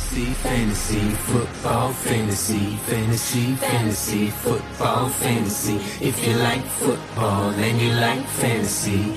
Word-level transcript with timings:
Fantasy, 0.00 0.32
fantasy, 0.32 1.10
football, 1.10 1.92
fantasy, 1.92 2.76
fantasy, 2.88 3.54
fantasy, 3.56 4.30
football, 4.30 5.08
fantasy. 5.10 5.76
If 6.00 6.26
you 6.26 6.36
like 6.36 6.64
football 6.64 7.50
and 7.50 7.80
you 7.80 7.92
like 7.92 8.26
fantasy, 8.26 9.12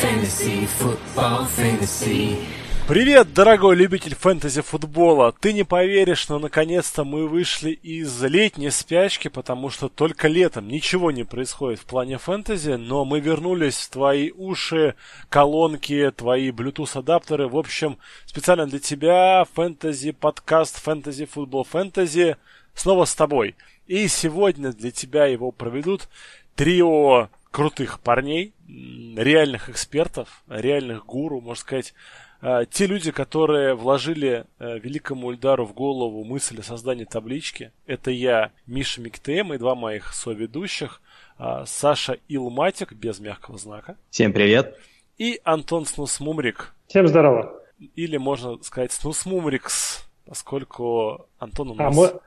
fantasy, 0.00 0.66
football, 0.66 1.46
fantasy. 1.46 2.44
Привет, 2.86 3.32
дорогой 3.32 3.76
любитель 3.76 4.14
фэнтези-футбола! 4.14 5.32
Ты 5.40 5.54
не 5.54 5.64
поверишь, 5.64 6.28
но 6.28 6.38
наконец-то 6.38 7.02
мы 7.04 7.26
вышли 7.26 7.70
из 7.70 8.22
летней 8.22 8.68
спячки, 8.68 9.28
потому 9.28 9.70
что 9.70 9.88
только 9.88 10.28
летом 10.28 10.68
ничего 10.68 11.10
не 11.10 11.24
происходит 11.24 11.80
в 11.80 11.86
плане 11.86 12.18
фэнтези, 12.18 12.72
но 12.72 13.06
мы 13.06 13.20
вернулись 13.20 13.76
в 13.76 13.88
твои 13.88 14.32
уши, 14.32 14.96
колонки, 15.30 16.12
твои 16.14 16.50
Bluetooth-адаптеры. 16.50 17.48
В 17.48 17.56
общем, 17.56 17.96
специально 18.26 18.66
для 18.66 18.78
тебя 18.78 19.46
фэнтези-подкаст, 19.54 20.76
фэнтези-футбол, 20.82 21.64
фэнтези 21.64 22.36
снова 22.74 23.06
с 23.06 23.14
тобой. 23.14 23.54
И 23.86 24.08
сегодня 24.08 24.72
для 24.72 24.90
тебя 24.90 25.24
его 25.24 25.52
проведут 25.52 26.10
трио 26.54 27.30
крутых 27.50 28.00
парней, 28.00 28.52
реальных 28.68 29.70
экспертов, 29.70 30.42
реальных 30.48 31.06
гуру, 31.06 31.40
можно 31.40 31.60
сказать, 31.60 31.94
те 32.70 32.86
люди, 32.86 33.10
которые 33.10 33.74
вложили 33.74 34.44
э, 34.58 34.78
великому 34.78 35.32
Ильдару 35.32 35.64
в 35.64 35.72
голову 35.72 36.24
мысль 36.24 36.60
о 36.60 36.62
создании 36.62 37.04
таблички, 37.04 37.72
это 37.86 38.10
я, 38.10 38.50
Миша 38.66 39.00
Миктем 39.00 39.54
и 39.54 39.58
два 39.58 39.74
моих 39.74 40.12
соведущих, 40.12 41.00
а, 41.38 41.64
Саша 41.64 42.18
Илматик, 42.28 42.92
без 42.92 43.18
мягкого 43.18 43.56
знака. 43.56 43.96
Всем 44.10 44.32
привет. 44.32 44.78
И 45.16 45.40
Антон 45.42 45.86
Снусмумрик. 45.86 46.74
Всем 46.86 47.08
здорово. 47.08 47.60
Или 47.96 48.18
можно 48.18 48.62
сказать 48.62 48.92
Снусмумрикс, 48.92 50.06
поскольку 50.26 51.26
Антон 51.38 51.70
у 51.70 51.74
а 51.74 51.84
нас 51.84 51.96
а 51.96 51.98
мы... 51.98 52.20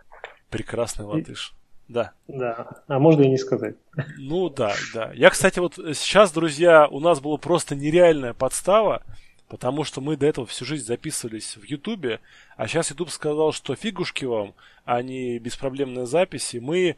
прекрасный 0.49 1.05
латыш. 1.05 1.53
Да. 1.87 2.11
Да, 2.27 2.81
а 2.87 2.99
можно 2.99 3.21
и 3.21 3.29
не 3.29 3.37
сказать. 3.37 3.75
Ну 4.17 4.49
да, 4.49 4.73
да. 4.93 5.11
Я, 5.13 5.29
кстати, 5.29 5.59
вот 5.59 5.75
сейчас, 5.75 6.31
друзья, 6.31 6.87
у 6.87 6.99
нас 6.99 7.21
была 7.21 7.37
просто 7.37 7.75
нереальная 7.75 8.33
подстава. 8.33 9.03
Потому 9.47 9.85
что 9.85 10.01
мы 10.01 10.17
до 10.17 10.25
этого 10.25 10.45
всю 10.45 10.65
жизнь 10.65 10.85
записывались 10.85 11.55
в 11.55 11.63
Ютубе, 11.63 12.19
а 12.57 12.67
сейчас 12.67 12.89
Ютуб 12.89 13.09
сказал, 13.09 13.53
что 13.53 13.75
фигушки 13.75 14.25
вам, 14.25 14.53
а 14.83 15.01
не 15.01 15.39
беспроблемные 15.39 16.05
записи. 16.05 16.57
Мы, 16.57 16.97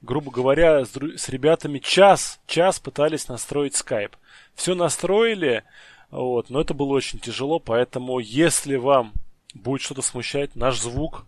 грубо 0.00 0.30
говоря, 0.30 0.84
с, 0.86 0.92
с 0.96 1.28
ребятами 1.28 1.78
час, 1.78 2.40
час 2.46 2.80
пытались 2.80 3.28
настроить 3.28 3.76
скайп. 3.76 4.16
Все 4.54 4.74
настроили, 4.74 5.64
вот, 6.10 6.48
но 6.48 6.62
это 6.62 6.72
было 6.72 6.94
очень 6.94 7.18
тяжело, 7.18 7.58
поэтому 7.58 8.18
если 8.18 8.76
вам 8.76 9.12
будет 9.54 9.82
что-то 9.82 10.00
смущать, 10.00 10.56
наш 10.56 10.80
звук, 10.80 11.26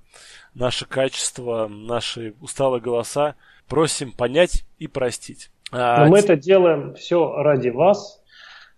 наше 0.54 0.86
качество, 0.86 1.68
наши 1.68 2.34
усталые 2.40 2.80
голоса, 2.80 3.34
просим 3.68 4.12
понять 4.12 4.64
и 4.78 4.86
простить. 4.86 5.50
Но 5.70 5.78
а, 5.80 6.06
мы 6.06 6.18
это 6.18 6.36
делаем 6.36 6.94
все 6.94 7.32
ради 7.42 7.70
вас, 7.70 8.21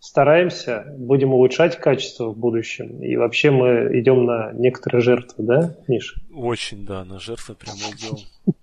стараемся, 0.05 0.85
будем 0.99 1.33
улучшать 1.33 1.81
качество 1.81 2.29
в 2.29 2.37
будущем. 2.37 3.03
И 3.03 3.17
вообще 3.17 3.51
мы 3.51 3.89
идем 3.99 4.27
на 4.27 4.53
некоторые 4.53 5.01
жертвы, 5.01 5.45
да, 5.45 5.75
Миша? 5.89 6.21
Очень, 6.33 6.85
да, 6.85 7.05
на 7.07 7.19
жертвы 7.19 7.55
прямо 7.55 7.79
идем. 7.79 8.19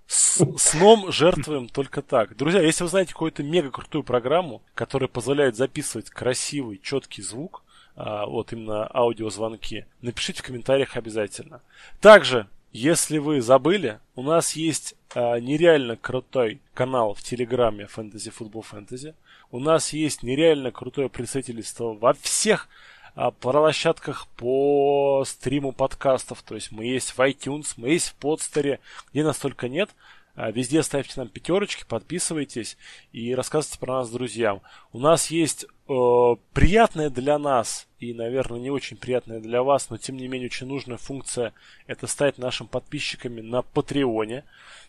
Сном 0.05 1.11
жертвуем 1.11 1.67
только 1.67 2.03
так. 2.03 2.37
Друзья, 2.37 2.61
если 2.61 2.83
вы 2.83 2.89
знаете 2.89 3.13
какую-то 3.13 3.41
мега 3.41 3.71
крутую 3.71 4.03
программу, 4.03 4.61
которая 4.75 5.07
позволяет 5.07 5.55
записывать 5.55 6.11
красивый, 6.11 6.79
четкий 6.81 7.23
звук, 7.23 7.63
а, 7.95 8.27
вот 8.27 8.53
именно 8.53 8.87
аудиозвонки, 8.93 9.87
напишите 10.01 10.43
в 10.43 10.45
комментариях 10.45 10.95
обязательно. 10.95 11.61
Также 12.01 12.47
если 12.73 13.17
вы 13.17 13.41
забыли, 13.41 13.99
у 14.15 14.21
нас 14.21 14.53
есть 14.53 14.95
а, 15.13 15.39
нереально 15.39 15.97
крутой 15.97 16.61
канал 16.73 17.13
в 17.13 17.21
Телеграме 17.21 17.87
Fantasy 17.93 18.31
Football 18.37 18.63
Fantasy. 18.71 19.13
У 19.51 19.59
нас 19.59 19.91
есть 19.91 20.23
нереально 20.23 20.71
крутое 20.71 21.09
представительство 21.09 21.93
во 21.93 22.13
всех 22.13 22.69
а, 23.15 23.31
площадках 23.31 24.27
по 24.37 25.23
стриму 25.27 25.73
подкастов. 25.73 26.41
То 26.41 26.55
есть 26.55 26.71
мы 26.71 26.85
есть 26.85 27.11
в 27.11 27.19
iTunes, 27.19 27.73
мы 27.75 27.89
есть 27.89 28.09
в 28.09 28.15
подстере, 28.15 28.79
где 29.11 29.25
нас 29.25 29.37
только 29.37 29.67
нет. 29.67 29.89
А, 30.35 30.51
везде 30.51 30.81
ставьте 30.83 31.13
нам 31.17 31.27
пятерочки, 31.27 31.83
подписывайтесь 31.87 32.77
и 33.11 33.35
рассказывайте 33.35 33.79
про 33.79 33.99
нас 33.99 34.09
друзьям. 34.09 34.61
У 34.93 34.99
нас 34.99 35.27
есть 35.27 35.65
э, 35.65 36.35
приятная 36.53 37.09
для 37.09 37.37
нас 37.37 37.87
и, 37.99 38.13
наверное, 38.13 38.59
не 38.59 38.69
очень 38.69 38.97
приятная 38.97 39.39
для 39.39 39.61
вас, 39.61 39.89
но 39.89 39.97
тем 39.97 40.17
не 40.17 40.27
менее 40.27 40.47
очень 40.47 40.67
нужная 40.67 40.97
функция 40.97 41.53
это 41.85 42.07
стать 42.07 42.37
нашим 42.37 42.67
подписчиками 42.67 43.41
на 43.41 43.61
Патреоне. 43.61 44.45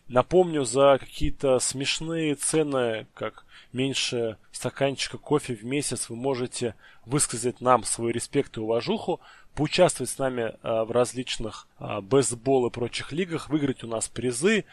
Напомню, 0.09 0.65
за 0.65 0.99
какие-то 0.99 1.59
смешные 1.59 2.35
цены, 2.35 3.07
как 3.15 3.45
меньше 3.73 4.37
стаканчика 4.51 5.19
кофе 5.19 5.55
в 5.55 5.65
месяц, 5.65 6.09
вы 6.09 6.17
можете 6.17 6.75
высказать 7.07 7.61
нам 7.61 7.85
свой 7.85 8.13
респект 8.13 8.57
и 8.57 8.61
уважуху, 8.61 9.21
поучаствовать 9.55 10.11
с 10.11 10.19
нами 10.19 10.43
э, 10.43 10.85
в 10.85 10.91
различных 10.91 11.67
э, 11.79 12.01
бейсбол 12.01 12.67
и 12.67 12.71
прочих 12.71 13.13
лигах, 13.13 13.49
выиграть 13.49 13.85
у 13.85 13.87
нас 13.87 14.09
призы, 14.09 14.65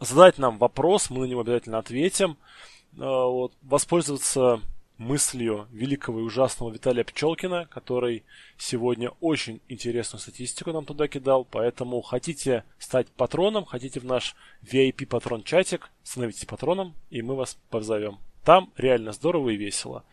задать 0.00 0.38
нам 0.38 0.58
вопрос, 0.58 1.10
мы 1.10 1.20
на 1.20 1.24
него 1.24 1.40
обязательно 1.40 1.78
ответим, 1.78 2.32
э, 2.32 2.98
вот, 2.98 3.52
воспользоваться 3.62 4.60
мыслью 4.98 5.66
великого 5.72 6.20
и 6.20 6.22
ужасного 6.22 6.70
Виталия 6.70 7.04
Пчелкина, 7.04 7.66
который 7.66 8.24
сегодня 8.56 9.10
очень 9.20 9.60
интересную 9.68 10.20
статистику 10.20 10.72
нам 10.72 10.84
туда 10.84 11.08
кидал. 11.08 11.44
Поэтому 11.44 12.00
хотите 12.02 12.64
стать 12.78 13.08
патроном, 13.08 13.64
хотите 13.64 14.00
в 14.00 14.04
наш 14.04 14.36
VIP 14.62 15.06
патрон 15.06 15.42
чатик, 15.42 15.90
становитесь 16.02 16.44
патроном, 16.44 16.94
и 17.10 17.22
мы 17.22 17.34
вас 17.34 17.58
позовем. 17.70 18.18
Там 18.44 18.72
реально 18.76 19.12
здорово 19.12 19.50
и 19.50 19.56
весело. 19.56 20.04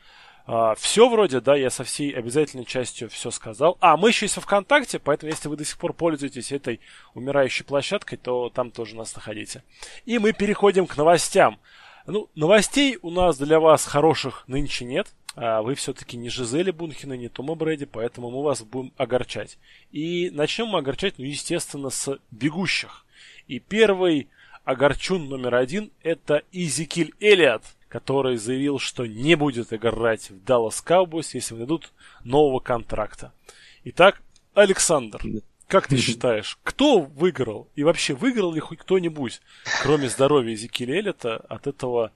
А, 0.52 0.74
все 0.74 1.08
вроде, 1.08 1.42
да, 1.42 1.56
я 1.56 1.70
со 1.70 1.84
всей 1.84 2.10
обязательной 2.10 2.66
частью 2.66 3.08
все 3.08 3.30
сказал. 3.30 3.78
А, 3.82 3.98
мы 3.98 4.10
еще 4.10 4.26
есть 4.26 4.36
во 4.36 4.42
ВКонтакте, 4.42 4.98
поэтому 4.98 5.32
если 5.32 5.48
вы 5.48 5.56
до 5.56 5.64
сих 5.64 5.78
пор 5.78 5.94
пользуетесь 5.94 6.52
этой 6.52 6.80
умирающей 7.14 7.64
площадкой, 7.64 8.18
то 8.18 8.50
там 8.50 8.72
тоже 8.72 8.96
нас 8.96 9.16
находите. 9.16 9.62
И 10.08 10.18
мы 10.18 10.34
переходим 10.34 10.88
к 10.88 10.98
новостям. 10.98 11.60
Ну, 12.08 12.32
новостей 12.34 12.98
у 13.04 13.12
нас 13.12 13.38
для 13.38 13.60
вас 13.60 13.86
хороших 13.86 14.44
нынче 14.48 14.86
нет. 14.86 15.14
А 15.36 15.62
вы 15.62 15.76
все-таки 15.76 16.18
не 16.18 16.30
Жизели 16.30 16.72
Бунхина, 16.72 17.14
не 17.14 17.30
Тома 17.30 17.54
Брэди, 17.54 17.86
поэтому 17.86 18.32
мы 18.32 18.42
вас 18.42 18.64
будем 18.64 18.92
огорчать. 18.98 19.60
И 19.92 20.32
начнем 20.32 20.66
мы 20.66 20.80
огорчать, 20.80 21.20
ну, 21.20 21.26
естественно, 21.26 21.92
с 21.92 22.18
бегущих. 22.32 23.06
И 23.48 23.60
первый 23.60 24.30
огорчун 24.64 25.30
номер 25.30 25.54
один– 25.54 25.92
это 26.02 26.42
Изикиль 26.52 27.14
Элиот, 27.20 27.62
который 27.90 28.38
заявил, 28.38 28.80
что 28.80 29.06
не 29.06 29.36
будет 29.36 29.74
играть 29.74 30.30
в 30.30 30.36
Dallas 30.36 30.84
Cowboys, 30.86 31.30
если 31.34 31.56
найдут 31.56 31.92
нового 32.24 32.60
контракта. 32.60 33.34
Итак, 33.84 34.22
Александр, 34.54 35.22
как 35.68 35.88
ты 35.88 35.98
считаешь, 35.98 36.58
кто 36.64 37.00
выиграл? 37.00 37.68
И 37.76 37.84
вообще, 37.84 38.14
выиграл 38.14 38.54
ли 38.54 38.60
хоть 38.60 38.80
кто-нибудь, 38.80 39.42
кроме 39.82 40.08
здоровья 40.08 40.56
Зикиля 40.56 41.00
Эллита, 41.00 41.38
от 41.38 41.68
этого 41.68 42.12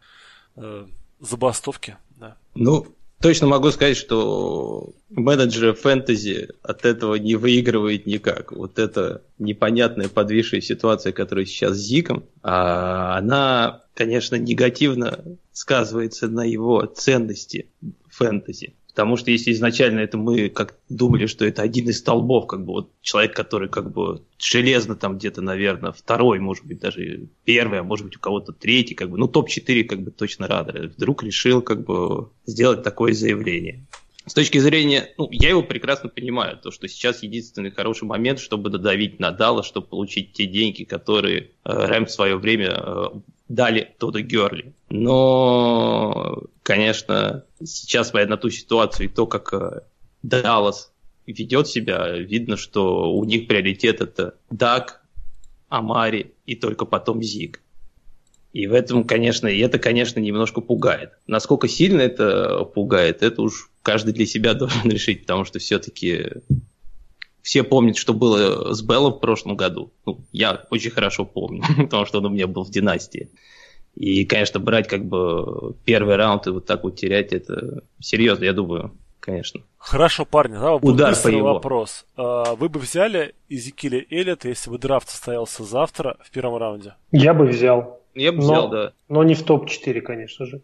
э, 0.55 0.85
забастовки? 1.19 1.97
Да. 2.17 2.37
Ну, 2.53 2.87
точно 3.19 3.47
могу 3.47 3.71
сказать, 3.71 3.97
что 3.97 4.93
менеджеры 5.09 5.73
фэнтези 5.73 6.49
от 6.61 6.85
этого 6.85 7.15
не 7.15 7.35
выигрывает 7.35 8.05
никак. 8.05 8.51
Вот 8.51 8.77
эта 8.77 9.23
непонятная 9.39 10.09
подвисшая 10.09 10.61
ситуация, 10.61 11.13
которая 11.13 11.45
сейчас 11.45 11.77
с 11.77 11.81
Зиком, 11.81 12.25
а 12.43 13.17
она, 13.17 13.81
конечно, 13.95 14.35
негативно 14.35 15.23
сказывается 15.53 16.27
на 16.27 16.43
его 16.43 16.85
ценности 16.85 17.67
фэнтези. 18.09 18.73
Потому 18.93 19.17
что 19.17 19.31
если 19.31 19.51
изначально 19.53 20.01
это 20.01 20.19
мы 20.19 20.49
как 20.49 20.77
думали, 20.87 21.25
что 21.25 21.45
это 21.45 21.63
один 21.63 21.89
из 21.89 21.97
столбов, 21.97 22.45
как 22.45 22.63
бы 22.63 22.73
вот 22.73 22.91
человек, 23.01 23.35
который 23.35 23.67
как 23.67 23.91
бы 23.91 24.21
железно 24.37 24.95
там 24.95 25.17
где-то, 25.17 25.41
наверное, 25.41 25.91
второй, 25.91 26.39
может 26.39 26.63
быть, 26.65 26.79
даже 26.79 27.27
первый, 27.43 27.79
а 27.79 27.83
может 27.83 28.05
быть 28.05 28.17
у 28.17 28.19
кого-то 28.19 28.51
третий, 28.51 28.93
как 28.93 29.09
бы, 29.09 29.17
ну 29.17 29.27
топ-4 29.27 29.85
как 29.85 30.03
бы 30.03 30.11
точно 30.11 30.47
рада, 30.47 30.91
вдруг 30.95 31.23
решил 31.23 31.63
как 31.63 31.83
бы 31.83 32.29
сделать 32.45 32.83
такое 32.83 33.13
заявление. 33.13 33.83
С 34.25 34.33
точки 34.33 34.59
зрения, 34.59 35.09
ну, 35.17 35.27
я 35.31 35.49
его 35.49 35.63
прекрасно 35.63 36.07
понимаю, 36.07 36.57
то, 36.57 36.71
что 36.71 36.87
сейчас 36.87 37.23
единственный 37.23 37.71
хороший 37.71 38.05
момент, 38.05 38.39
чтобы 38.39 38.69
додавить 38.69 39.19
Надала, 39.19 39.63
чтобы 39.63 39.87
получить 39.87 40.31
те 40.33 40.45
деньги, 40.45 40.83
которые 40.85 41.39
э, 41.41 41.45
Рэм 41.65 42.05
в 42.05 42.11
свое 42.11 42.37
время 42.37 42.73
э, 42.77 43.05
дали 43.49 43.93
Тоду 43.99 44.21
Герли. 44.21 44.73
Но, 44.95 46.43
конечно, 46.61 47.45
сейчас, 47.63 48.09
смотря 48.09 48.27
на 48.27 48.37
ту 48.37 48.51
ситуацию 48.51 49.07
и 49.07 49.09
то, 49.09 49.25
как 49.25 49.51
э, 49.51 49.81
Даллас 50.21 50.93
ведет 51.25 51.67
себя, 51.67 52.11
видно, 52.11 52.57
что 52.57 53.11
у 53.11 53.23
них 53.23 53.47
приоритет 53.47 54.01
это 54.01 54.35
Даг, 54.51 55.01
Амари 55.67 56.35
и 56.45 56.55
только 56.55 56.85
потом 56.85 57.23
Зиг. 57.23 57.59
И 58.51 58.67
в 58.67 58.73
этом, 58.73 59.03
конечно, 59.03 59.47
и 59.47 59.57
это, 59.61 59.79
конечно, 59.79 60.19
немножко 60.19 60.61
пугает. 60.61 61.13
Насколько 61.25 61.67
сильно 61.67 62.01
это 62.01 62.63
пугает, 62.63 63.23
это 63.23 63.41
уж 63.41 63.71
каждый 63.81 64.13
для 64.13 64.27
себя 64.27 64.53
должен 64.53 64.91
решить, 64.91 65.21
потому 65.21 65.43
что 65.43 65.57
все-таки 65.57 66.33
все 67.41 67.63
помнят, 67.63 67.97
что 67.97 68.13
было 68.13 68.75
с 68.75 68.83
Беллом 68.83 69.13
в 69.13 69.19
прошлом 69.19 69.57
году. 69.57 69.91
Ну, 70.05 70.23
я 70.31 70.67
очень 70.69 70.91
хорошо 70.91 71.25
помню, 71.25 71.63
потому 71.77 72.05
что 72.05 72.19
он 72.19 72.27
у 72.27 72.29
меня 72.29 72.45
был 72.45 72.63
в 72.63 72.69
династии. 72.69 73.31
И, 73.95 74.25
конечно, 74.25 74.59
брать 74.59 74.87
как 74.87 75.05
бы 75.05 75.75
первый 75.85 76.15
раунд 76.15 76.47
и 76.47 76.49
вот 76.49 76.65
так 76.65 76.83
вот 76.83 76.95
терять, 76.95 77.31
это 77.31 77.83
серьезно, 77.99 78.45
я 78.45 78.53
думаю, 78.53 78.91
конечно. 79.19 79.61
Хорошо, 79.77 80.25
парни, 80.25 80.55
да, 80.55 80.75
Удар 80.75 81.15
по 81.15 81.27
его. 81.27 81.53
вопрос. 81.53 82.05
А, 82.17 82.55
вы 82.55 82.69
бы 82.69 82.79
взяли 82.79 83.35
Изекиля 83.49 84.03
Эллиота, 84.09 84.47
если 84.49 84.69
бы 84.69 84.79
драфт 84.79 85.09
состоялся 85.09 85.63
завтра 85.63 86.17
в 86.23 86.31
первом 86.31 86.57
раунде? 86.57 86.95
Я 87.11 87.33
бы 87.33 87.45
взял. 87.45 87.99
Я 88.15 88.31
бы 88.31 88.39
но, 88.39 88.43
взял, 88.43 88.69
да. 88.69 88.93
Но 89.09 89.23
не 89.23 89.35
в 89.35 89.43
топ-4, 89.43 90.01
конечно 90.01 90.45
же. 90.45 90.61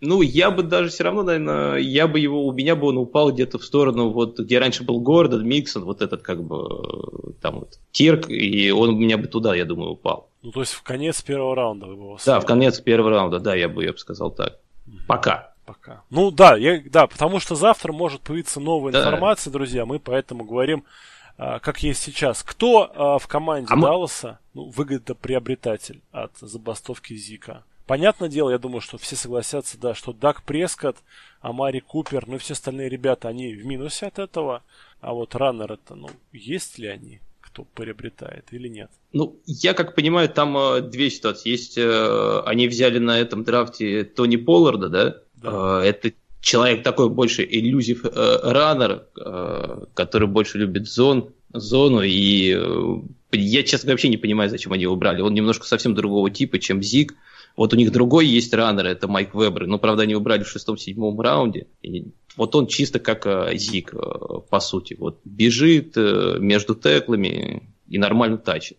Ну, 0.00 0.22
я 0.22 0.50
бы 0.50 0.62
даже 0.62 0.90
все 0.90 1.04
равно, 1.04 1.22
наверное, 1.22 1.76
я 1.78 2.06
бы 2.06 2.20
его, 2.20 2.46
у 2.46 2.52
меня 2.52 2.76
бы 2.76 2.86
он 2.88 2.98
упал 2.98 3.32
где-то 3.32 3.58
в 3.58 3.64
сторону, 3.64 4.10
вот, 4.10 4.38
где 4.38 4.58
раньше 4.58 4.84
был 4.84 5.00
Гордон, 5.00 5.46
Миксон, 5.46 5.84
вот 5.84 6.02
этот, 6.02 6.22
как 6.22 6.44
бы, 6.44 7.34
там 7.40 7.60
вот, 7.60 7.80
Тирк, 7.90 8.30
и 8.30 8.70
он 8.70 8.90
у 8.90 8.98
меня 8.98 9.18
бы 9.18 9.26
туда, 9.26 9.56
я 9.56 9.64
думаю, 9.64 9.92
упал. 9.92 10.27
Ну, 10.42 10.52
то 10.52 10.60
есть 10.60 10.72
в 10.72 10.82
конец 10.82 11.20
первого 11.22 11.56
раунда 11.56 11.86
вы 11.86 11.96
бы 11.96 12.02
его 12.02 12.18
Да, 12.24 12.40
в 12.40 12.46
конец 12.46 12.80
первого 12.80 13.10
раунда, 13.10 13.40
да, 13.40 13.54
я 13.54 13.68
бы, 13.68 13.84
я 13.84 13.92
бы 13.92 13.98
сказал 13.98 14.30
так. 14.30 14.58
Угу. 14.86 14.96
Пока. 15.06 15.54
Пока. 15.64 16.02
Ну, 16.08 16.30
да, 16.30 16.56
я, 16.56 16.80
да, 16.86 17.06
потому 17.06 17.40
что 17.40 17.54
завтра 17.54 17.92
может 17.92 18.22
появиться 18.22 18.58
новая 18.58 18.92
да. 18.92 19.00
информация, 19.00 19.50
друзья, 19.50 19.84
мы 19.84 19.98
поэтому 19.98 20.44
говорим, 20.44 20.84
а, 21.36 21.58
как 21.58 21.82
есть 21.82 22.02
сейчас. 22.02 22.42
Кто 22.42 22.90
а, 22.94 23.18
в 23.18 23.26
команде 23.26 23.72
а 23.72 23.76
Далласа 23.76 24.38
мы... 24.54 24.62
ну, 24.62 24.70
выгодоприобретатель 24.70 26.00
от 26.10 26.32
забастовки 26.38 27.14
Зика? 27.14 27.64
Понятное 27.86 28.28
дело, 28.28 28.50
я 28.50 28.58
думаю, 28.58 28.80
что 28.80 28.98
все 28.98 29.16
согласятся, 29.16 29.78
да, 29.78 29.94
что 29.94 30.12
Дак 30.12 30.42
Прескотт, 30.42 30.98
Амари 31.40 31.80
Купер, 31.80 32.26
ну 32.26 32.36
и 32.36 32.38
все 32.38 32.52
остальные 32.52 32.88
ребята, 32.88 33.28
они 33.28 33.54
в 33.54 33.64
минусе 33.64 34.06
от 34.06 34.18
этого. 34.18 34.62
А 35.00 35.12
вот 35.12 35.34
раннер 35.34 35.72
это, 35.72 35.94
ну, 35.94 36.10
есть 36.32 36.78
ли 36.78 36.88
они, 36.88 37.20
кто 37.58 37.64
приобретает 37.74 38.44
или 38.52 38.68
нет? 38.68 38.90
Ну, 39.12 39.40
я 39.46 39.74
как 39.74 39.94
понимаю, 39.94 40.28
там 40.28 40.56
э, 40.56 40.80
две 40.80 41.10
ситуации. 41.10 41.50
Есть, 41.50 41.76
э, 41.76 42.40
они 42.46 42.68
взяли 42.68 42.98
на 42.98 43.18
этом 43.18 43.42
драфте 43.44 44.04
Тони 44.04 44.36
Полларда, 44.36 44.88
да? 44.88 45.16
да. 45.34 45.82
Э, 45.82 45.88
это 45.88 46.12
человек 46.40 46.84
такой 46.84 47.08
больше 47.08 47.44
иллюзив 47.44 48.04
э, 48.04 48.38
раннер, 48.42 49.06
э, 49.18 49.84
который 49.94 50.28
больше 50.28 50.58
любит 50.58 50.86
зон, 50.86 51.32
зону, 51.52 52.02
и 52.02 52.54
э, 52.56 52.94
я, 53.32 53.62
честно, 53.64 53.90
вообще 53.90 54.08
не 54.08 54.18
понимаю, 54.18 54.50
зачем 54.50 54.72
они 54.72 54.82
его 54.82 54.94
брали. 54.96 55.20
Он 55.20 55.34
немножко 55.34 55.66
совсем 55.66 55.94
другого 55.94 56.30
типа, 56.30 56.58
чем 56.58 56.82
Зиг. 56.82 57.14
Вот 57.58 57.74
у 57.74 57.76
них 57.76 57.90
другой 57.90 58.24
есть 58.24 58.54
раннер, 58.54 58.86
это 58.86 59.08
Майк 59.08 59.34
Вебер, 59.34 59.66
но, 59.66 59.80
правда, 59.80 60.04
они 60.04 60.14
убрали 60.14 60.44
в 60.44 60.48
шестом-седьмом 60.48 61.20
раунде. 61.20 61.66
И 61.82 62.12
вот 62.36 62.54
он 62.54 62.68
чисто 62.68 63.00
как 63.00 63.26
э, 63.26 63.56
Зик, 63.56 63.92
э, 63.92 63.98
по 64.48 64.60
сути. 64.60 64.94
Вот 64.96 65.18
бежит 65.24 65.96
э, 65.96 66.36
между 66.38 66.76
теклами 66.76 67.64
и 67.88 67.98
нормально 67.98 68.38
тачит. 68.38 68.78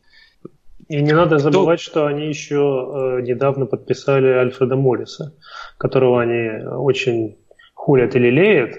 И 0.87 1.01
не 1.01 1.11
надо 1.11 1.39
забывать, 1.39 1.81
Кто... 1.81 1.91
что 1.91 2.05
они 2.05 2.29
еще 2.29 2.55
э, 2.55 3.21
недавно 3.21 3.65
подписали 3.65 4.27
Альфреда 4.27 4.77
Морриса, 4.77 5.35
которого 5.77 6.21
они 6.21 6.65
очень 6.65 7.35
хулят 7.73 8.15
и 8.15 8.19
лелеют. 8.19 8.75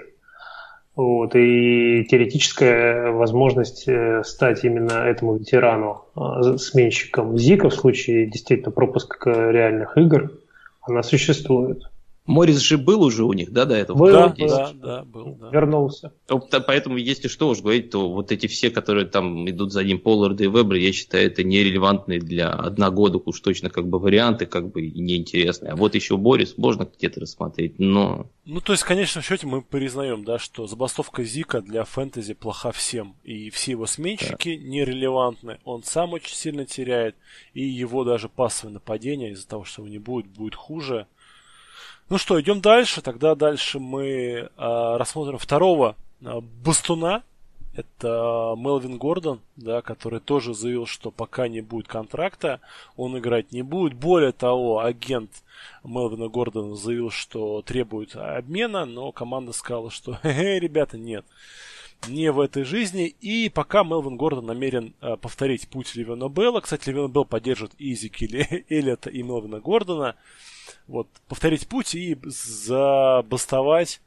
Вот, 0.96 1.34
и 1.36 2.04
теоретическая 2.10 3.10
возможность 3.12 3.84
э, 3.86 4.22
стать 4.24 4.64
именно 4.64 4.92
этому 4.92 5.36
ветерану 5.36 6.04
а, 6.14 6.58
сменщиком 6.58 7.38
Зика 7.38 7.70
в 7.70 7.74
случае 7.74 8.26
действительно 8.26 8.72
пропуска 8.72 9.50
реальных 9.50 9.96
игр, 9.96 10.32
она 10.82 11.02
существует. 11.02 11.89
Морис 12.30 12.58
же 12.58 12.78
был 12.78 13.02
уже 13.02 13.24
у 13.24 13.32
них, 13.32 13.52
да, 13.52 13.64
до 13.64 13.74
этого? 13.74 13.98
Был, 13.98 14.12
да, 14.12 14.34
да, 14.38 14.72
да, 14.72 15.04
был. 15.04 15.36
Да. 15.40 15.50
Вернулся. 15.50 16.12
Поэтому, 16.66 16.96
если 16.96 17.28
что 17.28 17.48
уж 17.48 17.60
говорить, 17.60 17.90
то 17.90 18.10
вот 18.10 18.30
эти 18.30 18.46
все, 18.46 18.70
которые 18.70 19.06
там 19.06 19.48
идут 19.50 19.72
за 19.72 19.82
ним, 19.82 19.98
Поллард 19.98 20.40
и 20.40 20.46
Вебер, 20.46 20.76
я 20.76 20.92
считаю, 20.92 21.26
это 21.26 21.42
нерелевантные 21.42 22.20
для 22.20 22.50
одногодок 22.50 23.26
уж 23.26 23.40
точно 23.40 23.68
как 23.68 23.88
бы 23.88 23.98
варианты, 23.98 24.46
как 24.46 24.70
бы 24.70 24.82
неинтересные. 24.82 25.72
А 25.72 25.76
вот 25.76 25.94
еще 25.94 26.16
Борис 26.16 26.56
можно 26.56 26.88
где-то 26.96 27.20
рассмотреть, 27.20 27.78
но... 27.78 28.26
Ну, 28.44 28.60
то 28.60 28.72
есть, 28.72 28.84
конечно, 28.84 29.20
в 29.20 29.24
счете 29.24 29.46
мы 29.46 29.62
признаем, 29.62 30.24
да, 30.24 30.38
что 30.38 30.66
забастовка 30.66 31.24
Зика 31.24 31.60
для 31.60 31.84
фэнтези 31.84 32.34
плоха 32.34 32.72
всем. 32.72 33.14
И 33.22 33.50
все 33.50 33.72
его 33.72 33.86
сменщики 33.86 34.56
да. 34.56 34.68
нерелевантны. 34.68 35.58
Он 35.64 35.82
сам 35.82 36.12
очень 36.12 36.34
сильно 36.34 36.64
теряет. 36.64 37.14
И 37.54 37.62
его 37.62 38.04
даже 38.04 38.28
пассовое 38.28 38.74
нападение 38.74 39.32
из-за 39.32 39.46
того, 39.46 39.64
что 39.64 39.82
его 39.82 39.90
не 39.90 39.98
будет, 39.98 40.26
будет 40.26 40.54
хуже. 40.54 41.06
Ну 42.10 42.18
что, 42.18 42.40
идем 42.40 42.60
дальше. 42.60 43.02
Тогда 43.02 43.36
дальше 43.36 43.78
мы 43.78 44.10
э, 44.10 44.48
рассмотрим 44.56 45.38
второго 45.38 45.94
э, 46.20 46.40
бастуна. 46.40 47.22
Это 47.72 48.56
Мелвин 48.58 48.98
Гордон, 48.98 49.40
да, 49.54 49.80
который 49.80 50.18
тоже 50.18 50.52
заявил, 50.52 50.86
что 50.86 51.12
пока 51.12 51.46
не 51.46 51.60
будет 51.60 51.86
контракта, 51.86 52.60
он 52.96 53.16
играть 53.16 53.52
не 53.52 53.62
будет. 53.62 53.94
Более 53.94 54.32
того, 54.32 54.80
агент 54.80 55.30
Мелвина 55.84 56.28
Гордона 56.28 56.74
заявил, 56.74 57.10
что 57.10 57.62
требует 57.62 58.16
обмена, 58.16 58.86
но 58.86 59.12
команда 59.12 59.52
сказала, 59.52 59.92
что 59.92 60.14
хе-хе, 60.14 60.58
ребята, 60.60 60.98
нет 60.98 61.24
не 62.08 62.32
в 62.32 62.40
этой 62.40 62.64
жизни. 62.64 63.06
И 63.20 63.48
пока 63.50 63.84
Мелвин 63.84 64.16
Гордон 64.16 64.46
намерен 64.46 64.94
э, 65.00 65.16
повторить 65.16 65.68
путь 65.68 65.94
Ливена 65.94 66.28
Белла. 66.28 66.60
Кстати, 66.60 66.88
Ливен 66.88 67.12
Белл 67.12 67.24
поддержит 67.24 67.72
и 67.78 67.94
Зики 67.94 68.24
Эллиота, 68.68 69.10
и 69.10 69.22
Мелвина 69.22 69.60
Гордона 69.60 70.16
вот, 70.86 71.08
повторить 71.28 71.68
путь 71.68 71.94
и 71.94 72.18
забастовать. 72.24 74.00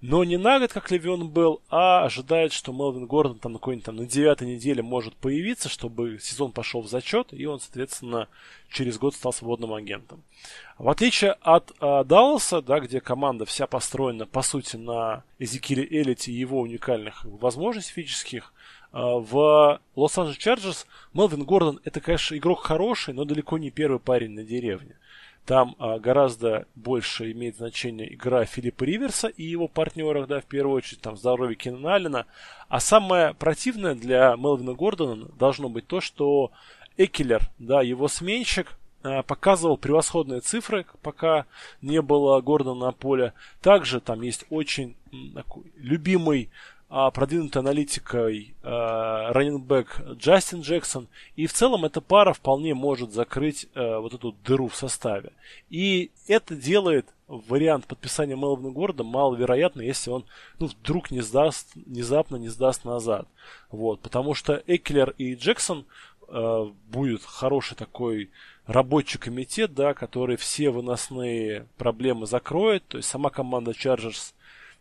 Но 0.00 0.24
не 0.24 0.38
на 0.38 0.58
год, 0.58 0.72
как 0.72 0.90
Левион 0.90 1.28
был, 1.28 1.60
а 1.68 2.04
ожидает, 2.04 2.54
что 2.54 2.72
Мелвин 2.72 3.06
Гордон 3.06 3.38
там 3.38 3.52
на 3.52 3.58
какой-нибудь 3.58 3.84
там 3.84 3.96
на 3.96 4.06
девятой 4.06 4.48
неделе 4.48 4.82
может 4.82 5.14
появиться, 5.14 5.68
чтобы 5.68 6.18
сезон 6.18 6.52
пошел 6.52 6.80
в 6.80 6.88
зачет, 6.88 7.34
и 7.34 7.44
он, 7.44 7.60
соответственно, 7.60 8.28
через 8.70 8.98
год 8.98 9.14
стал 9.14 9.34
свободным 9.34 9.74
агентом. 9.74 10.22
В 10.78 10.88
отличие 10.88 11.32
от 11.42 11.72
э, 11.80 12.04
Далласа, 12.04 12.62
да, 12.62 12.80
где 12.80 13.02
команда 13.02 13.44
вся 13.44 13.66
построена, 13.66 14.24
по 14.24 14.40
сути, 14.40 14.76
на 14.76 15.22
Эзекиле 15.38 15.86
Эллите 15.86 16.32
и 16.32 16.38
его 16.38 16.60
уникальных 16.60 17.22
возможностей 17.26 17.92
физических, 17.92 18.54
э, 18.92 18.96
в 18.98 19.80
Лос-Анджелес 19.96 20.38
Чарджерс 20.38 20.86
Мелвин 21.12 21.44
Гордон 21.44 21.78
это, 21.84 22.00
конечно, 22.00 22.34
игрок 22.38 22.62
хороший, 22.62 23.12
но 23.12 23.26
далеко 23.26 23.58
не 23.58 23.70
первый 23.70 24.00
парень 24.00 24.30
на 24.30 24.44
деревне. 24.44 24.96
Там 25.50 25.74
а, 25.80 25.98
гораздо 25.98 26.68
больше 26.76 27.32
имеет 27.32 27.56
значение 27.56 28.14
игра 28.14 28.44
Филиппа 28.44 28.84
Риверса 28.84 29.26
и 29.26 29.42
его 29.42 29.66
партнеров, 29.66 30.28
да, 30.28 30.38
в 30.38 30.44
первую 30.44 30.76
очередь, 30.76 31.00
там, 31.00 31.16
здоровье 31.16 31.56
Кенна 31.56 31.96
Аллена. 31.96 32.26
А 32.68 32.78
самое 32.78 33.34
противное 33.34 33.96
для 33.96 34.36
Мелвина 34.36 34.74
Гордона 34.74 35.26
должно 35.40 35.68
быть 35.68 35.88
то, 35.88 36.00
что 36.00 36.52
Экелер, 36.96 37.50
да, 37.58 37.82
его 37.82 38.06
сменщик, 38.06 38.78
а, 39.02 39.24
показывал 39.24 39.76
превосходные 39.76 40.38
цифры, 40.40 40.86
пока 41.02 41.46
не 41.82 42.00
было 42.00 42.40
Гордона 42.40 42.86
на 42.86 42.92
поле. 42.92 43.32
Также 43.60 43.98
там 44.00 44.22
есть 44.22 44.46
очень 44.50 44.94
любимый 45.74 46.48
продвинутой 46.90 47.60
аналитикой 47.62 48.54
а, 48.62 49.32
раненбэк 49.32 50.00
Джастин 50.16 50.62
Джексон. 50.62 51.06
И 51.36 51.46
в 51.46 51.52
целом 51.52 51.84
эта 51.84 52.00
пара 52.00 52.32
вполне 52.32 52.74
может 52.74 53.12
закрыть 53.12 53.68
а, 53.74 54.00
вот 54.00 54.12
эту 54.12 54.32
дыру 54.44 54.66
в 54.66 54.74
составе. 54.74 55.32
И 55.68 56.10
это 56.26 56.56
делает 56.56 57.06
вариант 57.28 57.86
подписания 57.86 58.34
Мелвина 58.34 58.70
Горда 58.70 59.04
маловероятно, 59.04 59.82
если 59.82 60.10
он 60.10 60.24
ну, 60.58 60.66
вдруг 60.66 61.12
не 61.12 61.20
сдаст, 61.20 61.68
внезапно 61.76 62.36
не 62.36 62.48
сдаст 62.48 62.84
назад. 62.84 63.28
Вот, 63.70 64.00
потому 64.00 64.34
что 64.34 64.60
Экелер 64.66 65.14
и 65.16 65.36
Джексон 65.36 65.86
э, 66.26 66.70
будет 66.88 67.22
хороший 67.22 67.76
такой 67.76 68.30
рабочий 68.66 69.18
комитет, 69.18 69.74
да, 69.74 69.94
который 69.94 70.36
все 70.36 70.70
выносные 70.70 71.66
проблемы 71.78 72.26
закроет. 72.26 72.84
То 72.88 72.96
есть 72.96 73.08
сама 73.08 73.30
команда 73.30 73.70
Chargers 73.70 74.34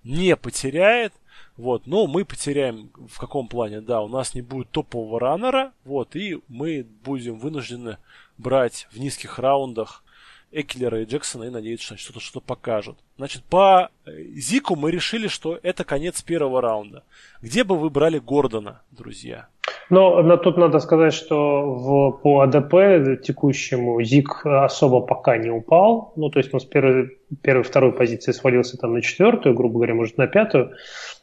не 0.03 0.35
потеряет. 0.35 1.13
Вот, 1.59 1.87
но 1.87 2.07
мы 2.07 2.23
потеряем 2.23 2.89
в 3.09 3.19
каком 3.19 3.49
плане? 3.49 3.81
Да, 3.81 3.99
у 3.99 4.07
нас 4.07 4.33
не 4.33 4.41
будет 4.41 4.69
топового 4.69 5.19
раннера, 5.19 5.73
вот, 5.83 6.15
и 6.15 6.39
мы 6.47 6.87
будем 7.03 7.37
вынуждены 7.37 7.97
брать 8.37 8.87
в 8.93 8.97
низких 8.97 9.39
раундах 9.39 10.05
Экелера 10.53 11.01
и 11.01 11.05
Джексона 11.05 11.43
и 11.43 11.49
надеяться, 11.49 11.97
что 11.97 11.97
что-то 11.97 12.19
что 12.21 12.39
покажут. 12.39 12.97
Значит, 13.17 13.43
по 13.43 13.89
э, 14.05 14.11
Зику 14.35 14.77
мы 14.77 14.89
решили, 14.89 15.27
что 15.27 15.59
это 15.61 15.83
конец 15.83 16.21
первого 16.21 16.61
раунда. 16.61 17.03
Где 17.41 17.65
бы 17.65 17.77
вы 17.77 17.89
брали 17.89 18.19
Гордона, 18.19 18.81
друзья? 18.91 19.49
Но, 19.89 20.23
но 20.23 20.37
тут 20.37 20.57
надо 20.57 20.79
сказать, 20.79 21.13
что 21.13 21.63
в, 21.73 22.11
по 22.21 22.39
АДП 22.41 23.21
текущему 23.21 24.01
Зик 24.01 24.45
особо 24.45 25.01
пока 25.01 25.37
не 25.37 25.49
упал. 25.49 26.13
Ну, 26.15 26.29
то 26.29 26.39
есть 26.39 26.53
он 26.53 26.61
с 26.61 26.65
первой, 26.65 27.17
первой 27.41 27.63
второй 27.63 27.91
позиции 27.91 28.31
свалился 28.31 28.77
там 28.77 28.93
на 28.93 29.01
четвертую, 29.01 29.55
грубо 29.55 29.75
говоря, 29.75 29.95
может, 29.95 30.17
на 30.17 30.27
пятую 30.27 30.71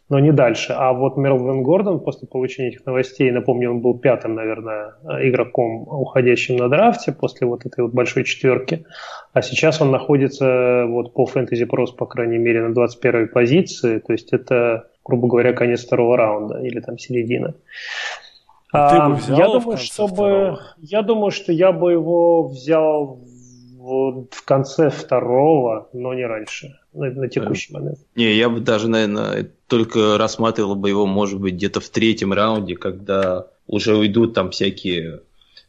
но 0.09 0.19
не 0.21 0.33
дальше. 0.33 0.73
А 0.73 0.93
вот 0.93 1.17
Мерлвин 1.17 1.63
Гордон 1.63 2.01
после 2.01 2.29
получения 2.29 2.69
этих 2.69 2.87
новостей, 2.87 3.31
напомню, 3.31 3.71
он 3.71 3.81
был 3.81 3.99
пятым, 3.99 4.35
наверное, 4.35 4.95
игроком, 5.21 5.89
уходящим 5.89 6.57
на 6.57 6.69
драфте 6.69 7.13
после 7.13 7.47
вот 7.47 7.67
этой 7.67 7.85
вот 7.85 7.93
большой 7.93 8.25
четверки. 8.25 8.87
А 9.33 9.43
сейчас 9.43 9.81
он 9.81 9.91
находится 9.91 10.85
вот 10.87 11.13
по 11.13 11.25
Fantasy 11.25 11.69
Pros, 11.69 11.95
по 11.97 12.07
крайней 12.07 12.39
мере, 12.39 12.63
на 12.63 12.75
21 12.75 13.29
позиции. 13.29 13.99
То 13.99 14.13
есть 14.13 14.33
это 14.33 14.87
грубо 15.07 15.29
говоря, 15.29 15.53
конец 15.53 15.85
второго 15.85 16.17
раунда 16.17 16.59
или 16.61 16.81
там 16.81 16.99
середина. 16.99 17.55
А 18.73 18.91
ты 18.91 19.09
бы 19.09 19.15
взял 19.15 19.39
я 19.39 19.49
в 19.49 19.63
думаю, 19.63 19.79
чтобы, 19.79 20.13
второго? 20.13 20.61
я 20.79 21.03
думаю, 21.03 21.31
что 21.31 21.53
я 21.53 21.73
бы 21.73 21.93
его 21.93 22.49
взял 22.49 23.21
в, 23.79 24.27
в 24.31 24.45
конце 24.45 24.91
второго, 24.91 25.89
но 25.93 26.13
не 26.13 26.27
раньше, 26.27 26.79
на, 26.97 27.11
на 27.11 27.29
текущий 27.29 27.73
момент. 27.73 27.99
Не, 28.15 28.35
я 28.37 28.49
бы 28.49 28.61
даже, 28.61 28.89
наверное, 28.89 29.51
только 29.69 30.19
рассматривал 30.19 30.75
бы 30.75 30.89
его, 30.89 31.07
может 31.07 31.41
быть, 31.41 31.55
где-то 31.55 31.81
в 31.81 31.89
третьем 31.89 32.33
раунде, 32.33 32.77
когда 32.77 33.47
уже 33.67 33.97
уйдут 33.97 34.35
там 34.35 34.51
всякие 34.51 35.21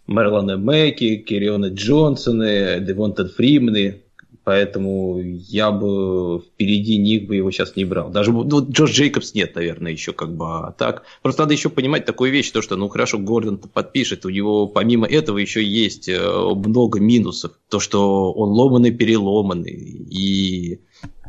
Мерланы 0.08 0.58
Мэки, 0.58 1.18
Кириона 1.18 1.68
Джонсоны, 1.68 2.80
Девонтед 2.80 3.34
Фримны, 3.34 4.02
поэтому 4.48 5.20
я 5.22 5.72
бы 5.72 6.40
впереди 6.40 6.98
них 6.98 7.28
бы 7.28 7.36
его 7.36 7.52
сейчас 7.52 7.76
не 7.76 7.84
брал. 7.84 8.10
Даже 8.10 8.32
ну, 8.32 8.66
Джош 8.72 8.92
Джейкобс 8.92 9.34
нет, 9.34 9.56
наверное, 9.56 9.92
еще 9.92 10.14
как 10.14 10.34
бы 10.34 10.46
а 10.46 10.72
так. 10.72 11.04
Просто 11.22 11.42
надо 11.42 11.54
еще 11.54 11.70
понимать 11.70 12.06
такую 12.06 12.32
вещь, 12.32 12.52
то, 12.52 12.62
что, 12.62 12.78
ну 12.78 12.88
хорошо, 12.88 13.20
Гордон 13.20 13.58
подпишет, 13.58 14.26
у 14.26 14.30
него 14.30 14.68
помимо 14.68 15.06
этого 15.06 15.38
еще 15.38 15.62
есть 15.62 16.08
э, 16.08 16.18
много 16.18 17.02
минусов. 17.02 17.52
То, 17.68 17.82
что 17.82 18.32
он 18.32 18.52
ломанный, 18.52 18.92
переломанный, 18.92 19.74
и 19.74 20.80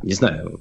не 0.03 0.13
знаю, 0.13 0.59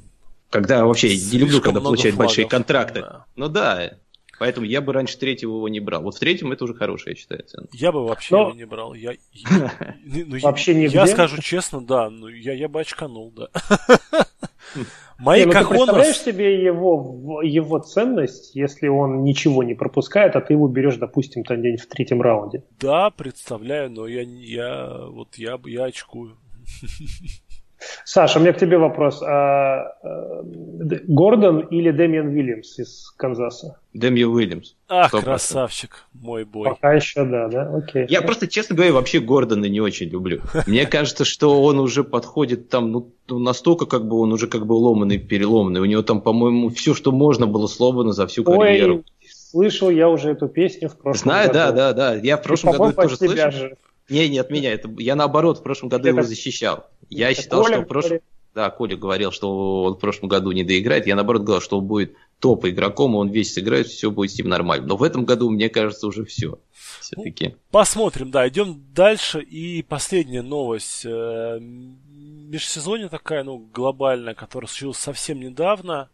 когда 0.51 0.85
вообще 0.85 1.09
Слишком 1.09 1.33
не 1.33 1.39
люблю, 1.45 1.61
когда 1.61 1.81
получают 1.81 2.17
большие 2.17 2.47
флагов, 2.49 2.67
контракты. 2.67 3.01
да. 3.03 3.25
Ну 3.37 3.49
да, 3.49 3.93
поэтому 4.39 4.67
я 4.67 4.81
бы 4.81 4.93
раньше 4.93 5.19
третьего 5.19 5.57
его 5.57 5.69
не 5.69 5.81
брал. 5.81 6.03
Вот 6.03 6.17
в 6.17 6.19
третьем 6.19 6.53
это 6.53 6.65
уже 6.65 6.75
хорошая, 6.75 7.15
я 7.15 7.21
считаю, 7.21 7.43
цена. 7.45 7.67
Я 7.73 7.93
бы 7.93 8.05
вообще 8.07 8.35
Но- 8.35 8.43
его 8.49 8.53
не 8.53 8.65
брал. 8.67 8.95
Я, 8.95 9.13
я- 9.33 9.73
ну, 10.05 10.37
я- 10.37 10.41
Вообще 10.43 10.75
нигде? 10.75 10.95
Я 10.97 11.07
скажу 11.07 11.41
честно, 11.43 11.81
да, 11.81 12.09
ну, 12.11 12.29
я, 12.29 12.53
я 12.55 12.69
бы 12.69 12.81
очканул, 12.81 13.31
да. 13.33 13.49
Мои 15.19 15.41
Не, 15.41 15.47
ну 15.47 15.53
ты 15.53 15.59
представляешь 15.67 15.87
кахонос... 16.17 16.23
себе 16.25 16.63
его, 16.63 17.43
его 17.43 17.79
ценность, 17.81 18.55
если 18.55 18.87
он 18.87 19.25
ничего 19.25 19.65
не 19.65 19.75
пропускает, 19.75 20.37
а 20.37 20.41
ты 20.41 20.53
его 20.53 20.69
берешь, 20.69 20.95
допустим, 20.97 21.43
там 21.43 21.59
где-нибудь 21.59 21.81
в 21.83 21.89
третьем 21.89 22.23
раунде? 22.23 22.63
Да, 22.79 23.11
представляю, 23.11 23.91
но 23.91 24.07
я, 24.07 24.25
не- 24.25 24.45
я, 24.45 25.07
вот 25.09 25.37
я, 25.37 25.59
бы- 25.59 25.71
я 25.71 25.85
очкую. 25.87 26.37
Саша, 28.05 28.39
у 28.39 28.43
меня 28.43 28.53
к 28.53 28.59
тебе 28.59 28.79
вопрос. 28.79 29.23
А, 29.23 29.93
э, 30.03 30.43
Гордон 31.07 31.61
или 31.61 31.91
Дэмиан 31.91 32.29
Уильямс 32.29 32.79
из 32.79 33.11
Канзаса? 33.17 33.79
Дэмья 33.95 34.27
Уильямс. 34.27 34.75
Ах, 34.89 35.13
100%. 35.13 35.23
красавчик, 35.23 36.05
мой 36.13 36.45
бой. 36.45 36.69
Пока 36.69 36.95
еще 36.95 37.25
да, 37.25 37.49
да? 37.49 37.71
Окей. 37.77 38.07
Я 38.09 38.23
просто, 38.23 38.49
честно 38.49 38.75
говоря, 38.75 38.93
вообще 38.93 39.21
Гордона 39.21 39.67
не 39.67 39.81
очень 39.81 40.09
люблю. 40.09 40.41
Мне 40.67 40.87
кажется, 40.87 41.25
что 41.25 41.63
он 41.63 41.79
уже 41.79 42.05
подходит 42.05 42.69
там, 42.69 42.91
ну, 42.91 43.13
ну, 43.29 43.39
настолько 43.39 43.87
как 43.87 44.07
бы 44.07 44.19
он 44.19 44.33
уже 44.33 44.47
как 44.49 44.67
бы 44.67 44.73
ломанный, 44.73 45.19
переломанный. 45.19 45.81
У 45.81 45.85
него 45.85 46.03
там, 46.03 46.21
по-моему, 46.21 46.71
все, 46.71 46.95
что 46.95 47.13
можно 47.13 47.47
было 47.47 47.67
сломано 47.67 48.13
за 48.13 48.27
всю 48.27 48.45
карьеру. 48.45 48.97
Ой, 48.97 49.05
слышал 49.29 49.91
я 49.91 50.09
уже 50.09 50.31
эту 50.31 50.49
песню 50.49 50.89
в 50.89 50.97
прошлом 50.97 51.23
Знаю, 51.23 51.49
году. 51.49 51.59
да, 51.59 51.73
да, 51.73 51.93
да. 51.93 52.15
Я 52.15 52.37
в 52.37 52.43
прошлом 52.43 52.75
И, 52.75 52.79
году 52.79 52.93
тоже 52.93 53.17
слышал. 53.17 53.51
же. 53.51 53.77
Не, 54.09 54.29
не 54.29 54.39
от 54.39 54.51
меня. 54.51 54.73
Это, 54.73 54.89
я 54.99 55.15
наоборот 55.17 55.59
в 55.59 55.63
прошлом 55.63 55.89
году 55.89 56.09
Это- 56.09 56.19
его 56.19 56.23
защищал. 56.23 56.87
Я 57.11 57.31
Это 57.31 57.43
считал, 57.43 57.63
Коля 57.63 57.75
что 57.77 57.83
в 57.85 57.89
прошлом... 57.89 58.19
Да, 58.55 58.71
Коля 58.71 58.97
говорил, 58.97 59.31
что 59.31 59.85
он 59.85 59.95
в 59.95 59.99
прошлом 59.99 60.29
году 60.29 60.51
не 60.51 60.65
доиграет. 60.65 61.07
Я 61.07 61.15
наоборот 61.15 61.43
говорил, 61.43 61.61
что 61.63 61.79
он 61.79 61.85
будет 61.87 62.15
топ 62.41 62.65
игроком, 62.67 63.13
и 63.15 63.17
он 63.17 63.29
весь 63.29 63.53
сыграет, 63.53 63.87
все 63.87 64.11
будет 64.11 64.33
с 64.33 64.39
ним 64.39 64.49
нормально. 64.49 64.87
Но 64.87 64.97
в 64.97 65.03
этом 65.05 65.25
году, 65.25 65.49
мне 65.51 65.69
кажется, 65.69 66.07
уже 66.09 66.25
все. 66.25 66.59
Все-таки. 67.01 67.55
Посмотрим, 67.71 68.31
да, 68.31 68.49
идем 68.49 68.83
дальше. 68.95 69.41
И 69.43 69.83
последняя 69.83 70.43
новость. 70.43 71.03
э, 71.05 71.59
Межсезонье 71.61 73.09
такая, 73.09 73.45
ну, 73.45 73.59
глобальная, 73.73 74.35
которая 74.35 74.69
случилась 74.69 74.97
совсем 74.99 75.39
недавно, 75.41 76.09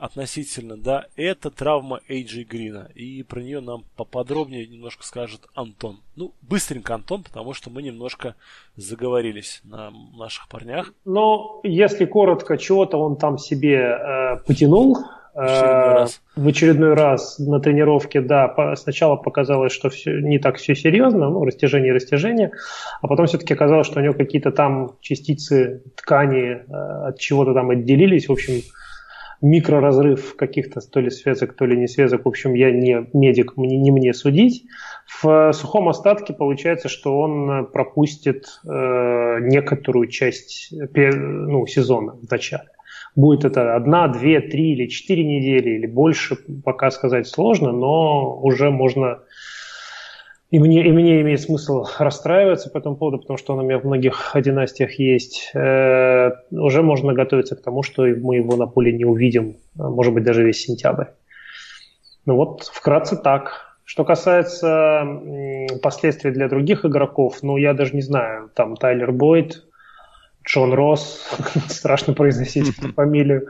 относительно, 0.00 0.76
да, 0.76 1.06
это 1.16 1.50
травма 1.50 2.00
Эйджи 2.08 2.42
Грина. 2.44 2.88
И 2.94 3.22
про 3.22 3.40
нее 3.40 3.60
нам 3.60 3.84
поподробнее 3.96 4.66
немножко 4.66 5.04
скажет 5.04 5.40
Антон. 5.54 6.00
Ну, 6.16 6.32
быстренько, 6.42 6.94
Антон, 6.94 7.22
потому 7.22 7.52
что 7.54 7.70
мы 7.70 7.82
немножко 7.82 8.34
заговорились 8.76 9.60
на 9.64 9.90
наших 10.16 10.48
парнях. 10.48 10.92
Ну, 11.04 11.60
если 11.62 12.04
коротко, 12.06 12.56
чего-то 12.58 12.98
он 12.98 13.16
там 13.16 13.38
себе 13.38 13.76
э, 13.76 14.36
потянул. 14.46 14.96
В 15.32 15.42
очередной 15.42 15.90
Э, 15.92 15.94
раз. 15.94 16.22
в 16.34 16.48
очередной 16.48 16.94
раз 16.94 17.38
на 17.38 17.60
тренировке, 17.60 18.20
да, 18.20 18.48
по- 18.48 18.74
сначала 18.74 19.14
показалось, 19.14 19.72
что 19.72 19.88
все, 19.88 20.20
не 20.20 20.40
так 20.40 20.56
все 20.56 20.74
серьезно, 20.74 21.30
ну, 21.30 21.44
растяжение 21.44 21.92
растяжение, 21.92 22.50
а 23.00 23.06
потом 23.06 23.26
все-таки 23.26 23.54
оказалось, 23.54 23.86
что 23.86 24.00
у 24.00 24.02
него 24.02 24.14
какие-то 24.14 24.50
там 24.50 24.96
частицы 25.00 25.84
ткани 25.94 26.56
э, 26.66 27.08
от 27.10 27.20
чего-то 27.20 27.54
там 27.54 27.70
отделились, 27.70 28.28
в 28.28 28.32
общем, 28.32 28.54
микроразрыв 29.40 30.36
каких-то 30.36 30.80
то 30.80 31.00
ли 31.00 31.10
связок, 31.10 31.54
то 31.54 31.64
ли 31.64 31.76
не 31.76 31.86
связок, 31.86 32.24
в 32.24 32.28
общем, 32.28 32.54
я 32.54 32.70
не 32.70 33.06
медик, 33.12 33.56
мне, 33.56 33.78
не 33.78 33.90
мне 33.90 34.12
судить. 34.12 34.64
В 35.06 35.52
сухом 35.52 35.88
остатке 35.88 36.32
получается, 36.32 36.88
что 36.88 37.18
он 37.18 37.50
э, 37.50 37.64
пропустит 37.64 38.46
э, 38.64 38.68
некоторую 39.40 40.08
часть 40.08 40.72
э, 40.72 41.10
ну, 41.12 41.66
сезона 41.66 42.12
в 42.12 42.30
начале. 42.30 42.68
Будет 43.16 43.44
это 43.44 43.74
одна, 43.74 44.08
две, 44.08 44.40
три 44.40 44.72
или 44.72 44.86
четыре 44.86 45.24
недели 45.24 45.70
или 45.70 45.86
больше, 45.86 46.36
пока 46.64 46.90
сказать 46.90 47.26
сложно, 47.26 47.72
но 47.72 48.38
уже 48.40 48.70
можно 48.70 49.20
и 50.50 50.58
мне, 50.58 50.84
и 50.84 50.90
мне 50.90 51.20
имеет 51.20 51.40
смысл 51.40 51.86
расстраиваться 51.98 52.70
по 52.70 52.78
этому 52.78 52.96
поводу, 52.96 53.18
потому 53.18 53.38
что 53.38 53.52
он 53.52 53.60
у 53.60 53.62
меня 53.62 53.78
в 53.78 53.84
многих 53.84 54.32
династиях 54.34 54.98
есть. 54.98 55.52
Э, 55.54 56.32
уже 56.50 56.82
можно 56.82 57.12
готовиться 57.12 57.54
к 57.54 57.62
тому, 57.62 57.84
что 57.84 58.02
мы 58.02 58.36
его 58.36 58.56
на 58.56 58.66
поле 58.66 58.92
не 58.92 59.04
увидим, 59.04 59.58
а, 59.78 59.88
может 59.88 60.12
быть, 60.12 60.24
даже 60.24 60.42
весь 60.42 60.64
сентябрь. 60.64 61.06
Ну 62.26 62.34
вот, 62.34 62.64
вкратце 62.64 63.16
так. 63.16 63.76
Что 63.84 64.04
касается 64.04 65.04
последствий 65.82 66.30
для 66.30 66.48
других 66.48 66.84
игроков, 66.84 67.38
ну, 67.42 67.56
я 67.56 67.74
даже 67.74 67.94
не 67.94 68.02
знаю, 68.02 68.50
там 68.54 68.76
Тайлер 68.76 69.10
Бойд, 69.10 69.64
Джон 70.46 70.72
Росс, 70.72 71.28
страшно 71.68 72.12
произносить 72.14 72.76
эту 72.76 72.92
фамилию. 72.92 73.48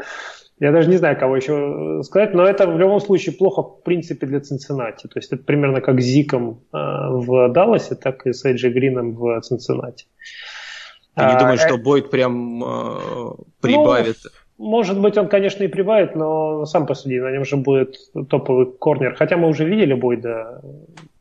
Я 0.61 0.73
даже 0.73 0.90
не 0.90 0.99
знаю, 0.99 1.19
кого 1.19 1.37
еще 1.37 2.02
сказать, 2.05 2.35
но 2.35 2.45
это 2.45 2.67
в 2.67 2.79
любом 2.79 3.00
случае 3.00 3.35
плохо, 3.35 3.62
в 3.62 3.83
принципе, 3.83 4.26
для 4.26 4.40
Цинциннати. 4.40 5.07
То 5.07 5.19
есть 5.19 5.33
это 5.33 5.43
примерно 5.43 5.81
как 5.81 6.02
с 6.02 6.05
Зиком 6.05 6.61
э, 6.73 6.76
в 6.76 7.49
Далласе, 7.49 7.95
так 7.95 8.26
и 8.26 8.35
с 8.35 8.45
Эйджи 8.45 8.69
Грином 8.69 9.14
в 9.14 9.40
Цинциннати. 9.40 10.05
Ты 11.14 11.25
не 11.25 11.33
А, 11.33 11.38
думаешь, 11.38 11.61
э, 11.62 11.67
что 11.67 11.79
Бойд 11.79 12.11
прям 12.11 12.62
э, 12.62 13.33
прибавит? 13.62 14.19
Может 14.59 15.00
быть, 15.00 15.17
он, 15.17 15.29
конечно, 15.29 15.64
и 15.64 15.69
прибавит, 15.69 16.14
но 16.14 16.67
сам 16.67 16.85
посуди, 16.85 17.19
на 17.19 17.33
нем 17.33 17.47
же 17.47 17.57
будет 17.57 17.97
топовый 18.29 18.67
корнер. 18.67 19.14
Хотя 19.14 19.38
мы 19.38 19.49
уже 19.49 19.64
видели 19.64 19.95
Бойда 19.95 20.61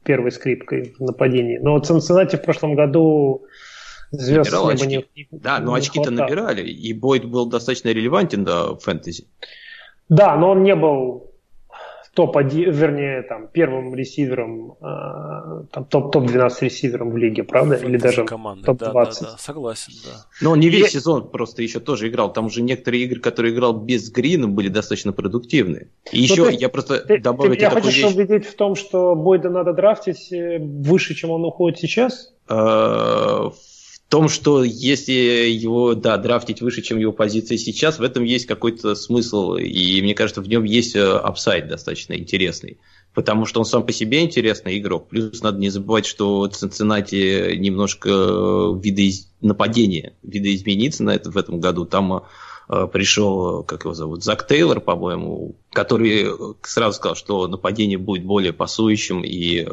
первой 0.03 0.33
скрипкой 0.33 0.95
в 0.99 1.03
нападении. 1.05 1.59
Но 1.59 1.79
Цинциннати 1.79 2.35
в 2.35 2.41
прошлом 2.41 2.75
году 2.75 3.43
звезд 4.11 4.51
Набирал 4.51 4.69
очки. 4.69 4.87
не, 4.87 5.27
Да, 5.31 5.59
но 5.59 5.71
не 5.73 5.77
очки-то 5.79 6.07
хватало. 6.09 6.27
набирали, 6.27 6.67
и 6.69 6.93
Бойд 6.93 7.25
был 7.25 7.45
достаточно 7.45 7.89
релевантен 7.89 8.43
до 8.43 8.75
фэнтези. 8.77 9.27
Да, 10.09 10.35
но 10.37 10.51
он 10.51 10.63
не 10.63 10.75
был 10.75 11.25
топ-1, 12.15 12.71
вернее, 12.71 13.21
там, 13.21 13.47
первым 13.47 13.95
ресивером, 13.95 14.73
э, 14.81 15.63
там, 15.71 15.85
топ- 15.85 16.11
топ-12 16.11 16.49
ресивером 16.61 17.11
в 17.11 17.17
лиге, 17.17 17.43
правда? 17.43 17.75
Или 17.75 17.95
даже 17.97 18.25
команды. 18.25 18.63
Да, 18.65 18.73
да, 18.73 18.85
топ-20. 18.91 19.21
да, 19.21 19.37
согласен, 19.37 19.93
да. 20.03 20.25
Но 20.41 20.51
он 20.51 20.59
не 20.59 20.67
весь 20.69 20.87
И- 20.89 20.93
сезон 20.97 21.29
просто 21.29 21.61
еще 21.61 21.79
тоже 21.79 22.09
играл. 22.09 22.33
Там 22.33 22.47
уже 22.47 22.61
некоторые 22.61 23.03
игры, 23.05 23.21
которые 23.21 23.53
играл 23.53 23.73
без 23.73 24.09
Грина, 24.11 24.47
были 24.49 24.67
достаточно 24.67 25.13
продуктивные. 25.13 25.87
И 26.11 26.19
еще 26.19 26.37
Ну, 26.37 26.43
то 26.45 26.49
есть 26.49 26.61
я 26.61 26.67
просто 26.69 26.97
Ты, 26.99 27.19
добавлю 27.19 27.55
ты 27.55 27.61
такую 27.61 27.83
хочешь 27.83 28.03
вещь. 28.03 28.13
убедить 28.15 28.45
в 28.47 28.55
том, 28.55 28.75
что 28.75 29.15
Бойда 29.15 29.49
надо 29.49 29.71
драфтить 29.73 30.33
э, 30.33 30.57
выше, 30.59 31.13
чем 31.13 31.29
он 31.29 31.45
уходит 31.45 31.79
сейчас? 31.79 32.33
э, 32.49 32.53
в 32.55 33.53
том, 34.09 34.27
что 34.27 34.63
если 34.63 35.13
его, 35.13 35.93
да, 35.93 36.17
драфтить 36.17 36.61
выше, 36.61 36.81
чем 36.81 36.97
его 36.97 37.13
позиция 37.13 37.57
сейчас, 37.59 37.99
в 37.99 38.03
этом 38.03 38.23
есть 38.23 38.47
какой-то 38.47 38.95
смысл, 38.95 39.53
и 39.53 40.01
мне 40.01 40.15
кажется, 40.15 40.41
в 40.41 40.49
нем 40.49 40.63
есть 40.63 40.95
э, 40.95 41.01
апсайд 41.01 41.67
достаточно 41.67 42.13
интересный. 42.13 42.79
Потому 43.13 43.45
что 43.45 43.59
он 43.59 43.65
сам 43.65 43.85
по 43.85 43.91
себе 43.91 44.23
интересный 44.23 44.77
игрок. 44.79 45.09
Плюс 45.09 45.41
надо 45.41 45.59
не 45.59 45.69
забывать, 45.69 46.05
что 46.05 46.47
Цинциннати 46.47 47.55
немножко 47.55 48.09
э, 48.09 48.79
видоиз... 48.81 49.29
нападение 49.41 50.13
видоизменится 50.23 51.03
на 51.03 51.11
это 51.11 51.29
в 51.29 51.37
этом 51.37 51.59
году. 51.59 51.85
Там 51.85 52.23
э, 52.67 52.87
пришел, 52.91 53.63
как 53.63 53.83
его 53.83 53.93
зовут, 53.93 54.23
Зак 54.23 54.47
Тейлор, 54.47 54.81
по-моему, 54.81 55.55
который 55.71 56.27
сразу 56.63 56.97
сказал, 56.97 57.15
что 57.15 57.47
нападение 57.47 57.99
будет 57.99 58.25
более 58.25 58.53
пасующим, 58.53 59.23
и 59.23 59.67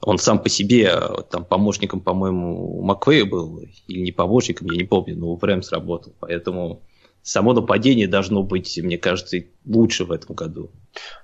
он 0.00 0.18
сам 0.18 0.38
по 0.38 0.48
себе, 0.48 0.90
э, 0.92 1.22
там, 1.30 1.44
помощником, 1.44 2.00
по-моему, 2.00 2.82
Маквея 2.82 3.24
был, 3.24 3.60
или 3.88 4.00
не 4.00 4.12
помощником, 4.12 4.68
я 4.70 4.76
не 4.76 4.84
помню, 4.84 5.16
но 5.16 5.36
в 5.36 5.42
Рэмс 5.42 5.72
работал. 5.72 6.14
Поэтому 6.20 6.82
само 7.22 7.52
нападение 7.52 8.08
должно 8.08 8.42
быть, 8.42 8.78
мне 8.82 8.96
кажется, 8.96 9.38
лучше 9.66 10.04
в 10.04 10.12
этом 10.12 10.34
году. 10.34 10.70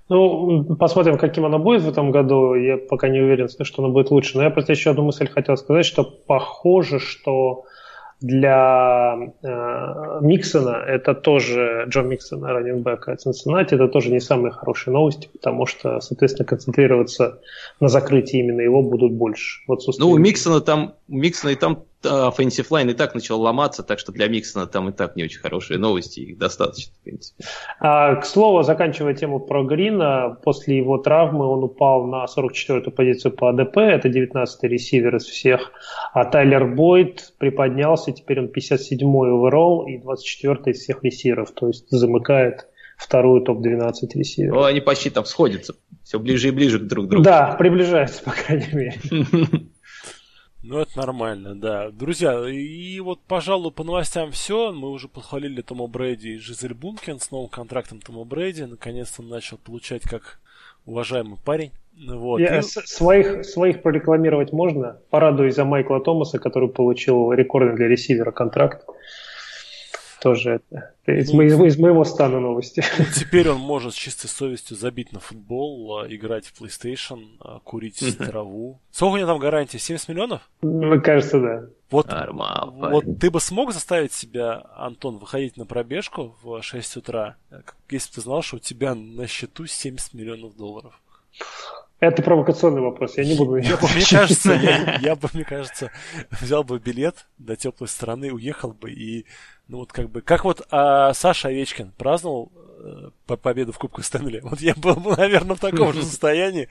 Ну, 0.08 0.76
посмотрим, 0.76 1.16
каким 1.16 1.46
оно 1.46 1.58
будет 1.58 1.82
в 1.82 1.88
этом 1.88 2.10
году. 2.10 2.54
Я 2.54 2.76
пока 2.76 3.08
не 3.08 3.20
уверен, 3.20 3.48
что 3.48 3.82
оно 3.82 3.92
будет 3.92 4.10
лучше. 4.10 4.36
Но 4.36 4.42
я 4.42 4.50
просто 4.50 4.72
еще 4.72 4.90
одну 4.90 5.04
мысль 5.04 5.26
хотел 5.26 5.56
сказать, 5.56 5.86
что 5.86 6.04
похоже, 6.04 6.98
что 6.98 7.64
для 8.20 9.16
э, 9.42 10.18
Миксона 10.22 10.82
это 10.86 11.14
тоже, 11.14 11.84
Джон 11.88 12.08
Миксон, 12.08 12.44
раненбека 12.44 13.16
Цинциннати, 13.16 13.74
это 13.74 13.88
тоже 13.88 14.10
не 14.10 14.20
самые 14.20 14.52
хорошие 14.52 14.92
новости, 14.92 15.28
потому 15.32 15.66
что, 15.66 16.00
соответственно, 16.00 16.46
концентрироваться 16.46 17.40
на 17.80 17.88
закрытии 17.88 18.40
именно 18.40 18.60
его 18.60 18.82
будут 18.82 19.12
больше. 19.12 19.62
Вот, 19.66 19.80
ну, 19.98 20.10
у 20.10 20.18
Миксона 20.18 20.60
там, 20.60 20.94
у 21.08 21.16
Миксона 21.16 21.50
и 21.50 21.56
там 21.56 21.84
offensive 22.04 22.68
line 22.70 22.90
и 22.90 22.94
так 22.94 23.14
начал 23.14 23.40
ломаться, 23.40 23.82
так 23.82 23.98
что 23.98 24.12
для 24.12 24.28
Миксона 24.28 24.66
там 24.66 24.88
и 24.88 24.92
так 24.92 25.16
не 25.16 25.24
очень 25.24 25.40
хорошие 25.40 25.78
новости, 25.78 26.20
их 26.20 26.38
достаточно, 26.38 26.92
в 27.00 27.04
принципе. 27.04 27.44
А, 27.80 28.16
к 28.16 28.26
слову, 28.26 28.62
заканчивая 28.62 29.14
тему 29.14 29.40
про 29.40 29.64
Грина, 29.64 30.36
после 30.42 30.78
его 30.78 30.98
травмы 30.98 31.46
он 31.46 31.64
упал 31.64 32.06
на 32.06 32.24
44-ю 32.24 32.90
позицию 32.90 33.32
по 33.32 33.50
АДП, 33.50 33.78
это 33.78 34.08
19-й 34.08 34.68
ресивер 34.68 35.16
из 35.16 35.24
всех, 35.24 35.72
а 36.12 36.24
Тайлер 36.24 36.66
Бойд 36.66 37.32
приподнялся, 37.38 38.12
теперь 38.12 38.40
он 38.40 38.46
57-й 38.46 39.02
оверолл 39.02 39.86
и 39.86 39.98
24-й 39.98 40.70
из 40.70 40.80
всех 40.80 41.02
ресиверов, 41.02 41.52
то 41.52 41.68
есть 41.68 41.86
замыкает 41.90 42.66
вторую 42.96 43.42
топ-12 43.42 43.92
ресиверов. 44.14 44.56
Ну, 44.56 44.64
они 44.64 44.80
почти 44.80 45.10
там 45.10 45.24
сходятся, 45.24 45.74
все 46.04 46.18
ближе 46.18 46.48
и 46.48 46.50
ближе 46.50 46.78
друг 46.78 47.06
к 47.06 47.08
другу. 47.08 47.24
Да, 47.24 47.54
приближаются, 47.58 48.22
по 48.22 48.30
крайней 48.30 48.72
мере. 48.72 48.94
Ну, 50.66 50.78
это 50.78 50.96
нормально, 50.96 51.54
да. 51.54 51.90
Друзья, 51.90 52.48
и 52.48 52.98
вот, 53.00 53.20
пожалуй, 53.28 53.70
по 53.70 53.84
новостям 53.84 54.30
все. 54.30 54.72
Мы 54.72 54.90
уже 54.90 55.08
похвалили 55.08 55.60
Тома 55.60 55.86
Брэди 55.86 56.28
и 56.28 56.38
Жизель 56.38 56.72
Бункен 56.72 57.20
с 57.20 57.30
новым 57.30 57.50
контрактом 57.50 58.00
Тома 58.00 58.24
Брэди. 58.24 58.62
Наконец-то 58.62 59.20
он 59.20 59.28
начал 59.28 59.58
получать 59.58 60.04
как 60.04 60.40
уважаемый 60.86 61.36
парень. 61.44 61.72
Вот. 62.08 62.40
Я, 62.40 62.60
и... 62.60 62.62
своих, 62.62 63.44
своих 63.44 63.82
прорекламировать 63.82 64.52
можно. 64.52 64.98
Порадуюсь 65.10 65.54
за 65.54 65.66
Майкла 65.66 66.00
Томаса, 66.00 66.38
который 66.38 66.70
получил 66.70 67.30
рекордный 67.32 67.76
для 67.76 67.86
ресивера 67.86 68.30
контракт 68.30 68.86
тоже 70.24 70.52
это. 70.52 70.94
Из, 71.06 71.30
ну, 71.30 71.36
моего, 71.36 71.66
из 71.66 71.78
моего 71.78 72.02
стана 72.04 72.40
новости. 72.40 72.82
Ну, 72.98 73.04
теперь 73.14 73.50
он 73.50 73.60
может 73.60 73.92
с 73.92 73.96
чистой 73.96 74.28
совестью 74.28 74.74
забить 74.74 75.12
на 75.12 75.20
футбол, 75.20 75.98
а, 75.98 76.06
играть 76.08 76.46
в 76.46 76.58
PlayStation, 76.58 77.36
а, 77.40 77.60
курить 77.60 78.02
траву. 78.16 78.80
Сколько 78.90 79.12
у 79.12 79.16
него 79.18 79.26
там 79.26 79.38
гарантия? 79.38 79.78
70 79.78 80.08
миллионов? 80.08 80.50
Мне 80.62 80.98
кажется, 80.98 81.40
да. 81.40 81.66
Вот, 81.90 82.08
Нормал, 82.08 82.70
вот 82.70 83.04
ты 83.20 83.30
бы 83.30 83.38
смог 83.38 83.72
заставить 83.74 84.14
себя, 84.14 84.64
Антон, 84.74 85.18
выходить 85.18 85.58
на 85.58 85.66
пробежку 85.66 86.34
в 86.42 86.62
6 86.62 86.96
утра, 86.96 87.36
если 87.90 88.08
бы 88.08 88.14
ты 88.14 88.20
знал, 88.22 88.40
что 88.40 88.56
у 88.56 88.60
тебя 88.60 88.94
на 88.94 89.26
счету 89.26 89.66
70 89.66 90.14
миллионов 90.14 90.56
долларов? 90.56 90.98
Это 92.08 92.22
провокационный 92.22 92.82
вопрос, 92.82 93.16
я 93.16 93.24
не 93.24 93.34
буду 93.34 93.56
я, 93.56 93.78
Мне 93.94 94.04
кажется, 94.08 94.52
я, 94.62 94.98
я 95.00 95.16
бы, 95.16 95.28
мне 95.32 95.44
кажется, 95.44 95.90
взял 96.30 96.62
бы 96.62 96.78
билет 96.78 97.26
до 97.38 97.56
теплой 97.56 97.88
страны, 97.88 98.32
уехал 98.32 98.72
бы 98.72 98.90
и 98.90 99.24
ну 99.68 99.78
вот 99.78 99.92
как 99.92 100.10
бы, 100.10 100.20
как 100.20 100.44
вот 100.44 100.66
а, 100.70 101.14
Саша 101.14 101.48
Овечкин 101.48 101.92
праздновал 101.96 102.52
э, 102.80 103.10
по 103.26 103.36
победу 103.38 103.72
в 103.72 103.78
Кубке 103.78 104.02
Стэнли. 104.02 104.40
Вот 104.40 104.60
я 104.60 104.74
был, 104.74 104.96
наверное, 105.16 105.56
в 105.56 105.60
таком 105.60 105.94
же 105.94 106.02
состоянии. 106.04 106.68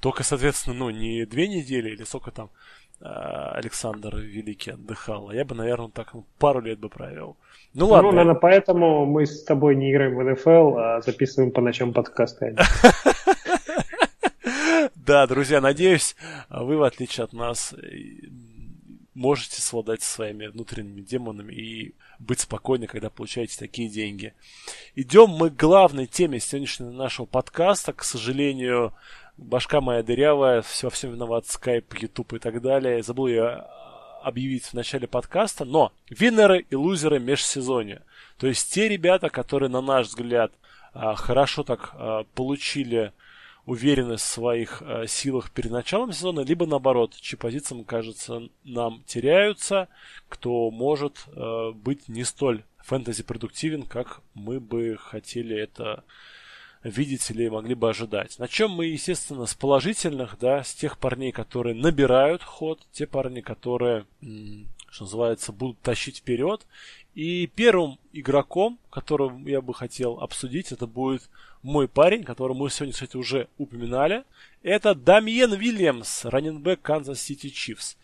Только, 0.00 0.22
соответственно, 0.22 0.76
ну, 0.76 0.90
не 0.90 1.24
две 1.24 1.48
недели 1.48 1.90
или 1.90 2.04
сколько 2.04 2.30
там 2.30 2.50
э, 3.00 3.06
Александр 3.06 4.16
Великий 4.16 4.72
отдыхал. 4.72 5.30
А 5.30 5.34
я 5.34 5.46
бы, 5.46 5.54
наверное, 5.54 5.88
так 5.88 6.12
ну, 6.12 6.26
пару 6.38 6.60
лет 6.60 6.78
бы 6.78 6.90
провел. 6.90 7.36
Ну, 7.72 7.86
ну 7.86 7.92
ладно. 7.92 8.10
Ну, 8.10 8.16
наверное, 8.16 8.38
поэтому 8.38 9.06
мы 9.06 9.24
с 9.24 9.42
тобой 9.44 9.74
не 9.74 9.90
играем 9.90 10.14
в 10.14 10.22
НФЛ, 10.22 10.76
а 10.76 11.00
записываем 11.00 11.50
по 11.50 11.62
ночам 11.62 11.94
подкасты. 11.94 12.56
Да, 15.06 15.26
друзья, 15.26 15.60
надеюсь, 15.60 16.16
вы, 16.48 16.78
в 16.78 16.82
отличие 16.82 17.24
от 17.24 17.34
нас, 17.34 17.74
можете 19.12 19.60
совладать 19.60 20.00
со 20.02 20.10
своими 20.10 20.46
внутренними 20.46 21.02
демонами 21.02 21.52
и 21.52 21.94
быть 22.18 22.40
спокойны, 22.40 22.86
когда 22.86 23.10
получаете 23.10 23.58
такие 23.58 23.90
деньги. 23.90 24.32
Идем 24.94 25.28
мы 25.28 25.50
к 25.50 25.56
главной 25.56 26.06
теме 26.06 26.40
сегодняшнего 26.40 26.90
нашего 26.90 27.26
подкаста. 27.26 27.92
К 27.92 28.02
сожалению, 28.02 28.94
башка 29.36 29.82
моя 29.82 30.02
дырявая, 30.02 30.62
все, 30.62 30.88
всем 30.88 31.12
виноват 31.12 31.48
скайп, 31.48 31.92
ютуб 31.98 32.32
и 32.32 32.38
так 32.38 32.62
далее. 32.62 33.02
Забыл 33.02 33.26
я 33.26 33.68
объявить 34.22 34.64
в 34.64 34.72
начале 34.72 35.06
подкаста, 35.06 35.66
но 35.66 35.92
виннеры 36.08 36.60
и 36.70 36.74
лузеры 36.74 37.20
межсезонья. 37.20 38.00
То 38.38 38.46
есть 38.46 38.72
те 38.72 38.88
ребята, 38.88 39.28
которые, 39.28 39.68
на 39.68 39.82
наш 39.82 40.06
взгляд, 40.06 40.50
а, 40.94 41.14
хорошо 41.14 41.62
так 41.62 41.90
а, 41.92 42.24
получили 42.34 43.12
уверенность 43.66 44.24
в 44.24 44.28
своих 44.28 44.82
э, 44.82 45.06
силах 45.06 45.50
перед 45.50 45.70
началом 45.70 46.12
сезона, 46.12 46.40
либо 46.40 46.66
наоборот, 46.66 47.14
чьи 47.18 47.38
позиции, 47.38 47.82
кажется, 47.82 48.48
нам 48.64 49.02
теряются, 49.06 49.88
кто 50.28 50.70
может 50.70 51.24
э, 51.28 51.72
быть 51.72 52.08
не 52.08 52.24
столь 52.24 52.62
фэнтези-продуктивен, 52.78 53.84
как 53.84 54.20
мы 54.34 54.60
бы 54.60 54.96
хотели 55.00 55.56
это 55.56 56.04
видеть 56.82 57.30
или 57.30 57.48
могли 57.48 57.74
бы 57.74 57.88
ожидать. 57.88 58.38
На 58.38 58.46
чем 58.46 58.70
мы, 58.72 58.86
естественно, 58.86 59.46
с 59.46 59.54
положительных, 59.54 60.36
да, 60.38 60.62
с 60.62 60.74
тех 60.74 60.98
парней, 60.98 61.32
которые 61.32 61.74
набирают 61.74 62.42
ход, 62.42 62.80
те 62.92 63.06
парни, 63.06 63.40
которые, 63.40 64.04
что 64.90 65.04
называется, 65.04 65.52
будут 65.52 65.80
тащить 65.80 66.18
вперед. 66.18 66.66
И 67.14 67.46
первым 67.46 67.98
игроком, 68.12 68.78
которого 68.90 69.38
я 69.48 69.60
бы 69.60 69.72
хотел 69.72 70.18
обсудить, 70.20 70.72
это 70.72 70.86
будет 70.86 71.22
мой 71.62 71.86
парень, 71.86 72.24
которого 72.24 72.56
мы 72.56 72.70
сегодня, 72.70 72.92
кстати, 72.92 73.16
уже 73.16 73.48
упоминали. 73.56 74.24
Это 74.62 74.94
Дамиен 74.94 75.54
Вильямс, 75.54 76.24
раненбэк 76.24 76.82
Канзас 76.82 77.20
Сити 77.20 77.50
Чифс. 77.50 77.96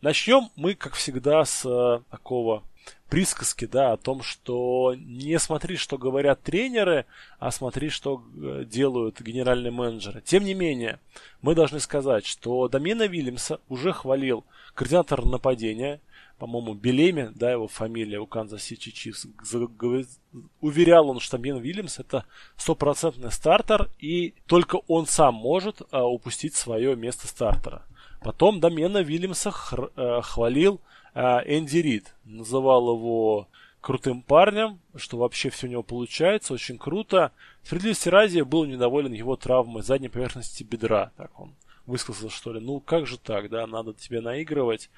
Начнем 0.00 0.50
мы, 0.56 0.74
как 0.74 0.94
всегда, 0.94 1.44
с 1.44 1.66
а, 1.66 2.02
такого 2.10 2.62
присказки, 3.10 3.66
да, 3.66 3.92
о 3.92 3.96
том, 3.98 4.22
что 4.22 4.94
не 4.96 5.38
смотри, 5.38 5.76
что 5.76 5.98
говорят 5.98 6.42
тренеры, 6.42 7.04
а 7.38 7.50
смотри, 7.50 7.90
что 7.90 8.24
э, 8.36 8.64
делают 8.64 9.20
генеральные 9.20 9.70
менеджеры. 9.70 10.22
Тем 10.22 10.44
не 10.44 10.54
менее, 10.54 10.98
мы 11.42 11.54
должны 11.54 11.80
сказать, 11.80 12.24
что 12.24 12.68
Дамена 12.68 13.06
Вильямса 13.06 13.60
уже 13.68 13.92
хвалил 13.92 14.44
координатор 14.74 15.26
нападения– 15.26 16.00
по-моему, 16.38 16.74
Белеми, 16.74 17.30
да, 17.34 17.52
его 17.52 17.68
фамилия 17.68 18.18
у 18.18 18.26
Канзас 18.26 18.62
Сити 18.62 18.90
Чифс, 18.90 19.26
уверял 20.60 21.08
он, 21.08 21.20
что 21.20 21.38
Бен 21.38 21.58
Вильямс 21.58 21.98
это 21.98 22.26
стопроцентный 22.56 23.30
стартер, 23.30 23.88
и 23.98 24.34
только 24.46 24.80
он 24.88 25.06
сам 25.06 25.34
может 25.34 25.82
а, 25.90 26.04
упустить 26.04 26.54
свое 26.54 26.96
место 26.96 27.28
стартера. 27.28 27.82
Потом 28.20 28.60
Домена 28.60 29.02
Вильямса 29.02 29.50
хр, 29.50 29.90
а, 29.96 30.22
хвалил 30.22 30.80
а, 31.14 31.42
Энди 31.46 31.78
Рид, 31.78 32.14
называл 32.24 32.96
его 32.96 33.48
крутым 33.80 34.22
парнем, 34.22 34.80
что 34.96 35.18
вообще 35.18 35.50
все 35.50 35.66
у 35.66 35.70
него 35.70 35.82
получается, 35.82 36.54
очень 36.54 36.78
круто. 36.78 37.32
Справедливости 37.62 38.08
ради 38.08 38.40
был 38.40 38.64
недоволен 38.64 39.12
его 39.12 39.36
травмой 39.36 39.82
задней 39.82 40.08
поверхности 40.08 40.64
бедра, 40.64 41.12
так 41.16 41.38
он 41.38 41.54
высказал, 41.86 42.30
что 42.30 42.52
ли. 42.52 42.60
Ну, 42.60 42.80
как 42.80 43.06
же 43.06 43.18
так, 43.18 43.50
да, 43.50 43.66
надо 43.66 43.92
тебе 43.92 44.20
наигрывать. 44.20 44.90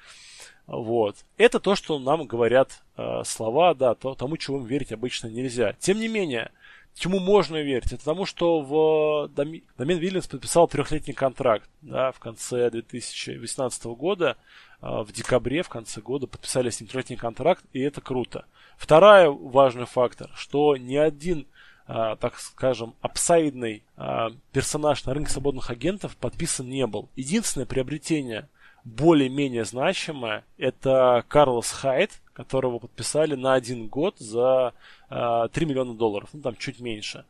Вот. 0.65 1.17
Это 1.37 1.59
то, 1.59 1.75
что 1.75 1.99
нам 1.99 2.25
говорят 2.25 2.83
э, 2.97 3.23
слова, 3.25 3.73
да, 3.73 3.95
то, 3.95 4.15
тому, 4.15 4.37
чему 4.37 4.59
верить 4.59 4.91
обычно 4.91 5.27
нельзя. 5.27 5.73
Тем 5.79 5.99
не 5.99 6.07
менее, 6.07 6.51
чему 6.93 7.19
можно 7.19 7.57
верить? 7.57 7.93
Это 7.93 8.03
тому, 8.03 8.25
что 8.25 8.61
в 8.61 9.29
Доми... 9.29 9.63
Домен 9.77 9.97
Вильямс 9.97 10.27
подписал 10.27 10.67
трехлетний 10.67 11.13
контракт 11.13 11.69
да, 11.81 12.11
в 12.11 12.19
конце 12.19 12.69
2018 12.69 13.85
года. 13.85 14.37
Э, 14.81 15.03
в 15.03 15.11
декабре, 15.11 15.63
в 15.63 15.69
конце 15.69 16.01
года 16.01 16.27
подписали 16.27 16.69
с 16.69 16.79
ним 16.79 16.89
трехлетний 16.89 17.17
контракт, 17.17 17.63
и 17.73 17.79
это 17.79 18.01
круто. 18.01 18.45
Второй 18.77 19.29
важный 19.29 19.85
фактор, 19.85 20.29
что 20.35 20.75
ни 20.77 20.95
один 20.95 21.47
так 21.87 22.37
скажем, 22.39 22.95
апсайдный 23.01 23.81
uh, 23.95 24.35
персонаж 24.51 25.05
на 25.05 25.13
рынке 25.13 25.31
свободных 25.31 25.69
агентов 25.69 26.17
подписан 26.17 26.69
не 26.69 26.85
был. 26.85 27.07
Единственное 27.15 27.65
приобретение 27.65 28.49
более-менее 28.87 29.65
значимое, 29.65 30.45
это 30.57 31.23
Карлос 31.27 31.71
Хайт, 31.71 32.21
которого 32.33 32.79
подписали 32.79 33.35
на 33.35 33.53
один 33.53 33.87
год 33.87 34.17
за 34.17 34.73
э, 35.09 35.47
3 35.51 35.65
миллиона 35.65 35.93
долларов, 35.93 36.29
ну 36.33 36.41
там 36.41 36.55
чуть 36.55 36.79
меньше. 36.79 37.25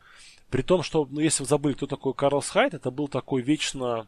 При 0.50 0.62
том, 0.62 0.84
что, 0.84 1.08
ну, 1.10 1.20
если 1.20 1.44
вы 1.44 1.50
забыли, 1.50 1.74
кто 1.74 1.88
такой 1.88 2.14
Карлос 2.14 2.50
Хайт, 2.50 2.74
это 2.74 2.92
был 2.92 3.08
такой 3.08 3.42
вечно 3.42 4.08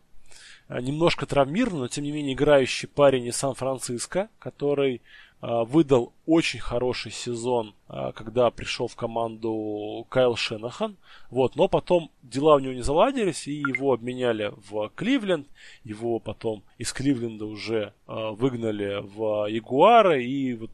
э, 0.67 0.79
немножко 0.79 1.25
травмированный, 1.25 1.81
но 1.81 1.88
тем 1.88 2.03
не 2.03 2.12
менее 2.12 2.33
играющий 2.33 2.88
парень 2.88 3.25
из 3.25 3.35
Сан-Франциско, 3.38 4.29
который 4.38 5.01
выдал 5.41 6.13
очень 6.25 6.60
хороший 6.60 7.12
сезон, 7.12 7.73
а, 7.88 8.12
когда 8.12 8.52
пришел 8.52 8.88
в 8.88 8.95
команду 8.95 10.06
Кайл 10.10 10.36
Шенахан. 10.36 10.97
Вот, 11.30 11.56
но 11.56 11.67
потом 11.67 12.12
дела 12.21 12.56
у 12.56 12.60
него 12.60 12.73
не 12.73 12.82
заладились, 12.82 13.47
и 13.47 13.54
его 13.54 13.93
обменяли 13.93 14.54
в 14.69 14.89
Кливленд. 14.95 15.47
Его 15.84 16.19
потом 16.19 16.63
из 16.78 16.91
Кливленда 16.91 17.45
уже 17.45 17.93
а, 18.06 18.32
выгнали 18.32 19.02
в 19.02 19.47
Ягуары, 19.47 20.23
и 20.23 20.56
вот 20.56 20.71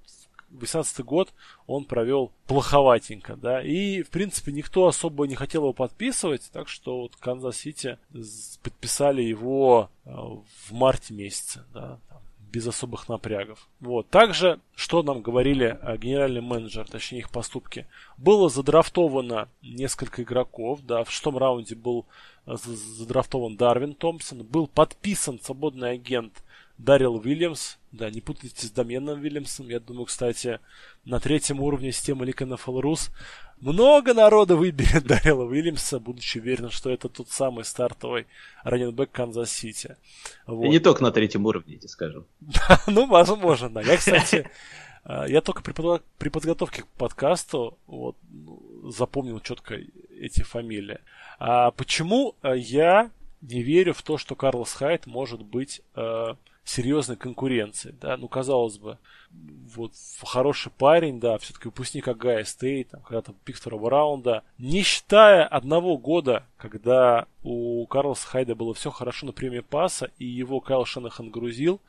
18 0.49 1.05
год 1.05 1.33
он 1.67 1.85
провел 1.85 2.31
плоховатенько, 2.47 3.35
да, 3.35 3.61
и, 3.61 4.03
в 4.03 4.09
принципе, 4.09 4.51
никто 4.51 4.87
особо 4.87 5.27
не 5.27 5.35
хотел 5.35 5.63
его 5.63 5.73
подписывать, 5.73 6.49
так 6.53 6.69
что 6.69 7.01
вот 7.01 7.15
Канзас-Сити 7.17 7.97
подписали 8.63 9.21
его 9.21 9.89
в 10.05 10.71
марте 10.71 11.13
месяце, 11.13 11.65
да, 11.73 11.99
без 12.51 12.67
особых 12.67 13.09
напрягов. 13.09 13.67
Вот. 13.79 14.09
Также, 14.09 14.59
что 14.75 15.03
нам 15.03 15.21
говорили 15.21 15.77
э, 15.81 15.97
генеральный 15.97 16.41
менеджер, 16.41 16.87
точнее 16.87 17.19
их 17.19 17.29
поступки, 17.29 17.87
было 18.17 18.49
задрафтовано 18.49 19.49
несколько 19.61 20.23
игроков, 20.23 20.81
да, 20.83 21.03
в 21.03 21.11
шестом 21.11 21.37
раунде 21.37 21.75
был 21.75 22.05
э, 22.45 22.55
задрафтован 22.55 23.57
Дарвин 23.57 23.93
Томпсон, 23.93 24.43
был 24.43 24.67
подписан 24.67 25.39
свободный 25.41 25.91
агент 25.91 26.43
Дарил 26.77 27.15
Уильямс, 27.15 27.77
да, 27.91 28.09
не 28.09 28.19
путайте 28.19 28.67
с 28.67 28.71
Доменом 28.71 29.21
Уильямсом, 29.21 29.69
я 29.69 29.79
думаю, 29.79 30.05
кстати, 30.05 30.59
на 31.05 31.19
третьем 31.19 31.61
уровне 31.61 31.91
системы 31.91 32.25
League 32.25 32.45
NFL 32.45 32.81
Rus 32.81 33.11
много 33.61 34.13
народа 34.13 34.55
выберет 34.55 35.03
Дарила 35.07 35.43
Уильямса, 35.43 35.99
будучи 35.99 36.37
уверен, 36.37 36.69
что 36.69 36.89
это 36.89 37.09
тот 37.09 37.29
самый 37.29 37.65
стартовый 37.65 38.27
running 38.63 38.94
back 38.94 39.11
Канзас-Сити. 39.11 39.97
Вот. 40.45 40.65
И 40.65 40.69
не 40.69 40.79
только 40.79 41.03
на 41.03 41.11
третьем 41.11 41.45
уровне, 41.45 41.73
я 41.73 41.79
тебе 41.79 41.89
скажу. 41.89 42.25
ну, 42.87 43.07
возможно, 43.07 43.69
да. 43.69 43.81
Я, 43.81 43.97
кстати, 43.97 44.49
э, 45.05 45.25
я 45.27 45.41
только 45.41 45.61
при 45.61 46.29
подготовке 46.29 46.83
к 46.83 46.87
подкасту 46.87 47.77
вот, 47.87 48.17
запомнил 48.89 49.39
четко 49.39 49.79
эти 50.19 50.41
фамилии. 50.41 50.99
А 51.39 51.71
почему 51.71 52.35
э, 52.41 52.57
я 52.57 53.11
не 53.41 53.61
верю 53.61 53.93
в 53.93 54.01
то, 54.01 54.17
что 54.17 54.35
Карлос 54.35 54.73
Хайд 54.73 55.05
может 55.05 55.41
быть 55.41 55.81
э, 55.95 56.35
серьезной 56.65 57.15
конкуренцией, 57.15 57.95
да, 58.01 58.17
ну, 58.17 58.27
казалось 58.27 58.77
бы, 58.79 58.97
вот 59.75 59.93
хороший 60.23 60.71
парень, 60.71 61.19
да, 61.19 61.37
все-таки 61.37 61.67
выпускник 61.67 62.07
Огайо 62.07 62.43
Стейт, 62.43 62.89
там, 62.89 63.01
когда-то 63.01 63.33
pick 63.45 63.55
второго 63.55 63.89
раунда, 63.89 64.43
не 64.57 64.81
считая 64.81 65.45
одного 65.45 65.97
года, 65.97 66.45
когда 66.57 67.27
у 67.43 67.85
Карлоса 67.85 68.27
Хайда 68.27 68.55
было 68.55 68.73
все 68.73 68.89
хорошо 68.89 69.27
на 69.27 69.31
приеме 69.31 69.59
паса, 69.59 70.09
и 70.17 70.25
его 70.25 70.59
Кайл 70.59 70.85
Шенахан 70.85 71.29
грузил, 71.29 71.81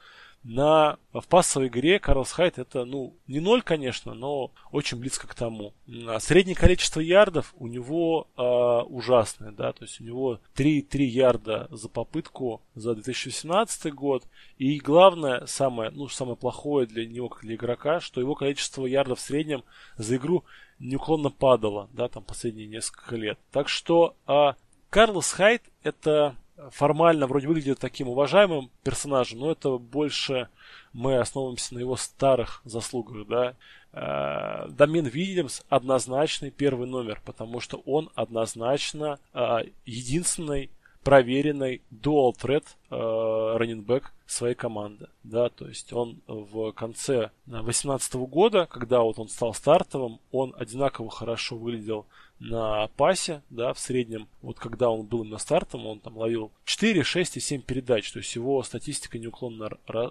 на, 0.48 0.98
в 1.12 1.26
пассовой 1.26 1.66
игре 1.66 1.98
Карлс 1.98 2.30
Хайт 2.30 2.58
это, 2.58 2.84
ну, 2.84 3.16
не 3.26 3.40
ноль, 3.40 3.62
конечно, 3.62 4.14
но 4.14 4.52
очень 4.70 4.96
близко 4.98 5.26
к 5.26 5.34
тому. 5.34 5.74
А 6.06 6.20
среднее 6.20 6.54
количество 6.54 7.00
ярдов 7.00 7.52
у 7.58 7.66
него 7.66 8.28
э, 8.36 8.42
ужасное, 8.88 9.50
да, 9.50 9.72
то 9.72 9.84
есть 9.84 10.00
у 10.00 10.04
него 10.04 10.38
3,3 10.54 10.98
ярда 11.02 11.66
за 11.72 11.88
попытку 11.88 12.62
за 12.76 12.94
2018 12.94 13.92
год. 13.92 14.22
И 14.56 14.78
главное, 14.78 15.46
самое, 15.46 15.90
ну, 15.90 16.06
самое 16.06 16.36
плохое 16.36 16.86
для 16.86 17.06
него, 17.06 17.28
как 17.28 17.42
для 17.42 17.56
игрока, 17.56 17.98
что 17.98 18.20
его 18.20 18.36
количество 18.36 18.86
ярдов 18.86 19.18
в 19.18 19.22
среднем 19.22 19.64
за 19.96 20.14
игру 20.14 20.44
неуклонно 20.78 21.30
падало, 21.30 21.88
да, 21.92 22.08
там 22.08 22.22
последние 22.22 22.68
несколько 22.68 23.16
лет. 23.16 23.36
Так 23.50 23.68
что 23.68 24.14
э, 24.28 24.52
Карлос 24.90 25.32
Хайт 25.32 25.62
это 25.82 26.36
формально 26.70 27.26
вроде 27.26 27.48
выглядит 27.48 27.78
таким 27.78 28.08
уважаемым 28.08 28.70
персонажем, 28.82 29.40
но 29.40 29.52
это 29.52 29.78
больше 29.78 30.48
мы 30.92 31.18
основываемся 31.18 31.74
на 31.74 31.78
его 31.80 31.96
старых 31.96 32.62
заслугах, 32.64 33.26
да. 33.26 33.54
Э, 33.92 34.68
Дамин 34.70 35.06
Вильямс 35.06 35.62
однозначный 35.68 36.50
первый 36.50 36.86
номер, 36.86 37.20
потому 37.24 37.60
что 37.60 37.82
он 37.86 38.10
однозначно 38.14 39.18
э, 39.32 39.64
единственный 39.84 40.70
проверенный 41.02 41.82
dual 41.90 42.34
threat 42.34 42.64
э, 42.90 43.56
раннинбэк 43.56 44.12
своей 44.26 44.54
команды. 44.54 45.08
Да, 45.22 45.48
то 45.48 45.68
есть 45.68 45.92
он 45.92 46.20
в 46.26 46.72
конце 46.72 47.30
2018 47.46 48.14
года, 48.14 48.66
когда 48.66 49.00
вот 49.02 49.18
он 49.18 49.28
стал 49.28 49.54
стартовым, 49.54 50.18
он 50.32 50.54
одинаково 50.58 51.10
хорошо 51.10 51.56
выглядел 51.56 52.06
на 52.38 52.88
пасе, 52.96 53.42
да, 53.50 53.72
в 53.72 53.78
среднем, 53.78 54.28
вот 54.42 54.58
когда 54.58 54.90
он 54.90 55.06
был 55.06 55.24
на 55.24 55.38
стартом, 55.38 55.86
он 55.86 56.00
там 56.00 56.16
ловил 56.16 56.52
4, 56.64 57.02
6 57.02 57.36
и 57.36 57.40
7 57.40 57.62
передач, 57.62 58.12
то 58.12 58.18
есть 58.18 58.34
его 58.34 58.62
статистика 58.62 59.18
неуклонно 59.18 59.70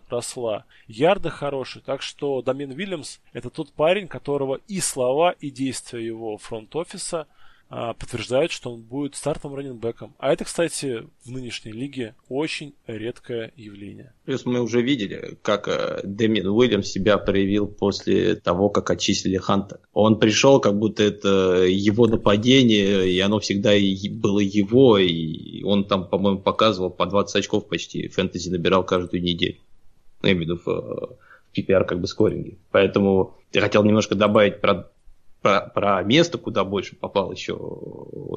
росла. 0.09 0.65
Ярды 0.87 1.29
хорошие, 1.29 1.83
так 1.83 2.01
что 2.01 2.41
Дамин 2.41 2.71
Вильямс 2.71 3.19
это 3.33 3.49
тот 3.49 3.71
парень, 3.71 4.07
которого 4.07 4.59
и 4.67 4.79
слова, 4.79 5.31
и 5.31 5.51
действия 5.51 6.05
его 6.05 6.37
фронт-офиса– 6.37 7.27
а, 7.67 7.93
подтверждают, 7.93 8.51
что 8.51 8.71
он 8.71 8.81
будет 8.81 9.15
стартом 9.15 9.55
раненбеком. 9.55 10.13
А 10.19 10.31
это, 10.31 10.45
кстати, 10.45 11.03
в 11.23 11.31
нынешней 11.31 11.71
лиге 11.71 12.15
очень 12.29 12.73
редкое 12.85 13.51
явление. 13.55 14.13
Плюс 14.25 14.45
мы 14.45 14.61
уже 14.61 14.81
видели, 14.81 15.37
как 15.41 15.67
э, 15.67 16.01
Дэмин 16.03 16.47
Уильямс 16.47 16.87
себя 16.87 17.17
проявил 17.17 17.67
после 17.67 18.35
того, 18.35 18.69
как 18.69 18.89
отчислили 18.91 19.37
Ханта. 19.37 19.79
Он 19.93 20.19
пришел, 20.19 20.59
как 20.59 20.77
будто 20.77 21.03
это 21.03 21.63
его 21.67 22.07
нападение, 22.07 23.09
и 23.09 23.19
оно 23.19 23.39
всегда 23.39 23.71
было 24.11 24.39
его, 24.39 24.99
и 24.99 25.63
он 25.63 25.85
там, 25.85 26.07
по-моему, 26.07 26.39
показывал 26.39 26.91
по 26.91 27.07
20 27.07 27.35
очков 27.35 27.67
почти, 27.67 28.07
фэнтези 28.07 28.49
набирал 28.49 28.83
каждую 28.83 29.23
неделю. 29.23 29.57
Ну, 30.21 30.29
я 30.29 30.35
имею 30.35 30.55
в 30.55 30.59
виду 30.59 30.61
в 30.65 31.17
PPR 31.55 31.85
как 31.85 31.99
бы 31.99 32.07
скоринге. 32.07 32.57
Поэтому 32.71 33.35
я 33.53 33.61
хотел 33.61 33.83
немножко 33.83 34.15
добавить 34.15 34.61
про 34.61 34.91
про, 35.45 35.61
про 35.61 36.01
место, 36.01 36.39
куда 36.39 36.63
больше 36.63 36.95
попал 36.95 37.31
еще 37.31 37.55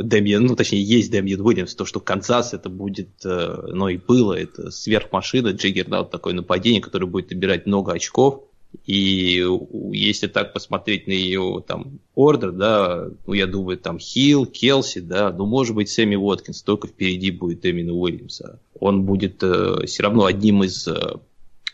Дэмиен, 0.02 0.44
ну, 0.44 0.56
точнее, 0.56 0.82
есть 0.82 1.10
Дэмиен 1.10 1.40
Уильямс, 1.40 1.74
то, 1.74 1.86
что 1.86 2.00
Канзас 2.00 2.52
это 2.52 2.68
будет, 2.68 3.08
э, 3.24 3.68
но 3.72 3.88
и 3.88 3.96
было, 3.96 4.34
это 4.34 4.70
сверхмашина, 4.70 5.52
juggernaut, 5.52 6.10
такое 6.10 6.34
нападение, 6.34 6.82
которое 6.82 7.06
будет 7.06 7.30
набирать 7.30 7.64
много 7.64 7.94
очков, 7.94 8.42
и 8.84 9.42
если 9.90 10.26
так 10.26 10.52
посмотреть 10.52 11.06
на 11.06 11.12
ее 11.12 11.64
там 11.66 12.00
ордер, 12.14 12.52
да, 12.52 13.08
ну, 13.26 13.32
я 13.32 13.46
думаю, 13.46 13.78
там 13.78 13.98
Хилл, 13.98 14.44
Келси, 14.44 15.00
да, 15.00 15.32
ну, 15.32 15.46
может 15.46 15.74
быть, 15.74 15.88
Сэмми 15.88 16.16
Уоткинс, 16.16 16.60
только 16.60 16.88
впереди 16.88 17.30
будет 17.30 17.64
Дэмиена 17.64 17.94
Уильямса. 17.94 18.60
Он 18.78 19.04
будет 19.04 19.42
э, 19.42 19.86
все 19.86 20.02
равно 20.02 20.26
одним 20.26 20.62
из 20.62 20.86
э, 20.86 21.14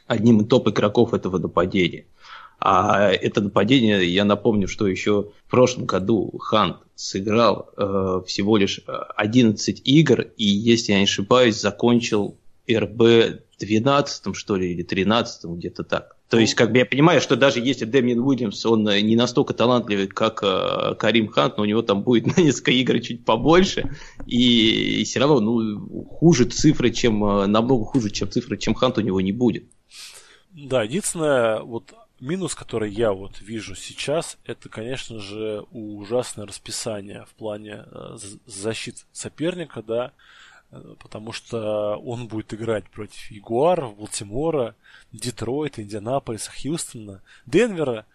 одним 0.07 0.43
из 0.43 0.47
топ 0.47 0.69
игроков 0.69 1.13
этого 1.13 1.39
нападения. 1.39 2.05
А 2.67 3.11
это 3.11 3.43
нападение, 3.43 4.09
я 4.09 4.25
напомню, 4.25 4.69
что 4.69 4.87
еще 4.87 5.33
в 5.47 5.51
прошлом 5.51 5.85
году 5.85 6.39
Хант 6.39 6.79
сыграл 6.95 7.69
э, 7.77 8.23
всего 8.27 8.57
лишь 8.57 8.81
11 8.87 9.83
игр, 9.85 10.23
и, 10.39 10.47
если 10.47 10.93
я 10.93 10.99
не 10.99 11.05
ошибаюсь, 11.05 11.61
закончил 11.61 12.39
РБ 12.67 13.43
12 13.61 14.35
что 14.35 14.57
ли, 14.57 14.73
или 14.73 14.83
13 14.83 15.45
где-то 15.45 15.85
так. 15.85 16.17
То 16.31 16.39
есть, 16.39 16.55
как 16.55 16.73
бы 16.73 16.79
я 16.79 16.87
понимаю, 16.87 17.21
что 17.21 17.37
даже 17.37 17.61
если 17.61 17.85
Дэмин 17.85 18.21
Уильямс, 18.21 18.65
он 18.65 18.85
не 18.85 19.15
настолько 19.15 19.53
талантливый, 19.53 20.07
как 20.07 20.43
э, 20.43 20.95
Карим 20.99 21.29
Хант, 21.29 21.59
но 21.59 21.65
у 21.65 21.67
него 21.67 21.83
там 21.83 22.03
будет 22.03 22.27
на 22.35 22.41
несколько 22.41 22.71
игр 22.71 22.99
чуть 23.01 23.27
побольше, 23.27 23.95
и, 24.25 25.03
и 25.03 25.05
все 25.05 25.21
равно, 25.21 25.41
ну, 25.41 26.05
хуже 26.07 26.47
цифры, 26.47 26.93
чем, 26.93 27.23
э, 27.27 27.47
намного 27.47 27.85
хуже, 27.85 28.09
чем 28.09 28.31
цифры, 28.31 28.57
чем 28.57 28.73
Хант 28.73 28.97
у 28.97 29.03
него 29.03 29.21
не 29.21 29.33
будет. 29.33 29.65
Да, 30.51 30.83
единственное, 30.85 31.61
вот 31.61 31.93
Минус, 32.25 32.55
который 32.55 32.91
я 32.91 33.13
вот 33.13 33.43
вижу 33.43 33.75
сейчас, 33.75 34.39
это, 34.47 34.71
конечно 34.71 35.19
же, 35.19 35.67
ужасное 35.73 36.47
расписание 36.47 37.27
в 37.27 37.35
плане 37.35 37.85
э, 37.85 38.17
защит 38.47 39.05
соперника, 39.13 39.83
да, 39.83 40.11
э, 40.71 40.95
потому 41.01 41.33
что 41.33 41.97
он 41.99 42.27
будет 42.27 42.55
играть 42.55 42.89
против 42.89 43.31
Ягуаров, 43.31 43.99
Балтимора, 43.99 44.75
Детройта, 45.13 45.83
Индианаполиса, 45.83 46.51
Хьюстона, 46.51 47.21
Денвера, 47.45 48.07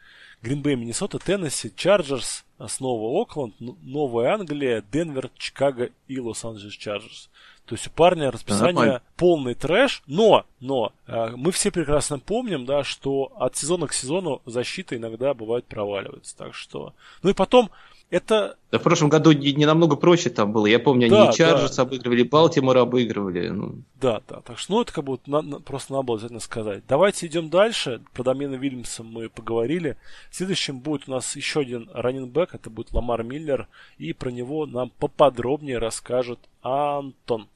Гринбей, 0.41 0.75
Миннесота, 0.75 1.19
Теннесси, 1.19 1.71
Чарджерс, 1.75 2.45
снова 2.67 3.21
Окленд, 3.21 3.59
Новая 3.59 4.33
Англия, 4.33 4.83
Денвер, 4.91 5.29
Чикаго 5.37 5.91
и 6.07 6.19
Лос-Анджелес 6.19 6.73
Чарджерс. 6.73 7.29
То 7.69 7.75
есть 7.75 7.85
у 7.85 7.91
парня 7.91 8.31
расписание 8.31 8.93
да, 8.93 9.01
полный 9.15 9.53
трэш, 9.53 10.01
но, 10.07 10.43
но 10.59 10.91
э, 11.05 11.33
мы 11.35 11.51
все 11.51 11.69
прекрасно 11.69 12.17
помним, 12.17 12.65
да, 12.65 12.83
что 12.83 13.31
от 13.35 13.57
сезона 13.57 13.85
к 13.85 13.93
сезону 13.93 14.41
защита 14.47 14.97
иногда 14.97 15.35
бывает 15.35 15.65
проваливается. 15.65 16.35
Так 16.35 16.55
что. 16.55 16.93
Ну 17.21 17.29
и 17.29 17.33
потом 17.33 17.69
это... 18.09 18.57
Да 18.71 18.79
в 18.79 18.81
прошлом 18.81 19.09
году 19.09 19.31
не, 19.33 19.53
не 19.53 19.67
намного 19.67 19.95
проще 19.95 20.31
там 20.31 20.51
было. 20.51 20.65
Я 20.65 20.79
помню, 20.79 21.09
да, 21.09 21.21
они 21.21 21.29
и 21.29 21.33
Чарджерс 21.35 21.75
да. 21.75 21.83
обыгрывали, 21.83 22.23
Балтимор 22.23 22.77
обыгрывали. 22.77 23.49
Ну. 23.49 23.83
Да, 24.01 24.21
да. 24.27 24.41
Так 24.41 24.57
что, 24.57 24.73
ну, 24.73 24.81
это 24.81 24.91
как 24.91 25.03
бы 25.03 25.19
на, 25.27 25.43
на, 25.43 25.59
просто 25.59 25.93
надо 25.93 26.03
было 26.05 26.15
обязательно 26.15 26.39
сказать. 26.39 26.83
Давайте 26.87 27.27
идем 27.27 27.49
дальше. 27.51 28.01
Про 28.13 28.23
домена 28.23 28.55
Вильямса 28.55 29.03
мы 29.03 29.29
поговорили. 29.29 29.95
Следующим 30.31 30.79
будет 30.79 31.07
у 31.07 31.11
нас 31.11 31.35
еще 31.35 31.59
один 31.59 31.87
раненбэк. 31.93 32.55
Это 32.55 32.71
будет 32.71 32.93
Ламар 32.93 33.21
Миллер. 33.23 33.67
И 33.99 34.13
про 34.13 34.31
него 34.31 34.65
нам 34.65 34.91
поподробнее 34.97 35.77
расскажет 35.77 36.39
Антон. 36.63 37.47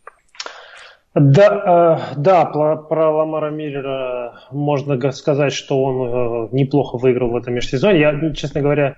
Да, 1.16 2.10
э, 2.16 2.16
да 2.18 2.46
про, 2.46 2.76
про 2.76 3.12
Ламара 3.12 3.52
Миллера 3.52 4.42
можно 4.52 5.12
сказать, 5.12 5.54
что 5.54 5.84
он 5.84 6.48
э, 6.48 6.50
неплохо 6.52 6.98
выиграл 6.98 7.30
в 7.30 7.36
этом 7.36 7.54
межсезонье. 7.54 8.02
Я, 8.02 8.34
честно 8.34 8.62
говоря, 8.62 8.96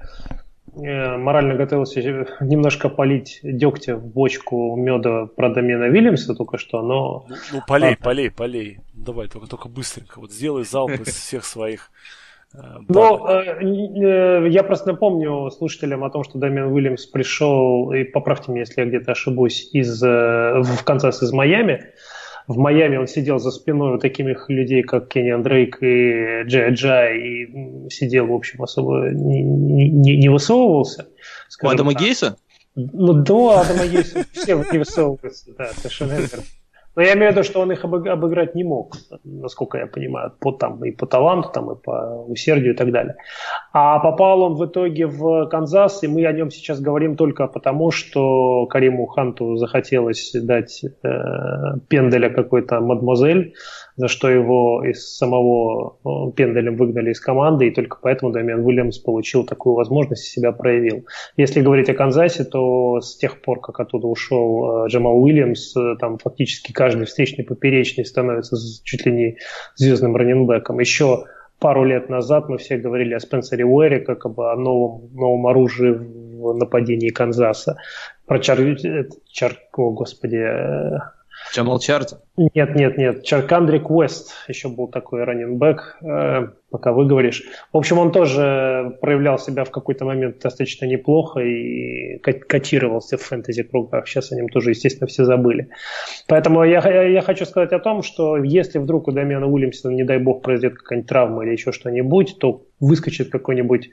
э, 0.76 1.18
морально 1.18 1.56
готовился 1.56 2.00
немножко 2.40 2.88
полить 2.88 3.42
дегтя 3.44 3.98
в 3.98 4.06
бочку 4.08 4.78
меда 4.78 5.26
про 5.26 5.50
домена 5.50 5.90
Вильямса 5.90 6.36
только 6.36 6.58
что, 6.58 6.82
но... 6.82 7.26
Ну, 7.28 7.36
ну 7.52 7.62
полей, 7.68 7.98
а... 8.00 8.04
полей, 8.04 8.32
полей. 8.32 8.80
Давай, 8.94 9.28
только, 9.28 9.48
только 9.48 9.68
быстренько. 9.68 10.22
Вот 10.22 10.32
сделай 10.32 10.64
залп 10.64 10.92
из 10.92 11.08
всех 11.08 11.44
своих 11.44 11.92
ну, 12.88 13.28
э, 13.28 14.48
я 14.50 14.64
просто 14.64 14.90
напомню 14.90 15.50
слушателям 15.52 16.04
о 16.04 16.10
том, 16.10 16.24
что 16.24 16.38
Дамиан 16.38 16.72
Уильямс 16.72 17.06
пришел, 17.06 17.92
и 17.92 18.04
поправьте 18.04 18.52
меня, 18.52 18.62
если 18.62 18.82
я 18.82 18.88
где-то 18.88 19.12
ошибусь, 19.12 19.70
из, 19.74 20.02
в 20.02 20.84
Канзас 20.84 21.24
из 21.24 21.32
Майами. 21.32 21.94
В 22.48 22.58
Майами 22.58 22.98
он 22.98 23.08
сидел 23.08 23.40
за 23.40 23.50
спиной 23.50 23.96
у 23.96 24.00
таких 24.00 24.50
людей, 24.50 24.84
как 24.84 25.08
Кенни 25.08 25.32
Андрейк 25.32 25.82
и 25.82 26.44
Джей 26.44 26.74
Джай, 26.74 27.18
и 27.20 27.90
сидел, 27.90 28.28
в 28.28 28.34
общем, 28.34 28.62
особо 28.62 29.10
не, 29.10 29.42
не, 29.42 30.18
не 30.18 30.30
высовывался. 30.30 31.08
У 31.64 31.68
Адама 31.68 31.94
так. 31.94 32.02
Гейса? 32.02 32.38
Ну, 32.76 33.14
до 33.14 33.60
Адама 33.60 33.88
Гейса 33.88 34.26
все 34.32 34.64
не 34.72 34.78
высовываются, 34.78 35.56
да, 35.58 35.70
совершенно 35.76 36.14
верно. 36.14 36.44
Но 36.96 37.02
я 37.02 37.14
имею 37.14 37.32
в 37.32 37.36
виду, 37.36 37.44
что 37.44 37.60
он 37.60 37.72
их 37.72 37.84
обыграть 37.84 38.56
не 38.56 38.64
мог, 38.64 38.96
насколько 39.24 39.78
я 39.78 39.88
понимаю, 39.88 40.32
по, 40.40 40.52
там, 40.52 40.84
и 40.86 40.92
по 40.92 41.06
таланту, 41.06 41.50
там, 41.54 41.72
и 41.72 41.76
по 41.76 42.26
усердию 42.28 42.74
и 42.74 42.78
так 42.78 42.92
далее. 42.92 43.16
А 43.74 44.00
попал 44.00 44.42
он 44.42 44.56
в 44.56 44.66
итоге 44.66 45.08
в 45.08 45.48
Канзас, 45.48 46.04
и 46.04 46.08
мы 46.08 46.26
о 46.26 46.32
нем 46.32 46.50
сейчас 46.52 46.80
говорим 46.80 47.16
только 47.18 47.48
потому, 47.48 47.92
что 47.92 48.66
Кариму 48.68 49.08
Ханту 49.08 49.58
захотелось 49.58 50.32
дать 50.34 50.84
э, 50.84 51.10
пенделя 51.90 52.30
какой-то 52.30 52.80
мадемуазель, 52.80 53.54
за 53.98 54.08
что 54.08 54.30
его 54.30 54.84
из 54.84 55.16
самого 55.16 55.98
э, 56.04 56.32
пенделем 56.36 56.76
выгнали 56.76 57.12
из 57.12 57.20
команды, 57.20 57.68
и 57.68 57.72
только 57.72 57.98
поэтому 58.02 58.32
Дамиан 58.32 58.66
Уильямс 58.66 58.98
получил 58.98 59.46
такую 59.46 59.76
возможность 59.76 60.28
и 60.28 60.32
себя 60.32 60.52
проявил. 60.52 61.06
Если 61.38 61.62
говорить 61.62 61.90
о 61.90 61.94
Канзасе, 61.94 62.44
то 62.44 63.00
с 63.00 63.16
тех 63.16 63.42
пор, 63.42 63.62
как 63.62 63.80
оттуда 63.80 64.08
ушел 64.08 64.86
э, 64.86 64.88
Джамал 64.90 65.22
Уильямс, 65.22 65.76
э, 65.78 65.96
там 66.00 66.18
фактически 66.18 66.74
каждый 66.74 67.06
встречный 67.06 67.46
поперечный 67.46 68.06
становится 68.06 68.58
чуть 68.84 69.06
ли 69.06 69.12
не 69.12 69.38
звездным 69.76 70.16
раненбеком. 70.16 70.80
Еще 70.80 71.24
пару 71.60 71.86
лет 71.86 72.10
назад 72.10 72.50
мы 72.50 72.58
все 72.58 72.78
говорили 72.78 73.14
о 73.14 73.20
Спенсере 73.20 73.66
Уэре, 73.66 74.02
как 74.02 74.26
об 74.26 74.42
о 74.42 74.56
новом, 74.58 75.10
новом 75.14 75.48
оружии 75.48 75.92
в 75.92 76.54
нападении 76.54 77.10
Канзаса. 77.10 77.78
Про 78.26 78.40
Чар... 78.40 78.60
Чар... 79.32 79.54
О, 79.78 79.92
господи, 79.92 80.44
Джамал 81.54 81.80
Чарт? 81.80 82.20
Нет, 82.38 82.76
нет, 82.76 82.98
нет. 82.98 83.24
Чаркандрик 83.24 83.90
Уэст 83.90 84.34
еще 84.48 84.68
был 84.68 84.88
такой 84.88 85.24
раненбэк, 85.24 85.98
э, 86.02 86.48
пока 86.70 86.92
вы 86.92 87.06
говоришь. 87.06 87.44
В 87.72 87.78
общем, 87.78 87.98
он 87.98 88.12
тоже 88.12 88.98
проявлял 89.00 89.40
себя 89.40 89.64
в 89.64 89.72
какой-то 89.72 90.04
момент 90.06 90.40
достаточно 90.40 90.86
неплохо 90.86 91.40
и 91.40 92.18
котировался 92.20 93.18
в 93.18 93.22
фэнтези-кругах. 93.22 94.08
Сейчас 94.08 94.32
о 94.32 94.36
нем 94.36 94.50
тоже, 94.50 94.72
естественно, 94.72 95.08
все 95.08 95.24
забыли. 95.24 95.70
Поэтому 96.28 96.64
я, 96.64 96.82
я 97.04 97.22
хочу 97.22 97.46
сказать 97.46 97.72
о 97.72 97.80
том, 97.80 98.04
что 98.04 98.38
если 98.38 98.80
вдруг 98.80 99.08
у 99.08 99.12
Дамиана 99.12 99.48
Уильямсона, 99.48 99.94
не 99.94 100.04
дай 100.04 100.18
бог, 100.18 100.42
произойдет 100.42 100.80
какая-нибудь 100.80 101.10
травма 101.10 101.46
или 101.46 101.52
еще 101.52 101.72
что-нибудь, 101.72 102.38
то 102.40 102.66
выскочит 102.82 103.30
какой-нибудь 103.30 103.90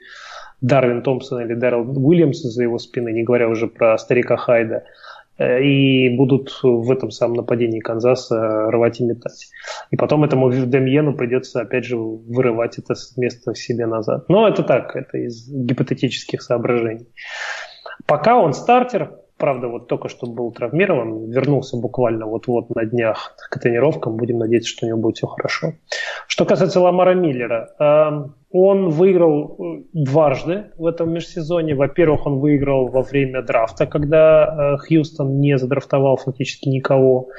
Дарвин 0.59 1.01
Томпсон 1.01 1.45
или 1.45 1.53
Дэрил 1.53 1.89
Уильямс 2.05 2.41
за 2.41 2.63
его 2.63 2.77
спины, 2.77 3.11
не 3.11 3.23
говоря 3.23 3.47
уже 3.47 3.67
про 3.67 3.97
старика 3.97 4.35
Хайда– 4.35 4.83
и 5.39 6.09
будут 6.15 6.59
в 6.61 6.91
этом 6.91 7.11
самом 7.11 7.37
нападении 7.37 7.79
Канзаса 7.79 8.69
рвать 8.69 8.99
и 8.99 9.03
метать. 9.03 9.49
И 9.91 9.97
потом 9.97 10.23
этому 10.23 10.51
Демьену 10.51 11.15
придется, 11.15 11.61
опять 11.61 11.85
же, 11.85 11.97
вырывать 11.97 12.77
это 12.77 12.93
место 13.17 13.55
себе 13.55 13.85
назад. 13.87 14.29
Но 14.29 14.47
это 14.47 14.63
так, 14.63 14.95
это 14.95 15.17
из 15.17 15.49
гипотетических 15.49 16.41
соображений. 16.41 17.07
Пока 18.05 18.37
он 18.37 18.53
стартер, 18.53 19.22
правда, 19.37 19.67
вот 19.67 19.87
только 19.87 20.09
что 20.09 20.27
был 20.27 20.51
травмирован, 20.51 21.29
вернулся 21.29 21.77
буквально 21.77 22.25
вот-вот 22.25 22.69
на 22.75 22.85
днях 22.85 23.35
к 23.49 23.59
тренировкам, 23.59 24.17
будем 24.17 24.37
надеяться, 24.37 24.69
что 24.69 24.85
у 24.85 24.89
него 24.89 24.99
будет 24.99 25.17
все 25.17 25.27
хорошо. 25.27 25.73
Что 26.27 26.45
касается 26.45 26.79
Ламара 26.79 27.13
Миллера, 27.13 27.73
эм, 27.79 28.35
он 28.51 28.89
выиграл 28.89 29.57
э, 29.57 29.83
дважды 29.93 30.65
в 30.77 30.85
этом 30.85 31.11
межсезоне. 31.11 31.75
Во-первых, 31.75 32.25
он 32.25 32.39
выиграл 32.39 32.87
во 32.87 33.01
время 33.01 33.41
драфта, 33.41 33.85
когда 33.87 34.75
э, 34.75 34.77
Хьюстон 34.77 35.39
не 35.39 35.57
задрафтовал 35.57 36.17
фактически 36.17 36.69
никого. 36.69 37.29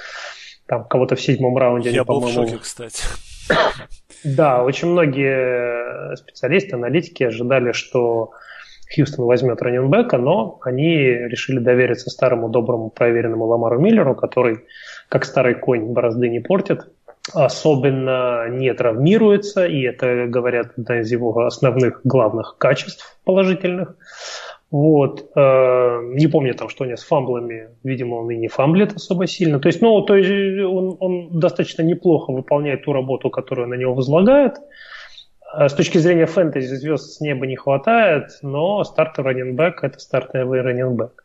Там 0.67 0.85
кого-то 0.85 1.15
в 1.15 1.21
седьмом 1.21 1.57
раунде. 1.57 1.91
Я 1.91 2.05
был 2.05 2.21
в 2.21 2.31
шоке, 2.31 2.59
кстати. 2.59 3.03
Да, 4.25 4.65
очень 4.65 4.89
многие 4.89 6.17
специалисты, 6.17 6.77
аналитики 6.77 7.25
ожидали, 7.25 7.73
что 7.73 8.31
Хьюстон 8.95 9.27
возьмет 9.27 9.61
раненбека, 9.63 10.19
но 10.19 10.59
они 10.63 10.89
решили 10.97 11.59
довериться 11.59 12.11
старому, 12.11 12.49
доброму, 12.49 12.91
проверенному 12.91 13.47
Ламару 13.47 13.81
Миллеру, 13.81 14.15
который, 14.15 14.61
как 15.09 15.25
старый 15.25 15.55
конь, 15.55 15.93
борозды 15.93 16.29
не 16.29 16.41
портит 16.41 16.87
особенно 17.33 18.49
не 18.51 18.73
травмируется, 18.75 19.65
и 19.65 19.83
это, 19.83 20.27
говорят, 20.27 20.73
одна 20.77 21.01
из 21.01 21.11
его 21.11 21.47
основных 21.47 22.01
главных 22.05 22.57
качеств 22.59 23.19
положительных. 23.25 23.97
Вот. 24.71 25.31
Э, 25.37 26.01
не 26.03 26.27
помню 26.27 26.55
там, 26.55 26.69
что 26.69 26.85
у 26.85 26.87
него 26.87 26.97
с 26.97 27.05
фамблами, 27.05 27.69
видимо, 27.85 28.17
он 28.17 28.31
и 28.31 28.37
не 28.37 28.49
фамблит 28.49 28.93
особо 28.95 29.27
сильно. 29.27 29.61
То 29.61 29.69
есть, 29.69 29.81
ну, 29.81 30.03
то 30.03 30.17
есть 30.17 30.31
он, 30.65 30.97
он 30.99 31.39
достаточно 31.39 31.83
неплохо 31.83 32.33
выполняет 32.33 32.85
ту 32.85 32.93
работу, 32.93 33.31
которую 33.31 33.69
на 33.69 33.75
него 33.75 33.95
возлагает. 33.95 34.55
Э, 35.57 35.69
с 35.69 35.75
точки 35.75 35.99
зрения 35.99 36.27
фэнтези 36.27 36.75
звезд 36.75 37.12
с 37.12 37.21
неба 37.21 37.47
не 37.47 37.57
хватает, 37.57 38.31
но 38.43 38.85
стартовый 38.85 39.35
раненбэк– 39.35 39.81
это 39.83 39.99
стартовый 39.99 40.62
раненбэк. 40.62 41.23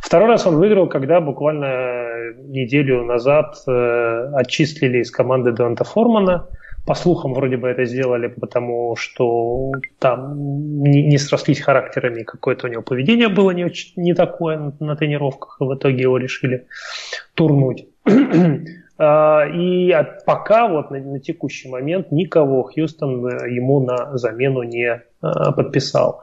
Второй 0.00 0.28
раз 0.28 0.46
он 0.46 0.56
выиграл, 0.56 0.88
когда 0.88 1.20
буквально 1.20 2.32
неделю 2.44 3.04
назад 3.04 3.56
э, 3.66 4.30
отчислили 4.34 4.98
из 4.98 5.10
команды 5.10 5.52
Донта 5.52 5.84
Формана. 5.84 6.48
По 6.86 6.94
слухам, 6.94 7.34
вроде 7.34 7.56
бы 7.56 7.66
это 7.66 7.84
сделали, 7.84 8.28
потому 8.28 8.94
что 8.94 9.72
там 9.98 10.38
не, 10.82 11.18
срослись 11.18 11.60
характерами, 11.60 12.22
какое-то 12.22 12.68
у 12.68 12.70
него 12.70 12.82
поведение 12.82 13.28
было 13.28 13.50
не, 13.50 13.66
не 13.96 14.14
такое 14.14 14.72
на 14.78 14.94
тренировках, 14.94 15.56
и 15.60 15.64
в 15.64 15.74
итоге 15.74 16.02
его 16.02 16.16
решили 16.16 16.68
турнуть. 17.34 17.88
А, 18.98 19.46
и 19.46 19.94
пока 20.24 20.68
вот 20.68 20.90
на, 20.90 20.98
на 20.98 21.20
текущий 21.20 21.68
момент 21.68 22.10
никого 22.12 22.62
Хьюстон 22.62 23.26
э, 23.26 23.50
ему 23.50 23.80
на 23.80 24.16
замену 24.16 24.62
не 24.62 25.02
а, 25.20 25.52
подписал. 25.52 26.22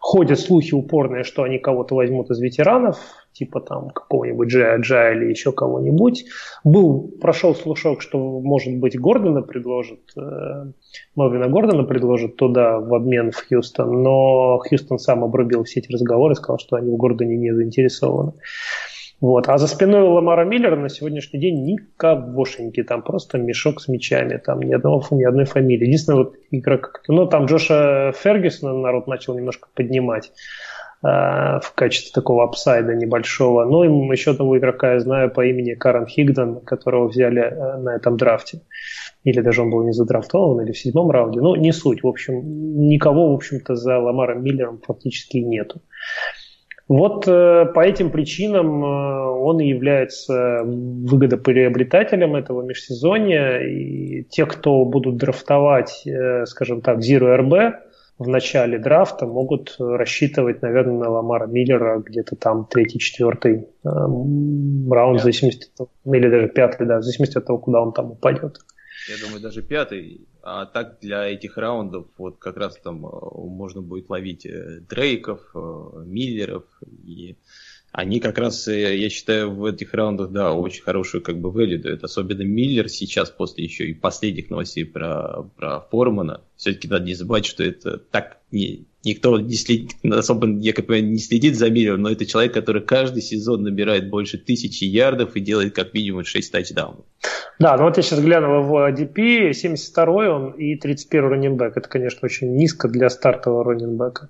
Ходят 0.00 0.38
слухи 0.38 0.74
упорные, 0.74 1.24
что 1.24 1.42
они 1.44 1.58
кого-то 1.58 1.94
возьмут 1.94 2.30
из 2.30 2.38
ветеранов, 2.38 2.98
типа 3.32 3.60
там 3.60 3.88
какого-нибудь 3.88 4.48
Джая 4.48 4.78
Джа 4.78 5.12
или 5.12 5.30
еще 5.30 5.50
кого-нибудь. 5.50 6.26
Был, 6.62 7.10
прошел 7.20 7.54
слушок, 7.54 8.02
что, 8.02 8.18
может 8.18 8.76
быть, 8.76 9.00
Гордона 9.00 9.42
предложит, 9.42 10.00
э, 10.16 10.66
Мелвина 11.16 11.48
Гордона 11.48 11.84
предложит 11.84 12.36
туда 12.36 12.78
в 12.78 12.94
обмен 12.94 13.32
в 13.32 13.48
Хьюстон, 13.48 14.02
но 14.02 14.58
Хьюстон 14.58 14.98
сам 14.98 15.24
обрубил 15.24 15.64
все 15.64 15.80
эти 15.80 15.90
разговоры, 15.90 16.36
сказал, 16.36 16.58
что 16.58 16.76
они 16.76 16.92
в 16.92 16.96
Гордоне 16.96 17.36
не 17.36 17.52
заинтересованы. 17.52 18.34
Вот. 19.20 19.48
А 19.48 19.58
за 19.58 19.66
спиной 19.66 20.02
Ламара 20.02 20.44
Миллера 20.44 20.76
на 20.76 20.88
сегодняшний 20.88 21.40
день 21.40 21.64
никогошеньки. 21.64 22.82
Там 22.82 23.02
просто 23.02 23.38
мешок 23.38 23.80
с 23.80 23.88
мячами. 23.88 24.36
Там 24.36 24.60
ни, 24.60 24.72
одного, 24.74 25.02
ни 25.12 25.24
одной 25.24 25.44
фамилии. 25.44 25.86
Единственное, 25.86 26.18
вот 26.18 26.34
игрок... 26.50 27.02
Ну, 27.08 27.26
там 27.26 27.46
Джоша 27.46 28.12
Фергюсона 28.16 28.74
народ 28.74 29.06
начал 29.06 29.36
немножко 29.36 29.68
поднимать 29.74 30.32
э, 31.02 31.06
в 31.06 31.72
качестве 31.74 32.10
такого 32.12 32.44
апсайда 32.44 32.94
небольшого. 32.94 33.64
Ну, 33.64 33.84
и 33.84 34.12
еще 34.12 34.32
одного 34.32 34.58
игрока 34.58 34.94
я 34.94 35.00
знаю 35.00 35.30
по 35.30 35.46
имени 35.46 35.74
Карен 35.74 36.06
Хигден, 36.06 36.60
которого 36.60 37.08
взяли 37.08 37.40
э, 37.40 37.76
на 37.78 37.96
этом 37.96 38.16
драфте. 38.16 38.60
Или 39.22 39.40
даже 39.40 39.62
он 39.62 39.70
был 39.70 39.84
не 39.84 39.92
задрафтован, 39.92 40.60
или 40.64 40.72
в 40.72 40.78
седьмом 40.78 41.10
раунде. 41.10 41.40
Ну, 41.40 41.54
не 41.54 41.72
суть. 41.72 42.02
В 42.02 42.08
общем, 42.08 42.42
никого, 42.88 43.30
в 43.30 43.34
общем-то, 43.36 43.74
за 43.74 43.98
Ламаром 43.98 44.42
Миллером 44.42 44.78
практически 44.78 45.38
нету. 45.38 45.80
Вот 46.86 47.26
э, 47.26 47.66
по 47.74 47.80
этим 47.80 48.10
причинам 48.10 48.84
э, 48.84 48.86
он 48.86 49.58
и 49.60 49.68
является 49.68 50.62
выгодоприобретателем 50.64 52.36
этого 52.36 52.62
межсезонья. 52.62 53.60
И 53.60 54.24
те, 54.24 54.44
кто 54.44 54.84
будут 54.84 55.16
драфтовать, 55.16 56.06
э, 56.06 56.44
скажем 56.44 56.82
так, 56.82 56.98
Zero 56.98 57.38
RB 57.38 57.72
в 58.18 58.28
начале 58.28 58.78
драфта, 58.78 59.26
могут 59.26 59.76
рассчитывать, 59.78 60.60
наверное, 60.62 60.98
на 60.98 61.10
Ламара 61.10 61.46
Миллера 61.46 62.00
где-то 62.00 62.36
там 62.36 62.66
третий, 62.70 63.00
четвертый 63.00 63.66
раунд, 63.82 65.20
в 65.20 65.22
зависимости 65.22 65.66
от 65.66 65.74
того, 65.74 66.14
или 66.14 66.28
даже 66.28 66.48
пятый, 66.48 66.86
да, 66.86 66.98
в 66.98 67.02
зависимости 67.02 67.38
от 67.38 67.46
того, 67.46 67.58
куда 67.58 67.80
он 67.80 67.92
там 67.92 68.12
упадет. 68.12 68.58
Я 69.08 69.24
думаю, 69.24 69.42
даже 69.42 69.62
пятый. 69.62 70.28
А 70.46 70.66
так 70.66 70.98
для 71.00 71.24
этих 71.24 71.56
раундов 71.56 72.06
вот 72.18 72.38
как 72.38 72.58
раз 72.58 72.76
там 72.76 73.06
э, 73.06 73.08
можно 73.08 73.80
будет 73.80 74.10
ловить 74.10 74.44
э, 74.44 74.80
Дрейков, 74.80 75.40
э, 75.54 76.02
Миллеров 76.04 76.64
и 77.02 77.36
они 77.92 78.18
как 78.18 78.38
раз, 78.38 78.66
я 78.66 79.08
считаю, 79.08 79.54
в 79.54 79.64
этих 79.64 79.94
раундах, 79.94 80.32
да, 80.32 80.52
очень 80.52 80.82
хорошую 80.82 81.22
как 81.22 81.38
бы 81.40 81.50
value 81.50 81.78
дают. 81.78 82.02
Особенно 82.02 82.42
Миллер 82.42 82.88
сейчас, 82.88 83.30
после 83.30 83.64
еще 83.64 83.86
и 83.86 83.94
последних 83.94 84.50
новостей 84.50 84.84
про, 84.84 85.44
про 85.56 85.80
Формана. 85.80 86.42
Все-таки 86.56 86.88
надо 86.88 87.04
не 87.04 87.14
забывать, 87.14 87.46
что 87.46 87.62
это 87.62 87.98
так 87.98 88.40
не, 88.50 88.88
никто 89.04 89.38
не 89.38 89.54
следит, 89.54 89.92
особо 90.02 90.48
якобы 90.48 91.00
не 91.00 91.18
следит 91.18 91.56
за 91.56 91.70
Миллером, 91.70 92.02
но 92.02 92.10
это 92.10 92.26
человек, 92.26 92.54
который 92.54 92.82
каждый 92.82 93.22
сезон 93.22 93.62
набирает 93.62 94.10
больше 94.10 94.38
тысячи 94.38 94.84
ярдов 94.84 95.36
и 95.36 95.40
делает 95.40 95.74
как 95.74 95.94
минимум 95.94 96.24
6 96.24 96.52
тачдаунов. 96.52 97.04
Да, 97.58 97.76
ну 97.76 97.84
вот 97.84 97.96
я 97.96 98.02
сейчас 98.02 98.20
глянул 98.20 98.62
в 98.62 98.74
ADP, 98.74 99.50
72-й 99.50 100.28
он 100.28 100.50
и 100.52 100.76
31-й 100.76 101.20
раненбэк. 101.20 101.76
Это, 101.76 101.88
конечно, 101.88 102.20
очень 102.22 102.56
низко 102.56 102.88
для 102.88 103.10
стартового 103.10 103.64
раненбэка. 103.64 104.28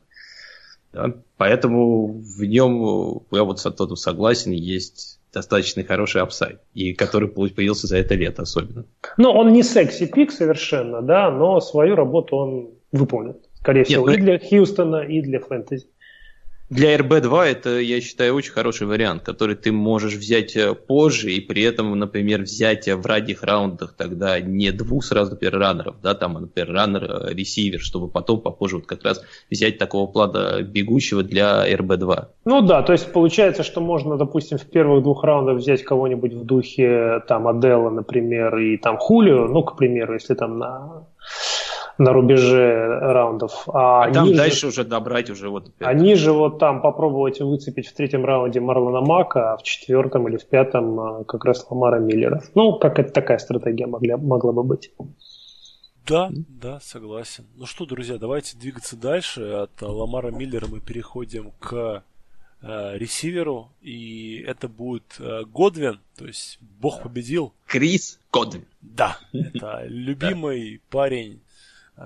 Да? 0.92 1.14
Поэтому 1.37 2.06
в 2.06 2.44
нем, 2.44 3.22
я 3.30 3.44
вот 3.44 3.60
с 3.60 3.66
Антоном 3.66 3.96
согласен, 3.96 4.52
есть 4.52 5.18
достаточно 5.32 5.82
хороший 5.82 6.22
upside, 6.22 6.61
и 6.74 6.92
который 6.92 7.28
появился 7.28 7.88
за 7.88 7.96
это 7.96 8.14
лето 8.14 8.42
особенно. 8.42 8.84
Ну, 9.16 9.30
он 9.30 9.52
не 9.52 9.62
sexy 9.62 9.96
pick 9.96 10.31
совершенно, 10.30 11.02
да, 11.02 11.30
но 11.30 11.60
свою 11.60 11.96
работу 11.96 12.37
он 12.37 12.70
выполнит. 12.92 13.38
Скорее 13.64 13.85
всего, 13.85 14.11
Нет, 14.11 14.18
и 14.18 14.20
для 14.20 14.38
Хьюстона, 14.38 14.96
и 15.05 15.22
для 15.22 15.40
фэнтези. 15.40 15.87
Для 16.68 16.96
RB2 16.96 17.44
это, 17.44 17.79
я 17.79 17.98
считаю, 18.03 18.35
очень 18.35 18.53
хороший 18.53 18.87
вариант, 18.87 19.22
который 19.22 19.57
ты 19.57 19.72
можешь 19.72 20.12
взять 20.12 20.55
э, 20.55 20.74
позже 20.74 21.33
и 21.33 21.40
при 21.40 21.62
этом, 21.62 21.98
например, 21.98 22.42
взять 22.42 22.88
э, 22.88 22.94
в 22.94 23.07
ранних 23.07 23.42
раундах 23.42 23.94
тогда 23.96 24.38
не 24.38 24.70
двух 24.70 25.05
сразу, 25.05 25.31
например, 25.31 25.59
раннеров, 25.59 25.96
да, 26.03 26.14
там, 26.14 26.35
например, 26.35 26.74
раннер-ресивер, 26.74 27.81
э, 27.81 27.83
чтобы 27.83 28.09
потом 28.09 28.42
попозже 28.42 28.77
вот 28.77 28.87
как 28.87 29.03
раз 29.03 29.22
взять 29.50 29.79
такого 29.79 30.11
плана 30.11 30.61
бегущего 30.61 31.22
для 31.22 31.66
RB2. 31.66 32.27
Ну 32.44 32.61
да, 32.61 32.83
то 32.83 32.92
есть 32.92 33.11
получается, 33.12 33.62
что 33.62 33.81
можно, 33.81 34.18
допустим, 34.18 34.59
в 34.59 34.66
первых 34.66 35.03
двух 35.03 35.24
раундах 35.24 35.57
взять 35.57 35.85
кого-нибудь 35.85 36.35
в 36.35 36.44
духе 36.44 37.22
там 37.29 37.48
Адела, 37.48 37.88
например, 37.88 38.59
и 38.59 38.77
там 38.77 38.98
Хулио, 38.98 39.48
ну, 39.48 39.62
к 39.62 39.79
примеру, 39.79 40.12
если 40.12 40.35
там 40.35 40.59
на 40.59 41.07
на 41.98 42.12
рубеже 42.12 42.98
раундов. 43.00 43.68
А, 43.68 44.04
а 44.04 44.12
там 44.12 44.26
ниже, 44.26 44.37
дальше 44.37 44.66
уже 44.68 44.85
добрать 44.85 45.30
уже 45.30 45.48
вот. 45.48 45.68
Опять. 45.68 45.88
А 45.88 45.94
ниже 45.94 46.33
вот 46.33 46.59
там 46.59 46.80
попробовать 46.80 47.40
выцепить 47.40 47.88
в 47.88 47.94
третьем 47.94 48.24
раунде 48.24 48.61
Марлона 48.61 49.00
Мака, 49.00 49.52
а 49.52 49.57
в 49.57 49.62
четвертом 49.62 50.28
или 50.28 50.37
в 50.37 50.46
пятом 50.46 51.00
а, 51.00 51.24
как 51.24 51.44
раз 51.44 51.66
Ламара 51.70 51.98
Миллера. 51.98 52.42
Ну, 52.54 52.78
как 52.78 52.98
это 52.98 53.12
такая 53.12 53.38
стратегия 53.38 53.87
могла, 53.87 54.16
могла 54.16 54.52
бы 54.52 54.62
быть. 54.62 54.92
Да, 56.07 56.30
да, 56.33 56.80
согласен. 56.80 57.46
Ну 57.57 57.64
что, 57.64 57.87
друзья, 57.87 58.18
давайте 58.18 58.59
двигаться 58.59 58.96
дальше. 58.96 59.42
От 59.42 59.80
Ламара 59.80 60.30
Миллера 60.30 60.66
мы 60.66 60.80
переходим 60.80 61.52
к 61.61 62.04
э, 62.61 62.98
ресиверу, 62.98 63.70
и 63.80 64.44
это 64.46 64.68
будет 64.68 65.16
э, 65.18 65.44
Годвин, 65.44 66.00
то 66.18 66.26
есть 66.26 66.59
Бог 66.61 67.02
победил. 67.02 67.54
Крис 67.66 68.20
Годвин. 68.30 68.66
Да, 68.83 69.18
это 69.33 69.85
любимый 69.87 70.83
парень 70.90 71.40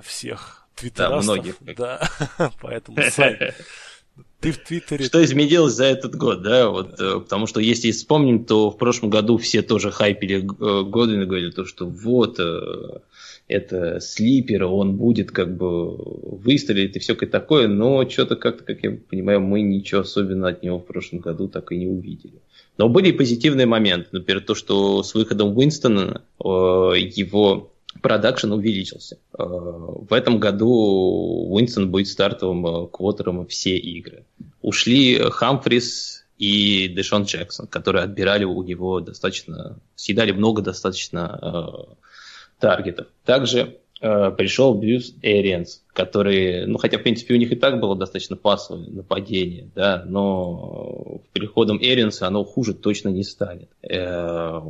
всех 0.02 0.66
твиттерастов. 0.74 1.26
Да, 1.26 1.32
многих. 1.32 1.54
Да, 1.76 2.10
поэтому, 2.60 2.98
Сань, 3.10 3.36
ты 4.40 4.52
в 4.52 4.58
Твиттере... 4.58 5.04
Что 5.04 5.22
изменилось 5.24 5.74
за 5.74 5.86
этот 5.86 6.14
год, 6.14 6.42
да? 6.42 6.70
Вот, 6.70 6.96
да. 6.96 7.16
Э, 7.16 7.20
потому 7.20 7.46
что 7.46 7.60
если 7.60 7.90
вспомним, 7.90 8.44
то 8.44 8.70
в 8.70 8.78
прошлом 8.78 9.10
году 9.10 9.36
все 9.36 9.62
тоже 9.62 9.90
хайпили 9.90 10.38
э, 10.38 10.84
Годвина, 10.84 11.26
говорили, 11.26 11.50
то, 11.50 11.64
что 11.64 11.86
вот 11.86 12.38
э, 12.38 13.00
это 13.48 14.00
слипер, 14.00 14.64
он 14.64 14.96
будет 14.96 15.32
как 15.32 15.56
бы 15.56 15.96
выстрелить 15.96 16.96
и 16.96 16.98
все 16.98 17.14
такое, 17.14 17.66
но 17.66 18.08
что-то 18.08 18.36
как-то, 18.36 18.64
как 18.64 18.82
я 18.82 18.92
понимаю, 18.92 19.40
мы 19.40 19.62
ничего 19.62 20.02
особенного 20.02 20.50
от 20.50 20.62
него 20.62 20.78
в 20.78 20.86
прошлом 20.86 21.20
году 21.20 21.48
так 21.48 21.72
и 21.72 21.76
не 21.76 21.86
увидели. 21.86 22.40
Но 22.76 22.88
были 22.88 23.08
и 23.08 23.12
позитивные 23.12 23.66
моменты. 23.66 24.08
Например, 24.12 24.40
то, 24.40 24.54
что 24.54 25.02
с 25.02 25.14
выходом 25.14 25.56
Уинстона 25.56 26.22
его 26.38 27.72
продакшн 28.02 28.52
увеличился. 28.52 29.18
Э, 29.38 29.42
в 29.42 30.12
этом 30.12 30.38
году 30.38 30.68
Уинстон 31.50 31.90
будет 31.90 32.08
стартовым 32.08 32.66
э, 32.66 32.86
квотером 32.88 33.46
все 33.46 33.76
игры. 33.76 34.24
Ушли 34.62 35.18
Хамфрис 35.18 36.24
и 36.38 36.88
Дэшон 36.88 37.24
Джексон, 37.24 37.66
которые 37.66 38.04
отбирали 38.04 38.44
у 38.44 38.62
него 38.62 39.00
достаточно, 39.00 39.78
съедали 39.96 40.32
много 40.32 40.62
достаточно 40.62 41.38
э, 41.40 41.94
таргетов. 42.60 43.08
Также 43.24 43.78
э, 44.00 44.30
пришел 44.36 44.74
Брюс 44.74 45.14
Эриенс, 45.22 45.82
который, 45.92 46.66
ну 46.66 46.78
хотя 46.78 46.98
в 46.98 47.02
принципе 47.02 47.34
у 47.34 47.36
них 47.36 47.52
и 47.52 47.56
так 47.56 47.80
было 47.80 47.96
достаточно 47.96 48.36
пасовое 48.36 48.88
нападение, 48.88 49.68
да, 49.74 50.04
но 50.06 51.20
переходом 51.32 51.78
Эриенса 51.78 52.26
оно 52.26 52.44
хуже 52.44 52.74
точно 52.74 53.08
не 53.08 53.24
станет. 53.24 53.68
Э, 53.82 54.60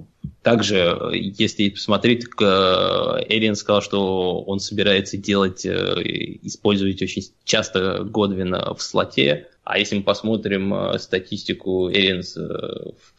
также, 0.43 0.99
если 1.13 1.71
посмотреть, 1.71 2.25
Эриен 2.39 3.55
сказал, 3.55 3.83
что 3.83 4.41
он 4.41 4.61
собирается 4.61 5.17
делать, 5.17 5.67
э, 5.67 6.03
использовать 6.43 7.03
очень 7.03 7.23
часто 7.45 8.05
Годвина 8.05 8.75
в 8.75 8.83
слоте, 8.83 9.49
а 9.65 9.79
если 9.79 9.97
мы 9.97 10.03
посмотрим 10.03 10.99
статистику 10.99 11.91
Эриенс, 11.91 12.37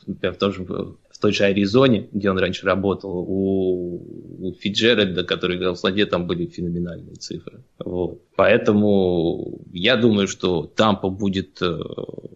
например, 0.07 0.33
в 0.33 0.37
том 0.37 0.53
же 0.53 0.95
в 1.19 1.21
той 1.21 1.33
же 1.33 1.43
Аризоне, 1.43 2.07
где 2.13 2.31
он 2.31 2.39
раньше 2.39 2.65
работал, 2.65 3.11
у, 3.11 4.47
у 4.47 4.53
Фиджеральда, 4.53 5.25
который 5.25 5.57
играл 5.57 5.73
в 5.73 5.77
Сладе, 5.77 6.05
там 6.05 6.27
были 6.27 6.45
феноменальные 6.45 7.15
цифры. 7.15 7.61
Вот. 7.77 8.21
Поэтому 8.37 9.59
я 9.73 9.97
думаю, 9.97 10.29
что 10.29 10.63
Тампа 10.63 11.09
будет 11.09 11.61
э, 11.61 11.77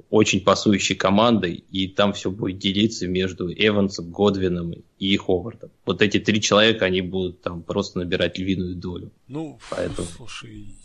очень 0.09 0.41
пасующей 0.41 0.95
командой, 0.95 1.63
и 1.71 1.87
там 1.87 2.11
все 2.11 2.29
будет 2.29 2.57
делиться 2.57 3.07
между 3.07 3.49
Эвансом, 3.53 4.11
Годвином 4.11 4.73
и 4.99 5.15
Ховардом. 5.15 5.69
Вот 5.85 6.01
эти 6.01 6.19
три 6.19 6.41
человека, 6.41 6.83
они 6.83 6.99
будут 6.99 7.41
там 7.41 7.63
просто 7.63 7.99
набирать 7.99 8.37
львиную 8.37 8.75
долю. 8.75 9.11
Ну, 9.29 9.59
Поэтому... 9.69 10.05
слушай, 10.09 10.75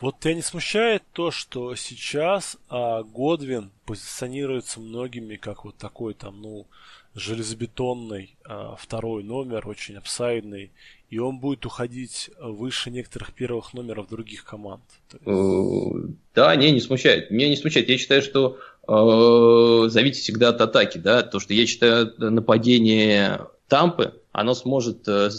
вот 0.00 0.20
тебя 0.20 0.34
не 0.34 0.42
смущает 0.42 1.02
то, 1.12 1.30
что 1.30 1.74
сейчас 1.76 2.56
а, 2.68 3.02
Годвин 3.02 3.70
позиционируется 3.86 4.80
многими 4.80 5.36
как 5.36 5.64
вот 5.64 5.76
такой 5.76 6.14
там, 6.14 6.40
ну, 6.42 6.66
железобетонный 7.14 8.36
а, 8.44 8.76
второй 8.76 9.22
номер, 9.22 9.68
очень 9.68 9.96
апсайдный, 9.96 10.72
и 11.10 11.18
он 11.18 11.38
будет 11.38 11.64
уходить 11.64 12.30
выше 12.40 12.90
некоторых 12.90 13.32
первых 13.32 13.72
номеров 13.72 14.08
других 14.08 14.44
команд. 14.44 14.82
Есть... 15.12 15.22
Э, 15.26 16.08
да, 16.34 16.56
не, 16.56 16.72
не 16.72 16.80
смущает. 16.80 17.30
Меня 17.30 17.48
не 17.48 17.56
смущает. 17.56 17.88
Я 17.88 17.98
считаю, 17.98 18.20
что 18.20 18.58
э, 18.88 19.88
зависит 19.90 20.22
всегда 20.22 20.48
от 20.48 20.60
атаки, 20.60 20.98
да, 20.98 21.22
то, 21.22 21.38
что 21.38 21.54
я 21.54 21.66
считаю 21.66 22.12
нападение 22.18 23.46
Тампы, 23.68 24.20
оно 24.32 24.54
сможет 24.54 25.06
э, 25.06 25.30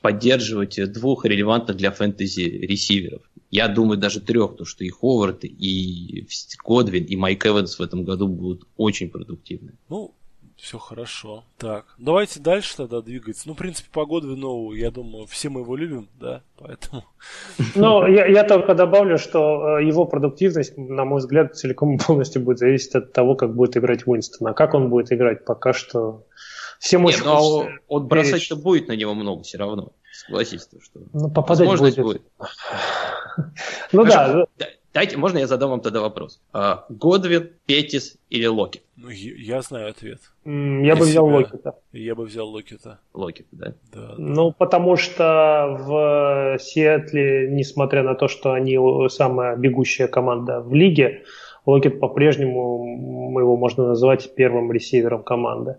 поддерживать 0.00 0.92
двух 0.92 1.24
релевантных 1.24 1.76
для 1.76 1.90
фэнтези 1.90 2.40
ресиверов. 2.40 3.22
Я 3.50 3.68
думаю, 3.68 3.98
даже 3.98 4.20
трех, 4.20 4.52
потому 4.52 4.66
что 4.66 4.84
и 4.84 4.90
Ховард, 4.90 5.44
и 5.44 6.26
Годвин, 6.64 7.04
и 7.04 7.16
Майк 7.16 7.46
Эванс 7.46 7.78
в 7.78 7.82
этом 7.82 8.04
году 8.04 8.28
будут 8.28 8.68
очень 8.76 9.10
продуктивны. 9.10 9.72
Ну, 9.88 10.14
все 10.60 10.78
хорошо. 10.78 11.44
Так, 11.58 11.86
давайте 11.98 12.38
дальше 12.38 12.76
тогда 12.76 13.00
двигаться. 13.00 13.48
Ну, 13.48 13.54
в 13.54 13.56
принципе, 13.56 13.88
по 13.90 14.04
Годвину, 14.04 14.72
я 14.72 14.90
думаю, 14.90 15.26
все 15.26 15.48
мы 15.48 15.60
его 15.60 15.74
любим, 15.74 16.08
да, 16.20 16.42
поэтому... 16.58 17.04
Ну, 17.74 18.06
я, 18.06 18.26
я 18.26 18.44
только 18.44 18.74
добавлю, 18.74 19.18
что 19.18 19.78
э, 19.78 19.86
его 19.86 20.04
продуктивность, 20.04 20.76
на 20.76 21.04
мой 21.04 21.20
взгляд, 21.20 21.56
целиком 21.56 21.96
и 21.96 21.98
полностью 21.98 22.42
будет 22.42 22.58
зависеть 22.58 22.94
от 22.94 23.12
того, 23.12 23.36
как 23.36 23.54
будет 23.54 23.76
играть 23.76 24.06
Уинстон. 24.06 24.48
А 24.48 24.52
как 24.52 24.74
он 24.74 24.90
будет 24.90 25.10
играть, 25.12 25.44
пока 25.44 25.72
что 25.72 26.26
всем 26.78 27.04
очень 27.04 27.18
Нет, 27.18 27.26
но 27.26 27.66
он 27.88 28.06
бросать-то 28.06 28.56
будет 28.56 28.88
на 28.88 28.96
него 28.96 29.14
много 29.14 29.42
все 29.42 29.58
равно. 29.58 29.92
Согласись, 30.12 30.68
что... 30.82 31.00
Ну, 31.12 31.30
попадать 31.30 31.78
будет. 31.78 31.96
будет. 31.96 32.22
Ну 33.92 34.04
да. 34.04 34.46
Дайте, 34.92 35.16
можно 35.16 35.38
я 35.38 35.46
задам 35.46 35.70
вам 35.70 35.80
тогда 35.80 36.00
вопрос? 36.00 36.40
А, 36.52 36.84
Годвин, 36.88 37.50
Петис 37.66 38.18
или 38.28 38.46
Локет? 38.46 38.82
Ну, 38.96 39.08
я 39.08 39.62
знаю 39.62 39.90
ответ. 39.90 40.18
Я 40.44 40.96
бы 40.96 41.04
взял 41.04 41.26
Локета. 41.26 41.76
Я 41.92 42.16
бы 42.16 42.24
взял 42.24 42.48
Локета. 42.48 42.98
Локета, 43.14 43.48
да? 43.52 43.74
Да. 43.92 44.14
Ну, 44.18 44.50
потому 44.50 44.96
что 44.96 45.76
в 45.78 46.58
Сиэтле, 46.58 47.48
несмотря 47.50 48.02
на 48.02 48.16
то, 48.16 48.26
что 48.26 48.52
они 48.52 48.78
самая 49.10 49.56
бегущая 49.56 50.08
команда 50.08 50.60
в 50.60 50.74
лиге, 50.74 51.22
Локет 51.66 52.00
по-прежнему, 52.00 53.38
его 53.38 53.56
можно 53.56 53.86
назвать 53.86 54.34
первым 54.34 54.72
ресивером 54.72 55.22
команды 55.22 55.76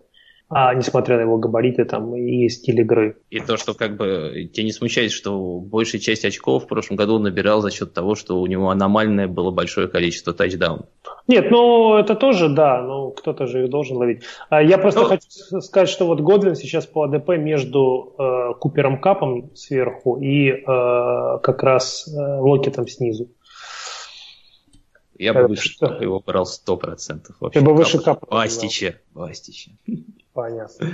а 0.54 0.74
несмотря 0.74 1.16
на 1.16 1.22
его 1.22 1.38
габариты 1.38 1.86
там 1.86 2.14
и 2.16 2.50
стиль 2.50 2.82
игры. 2.82 3.18
И 3.30 3.40
то, 3.40 3.56
что 3.56 3.74
как 3.74 3.96
бы 3.96 4.50
тебя 4.54 4.66
не 4.66 4.74
смущает, 4.74 5.12
что 5.12 5.60
большая 5.60 6.02
часть 6.02 6.26
очков 6.26 6.66
в 6.66 6.68
прошлом 6.68 6.98
году 6.98 7.16
он 7.16 7.24
набирал 7.24 7.62
за 7.62 7.72
счет 7.72 7.94
того, 7.94 8.16
что 8.16 8.40
у 8.40 8.46
него 8.48 8.70
аномальное 8.70 9.28
было 9.28 9.52
большое 9.52 9.88
количество 9.88 10.34
тачдаунов. 10.34 10.88
Нет, 11.28 11.50
ну 11.52 11.96
это 11.96 12.16
тоже, 12.16 12.50
да, 12.50 12.82
ну 12.82 13.12
кто-то 13.12 13.48
же 13.48 13.64
их 13.64 13.70
должен 13.70 13.96
ловить. 13.96 14.24
А 14.50 14.62
я 14.62 14.78
просто 14.78 15.02
ну, 15.02 15.08
хочу 15.08 15.62
сказать, 15.62 15.88
что 15.88 16.06
вот 16.06 16.20
Годвин 16.20 16.56
сейчас 16.56 16.86
по 16.86 17.04
АДП 17.04 17.30
между 17.38 18.14
э, 18.20 18.54
Купером 18.60 19.00
Капом 19.00 19.56
сверху 19.56 20.18
и 20.20 20.50
э, 20.50 20.64
как 20.66 21.64
раз 21.64 22.08
э, 22.08 22.40
Локетом 22.42 22.90
снизу. 22.90 23.30
Я 25.18 25.34
бы 25.34 25.48
выше 25.48 25.70
что? 25.70 25.86
его 26.02 26.20
брал 26.20 26.46
100%. 26.46 27.28
Вообще, 27.40 27.60
Ты 27.60 27.66
бы 27.66 27.74
выше 27.74 28.00
Капа. 28.00 28.26
Бастича. 28.30 28.96
Бастича. 29.14 29.72
Понятно. 30.34 30.88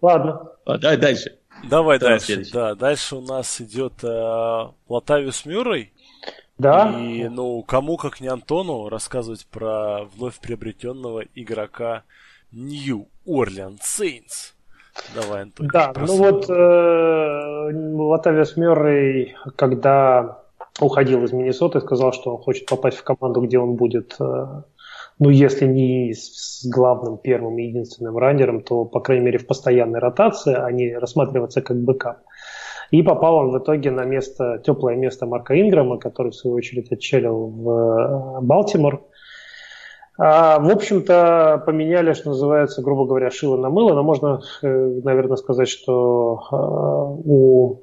Ладно. 0.00 0.52
А, 0.64 0.78
давай 0.78 0.96
дальше. 0.96 1.38
Давай, 1.68 1.98
Давай 1.98 1.98
дальше. 1.98 2.26
Следующий. 2.26 2.52
Да, 2.52 2.74
дальше 2.74 3.16
у 3.16 3.20
нас 3.20 3.60
идет 3.60 4.02
э, 4.02 4.66
Латавиус 4.88 5.46
Мюррей. 5.46 5.92
Да. 6.58 6.92
И, 6.98 7.28
ну, 7.28 7.62
кому, 7.62 7.96
как 7.96 8.20
не 8.20 8.28
Антону, 8.28 8.88
рассказывать 8.88 9.46
про 9.46 10.04
вновь 10.04 10.40
приобретенного 10.40 11.24
игрока 11.34 12.04
New 12.52 13.08
Orleans 13.26 13.80
Saints. 13.80 14.54
Давай, 15.14 15.42
Антон. 15.42 15.68
Да, 15.72 15.92
ну 15.96 16.16
вот 16.16 16.50
э, 16.50 17.70
Латавиус 17.72 18.56
Мюррей, 18.56 19.36
когда 19.56 20.42
уходил 20.80 21.24
из 21.24 21.32
Миннесоты, 21.32 21.80
сказал, 21.80 22.12
что 22.12 22.36
он 22.36 22.42
хочет 22.42 22.66
попасть 22.66 22.98
в 22.98 23.04
команду, 23.04 23.40
где 23.40 23.58
он 23.58 23.74
будет 23.74 24.16
э, 24.20 24.62
ну, 25.18 25.30
если 25.30 25.66
не 25.66 26.12
с 26.12 26.66
главным, 26.66 27.18
первым 27.18 27.58
и 27.58 27.64
единственным 27.64 28.18
раннером, 28.18 28.62
то, 28.62 28.84
по 28.84 29.00
крайней 29.00 29.24
мере, 29.24 29.38
в 29.38 29.46
постоянной 29.46 30.00
ротации, 30.00 30.54
а 30.54 30.70
не 30.70 30.96
рассматриваться 30.96 31.62
как 31.62 31.76
backup. 31.76 32.18
И 32.90 33.02
попал 33.02 33.36
он 33.36 33.50
в 33.50 33.58
итоге 33.58 33.90
на 33.90 34.04
место, 34.04 34.60
теплое 34.64 34.96
место 34.96 35.26
Марка 35.26 35.58
Инграма, 35.58 35.98
который, 35.98 36.30
в 36.30 36.34
свою 36.34 36.56
очередь, 36.56 36.92
отчалил 36.92 37.46
в 37.46 37.70
э, 37.70 38.40
Балтимор. 38.42 39.02
А, 40.18 40.58
в 40.58 40.68
общем-то, 40.68 41.62
поменяли, 41.64 42.12
что 42.12 42.30
называется, 42.30 42.82
грубо 42.82 43.06
говоря, 43.06 43.30
шило 43.30 43.56
на 43.56 43.70
мыло, 43.70 43.94
но 43.94 44.02
можно, 44.02 44.42
э, 44.62 45.00
наверное, 45.02 45.36
сказать, 45.36 45.68
что 45.68 46.42
э, 46.52 46.56
у 47.24 47.82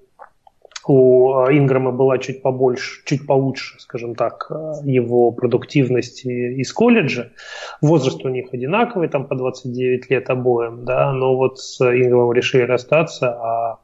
у 0.89 1.45
Инграма 1.51 1.91
была 1.91 2.17
чуть 2.17 2.41
побольше, 2.41 3.03
чуть 3.05 3.27
получше, 3.27 3.79
скажем 3.79 4.15
так, 4.15 4.49
его 4.83 5.31
продуктивность 5.31 6.25
из 6.25 6.73
колледжа. 6.73 7.31
Возраст 7.79 8.25
у 8.25 8.29
них 8.29 8.51
одинаковый, 8.51 9.07
там 9.07 9.27
по 9.27 9.35
29 9.35 10.09
лет 10.09 10.29
обоим, 10.31 10.85
да, 10.85 11.13
но 11.13 11.35
вот 11.35 11.59
с 11.59 11.79
Инграмом 11.81 12.33
решили 12.33 12.63
расстаться, 12.63 13.29
а 13.29 13.79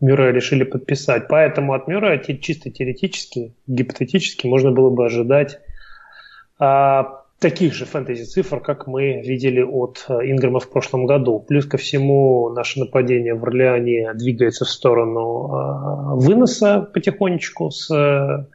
Мюррея 0.00 0.32
решили 0.32 0.64
подписать. 0.64 1.28
Поэтому 1.28 1.72
от 1.72 1.86
Мюррея 1.86 2.18
чисто 2.18 2.68
теоретически, 2.68 3.54
гипотетически 3.68 4.48
можно 4.48 4.72
было 4.72 4.90
бы 4.90 5.06
ожидать 5.06 5.60
а, 6.58 7.23
таких 7.44 7.74
же 7.74 7.84
фэнтези-цифр, 7.84 8.60
как 8.60 8.86
мы 8.86 9.20
видели 9.20 9.60
от 9.60 10.06
э, 10.08 10.14
Инграма 10.30 10.60
в 10.60 10.70
прошлом 10.70 11.04
году. 11.04 11.44
Плюс 11.46 11.66
ко 11.66 11.76
всему, 11.76 12.48
наше 12.48 12.80
нападение 12.80 13.34
в 13.34 13.44
Орлеане 13.44 14.14
двигается 14.14 14.64
в 14.64 14.70
сторону 14.70 15.50
а, 15.52 16.14
выноса 16.14 16.80
потихонечку 16.80 17.70
с 17.70 17.94
э, 17.94 18.46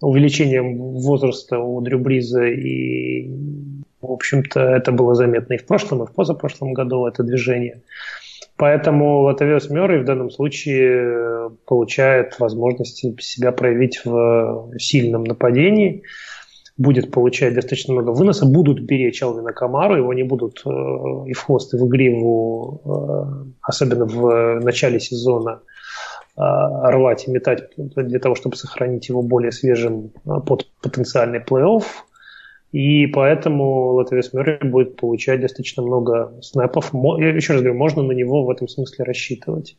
увеличением 0.00 0.78
возраста 0.78 1.58
у 1.58 1.80
Дрю 1.80 1.98
Бриза 1.98 2.44
и 2.44 3.28
в 4.00 4.12
общем-то, 4.12 4.60
это 4.60 4.92
было 4.92 5.14
заметно 5.16 5.54
и 5.54 5.58
в 5.58 5.66
прошлом, 5.66 6.04
и 6.04 6.06
в 6.06 6.12
позапрошлом 6.12 6.72
году, 6.72 7.06
это 7.06 7.24
движение. 7.24 7.80
Поэтому 8.56 9.22
Латавиос 9.22 9.70
Мёррей 9.70 10.02
в 10.02 10.04
данном 10.04 10.30
случае 10.30 11.50
получает 11.66 12.38
возможность 12.38 13.20
себя 13.20 13.50
проявить 13.50 14.02
в 14.04 14.70
сильном 14.78 15.24
нападении, 15.24 16.04
будет 16.76 17.10
получать 17.10 17.54
достаточно 17.54 17.94
много 17.94 18.10
выноса, 18.10 18.46
будут 18.46 18.80
беречь 18.80 19.22
Алвина 19.22 19.52
Камару, 19.52 19.96
его 19.96 20.12
не 20.12 20.24
будут 20.24 20.62
э, 20.66 20.70
и 21.26 21.32
в 21.32 21.40
хвост, 21.40 21.72
и 21.74 21.76
в 21.76 21.86
гриву, 21.86 22.80
э, 22.84 23.50
особенно 23.62 24.06
в 24.06 24.60
начале 24.60 24.98
сезона, 24.98 25.60
э, 26.36 26.40
рвать 26.40 27.28
и 27.28 27.30
метать 27.30 27.70
для 27.76 28.18
того, 28.18 28.34
чтобы 28.34 28.56
сохранить 28.56 29.08
его 29.08 29.22
более 29.22 29.52
свежим 29.52 30.10
под 30.24 30.66
потенциальный 30.82 31.38
плей-офф. 31.38 31.84
И 32.72 33.06
поэтому 33.06 33.92
Латвия 33.92 34.24
Мюррей 34.32 34.68
будет 34.68 34.96
получать 34.96 35.40
достаточно 35.40 35.84
много 35.84 36.34
снэпов. 36.42 36.90
Я 37.18 37.28
еще 37.28 37.52
раз 37.52 37.62
говорю, 37.62 37.78
можно 37.78 38.02
на 38.02 38.10
него 38.10 38.44
в 38.44 38.50
этом 38.50 38.66
смысле 38.66 39.04
рассчитывать. 39.04 39.76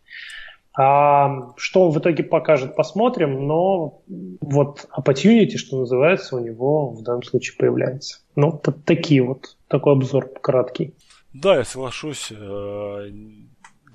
А 0.78 1.54
что 1.56 1.88
он 1.88 1.92
в 1.92 2.00
итоге 2.00 2.24
покажет, 2.24 2.76
посмотрим, 2.76 3.48
но 3.48 4.02
вот 4.42 4.88
opportunity, 4.96 5.56
что 5.58 5.80
называется, 5.80 6.36
у 6.36 6.40
него 6.40 6.90
в 6.90 7.02
данном 7.02 7.24
случае 7.24 7.58
появляется. 7.58 8.20
Ну, 8.36 8.62
такие 8.86 9.24
вот, 9.24 9.58
такой 9.68 9.94
обзор 9.94 10.30
краткий. 10.42 10.94
Да, 11.34 11.56
я 11.56 11.64
соглашусь. 11.64 12.32
Э, 12.32 13.10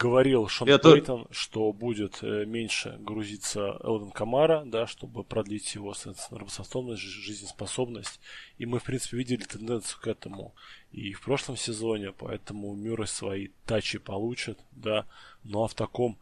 говорил 0.00 0.48
Шон 0.48 0.66
Я 0.66 0.78
Пейтон, 0.78 1.24
то... 1.24 1.32
что 1.32 1.72
будет 1.74 2.20
э, 2.22 2.46
меньше 2.46 2.96
грузиться 3.00 3.76
Элвин 3.84 4.10
Камара, 4.10 4.62
да, 4.64 4.86
чтобы 4.86 5.24
продлить 5.24 5.74
его 5.74 5.94
работоспособность, 6.30 7.02
жизнеспособность. 7.02 8.20
И 8.56 8.64
мы, 8.64 8.78
в 8.78 8.84
принципе, 8.84 9.18
видели 9.18 9.42
тенденцию 9.42 10.00
к 10.00 10.06
этому 10.06 10.54
и 10.90 11.12
в 11.12 11.22
прошлом 11.22 11.56
сезоне, 11.56 12.12
поэтому 12.12 12.74
Мюррей 12.74 13.06
свои 13.06 13.48
тачи 13.66 13.98
получит, 13.98 14.58
да, 14.72 15.04
ну 15.44 15.64
а 15.64 15.68
в 15.68 15.74
таком 15.74 16.18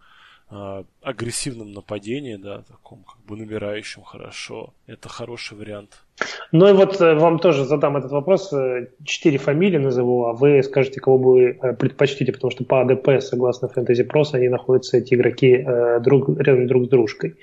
э, 0.51 0.84
агрессивном 1.03 1.72
нападении, 1.72 2.36
да, 2.36 2.62
таком 2.62 3.05
как 3.05 3.20
бы 3.26 3.36
набирающем 3.36 4.03
хорошо, 4.03 4.72
это 4.86 5.09
хороший 5.09 5.57
вариант. 5.57 6.03
Ну 6.53 6.68
и 6.68 6.72
вот 6.72 7.01
э, 7.01 7.14
вам 7.14 7.38
тоже 7.38 7.64
задам 7.64 7.96
этот 7.96 8.11
вопрос. 8.11 8.53
Э, 8.53 8.88
четыре 9.05 9.38
фамилии 9.38 9.78
назову, 9.78 10.26
а 10.26 10.32
вы 10.32 10.62
скажете, 10.62 11.01
кого 11.01 11.18
бы 11.18 11.32
вы 11.32 11.59
э, 11.61 11.74
предпочтите, 11.74 12.32
потому 12.32 12.51
что 12.51 12.64
по 12.64 12.80
АДП, 12.80 13.20
согласно 13.20 13.66
Fantasy 13.66 14.07
Pros, 14.07 14.34
они 14.34 14.49
находятся, 14.49 14.96
эти 14.96 15.14
игроки, 15.14 15.66
друг, 16.01 16.28
рядом 16.40 16.66
друг 16.66 16.86
с 16.86 16.88
дружкой. 16.88 17.36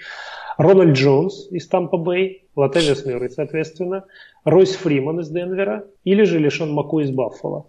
Рональд 0.58 0.96
Джонс 0.96 1.48
из 1.52 1.68
Тампа 1.68 1.98
Бэй, 1.98 2.46
Латавиас 2.56 3.06
Мюррей, 3.06 3.30
соответственно, 3.30 4.06
Ройс 4.46 4.76
Фриман 4.76 5.20
из 5.20 5.30
Денвера 5.30 5.86
или 6.04 6.24
же 6.24 6.40
Лишон 6.40 6.72
Маккой 6.72 7.02
из 7.02 7.12
Баффало. 7.12 7.66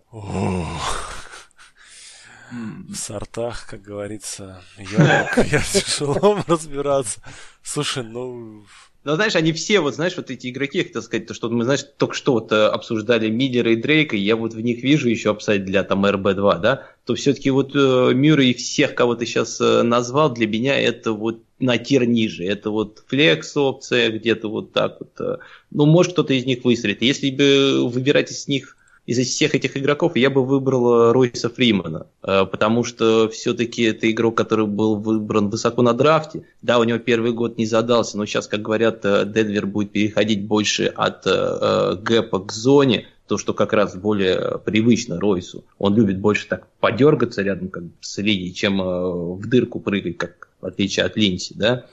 В 2.88 2.94
сортах, 2.94 3.66
как 3.68 3.82
говорится, 3.82 4.62
я, 4.78 5.30
я 5.36 5.60
тяжело 5.60 6.42
разбираться. 6.46 7.20
Слушай, 7.62 8.04
ну, 8.04 8.64
но 9.06 9.14
знаешь, 9.14 9.36
они 9.36 9.52
все, 9.52 9.78
вот 9.78 9.94
знаешь, 9.94 10.16
вот 10.16 10.32
эти 10.32 10.48
игроки, 10.50 10.82
так 10.82 11.02
сказать, 11.02 11.28
то, 11.28 11.34
что 11.34 11.48
мы, 11.48 11.62
знаешь, 11.62 11.84
только 11.96 12.14
что 12.14 12.32
вот 12.32 12.50
э, 12.50 12.66
обсуждали 12.66 13.30
Миллера 13.30 13.70
и 13.70 13.76
Дрейка, 13.76 14.16
и 14.16 14.20
я 14.20 14.34
вот 14.34 14.54
в 14.54 14.60
них 14.60 14.82
вижу 14.82 15.08
еще 15.08 15.30
upside 15.30 15.64
для 15.64 15.84
там 15.84 16.04
RB-2, 16.04 16.60
да, 16.60 16.88
то 17.04 17.14
все-таки 17.14 17.50
вот 17.50 17.70
э, 17.76 18.12
Мюррей 18.14 18.52
всех, 18.52 18.96
кого 18.96 19.14
ты 19.14 19.24
сейчас 19.24 19.60
э, 19.60 19.82
назвал, 19.82 20.34
для 20.34 20.48
меня 20.48 20.76
это 20.76 21.12
вот 21.12 21.40
на 21.60 21.78
tier 21.78 22.04
ниже. 22.04 22.44
Это 22.44 22.70
вот 22.70 23.04
flex 23.06 23.56
опция, 23.56 24.10
где-то 24.10 24.48
вот 24.48 24.72
так 24.72 24.96
вот. 24.98 25.20
Э, 25.20 25.38
ну, 25.70 25.86
может, 25.86 26.14
кто-то 26.14 26.34
из 26.34 26.44
них 26.44 26.64
выстрелит. 26.64 27.00
Если 27.00 27.30
бы 27.30 27.88
выбирать 27.88 28.32
из 28.32 28.48
них 28.48 28.76
из 29.06 29.18
всех 29.28 29.54
этих 29.54 29.76
игроков 29.76 30.16
я 30.16 30.30
бы 30.30 30.44
выбрал 30.44 30.92
э, 30.92 31.12
Ройса 31.12 31.48
Фримана, 31.48 32.08
э, 32.22 32.44
потому 32.44 32.82
что 32.82 33.28
все-таки 33.28 33.82
это 33.82 34.10
игрок, 34.10 34.36
который 34.36 34.66
был 34.66 34.96
выбран 34.96 35.48
высоко 35.48 35.82
на 35.82 35.92
драфте. 35.92 36.42
Да, 36.60 36.78
у 36.78 36.84
него 36.84 36.98
первый 36.98 37.32
год 37.32 37.56
не 37.56 37.66
задался, 37.66 38.18
но 38.18 38.26
сейчас, 38.26 38.48
как 38.48 38.62
говорят, 38.62 39.04
э, 39.04 39.24
Денвер 39.24 39.66
будет 39.66 39.92
переходить 39.92 40.44
больше 40.44 40.86
от 40.86 41.24
гэпа 41.24 42.40
к 42.40 42.52
зоне, 42.52 43.06
то, 43.28 43.38
что 43.38 43.54
как 43.54 43.72
раз 43.72 43.96
более 43.96 44.58
привычно 44.64 45.18
Ройсу. 45.20 45.64
Он 45.78 45.96
любит 45.96 46.18
больше 46.18 46.46
так 46.48 46.68
подергаться 46.80 47.42
рядом 47.42 47.68
как 47.68 47.84
с 48.00 48.18
линией, 48.18 48.54
чем 48.54 48.78
в 48.78 49.48
дырку 49.48 49.80
прыгать, 49.80 50.16
как 50.16 50.48
в 50.60 50.66
отличие 50.66 51.06
от 51.06 51.16
Линси, 51.16 51.54
да. 51.56 51.86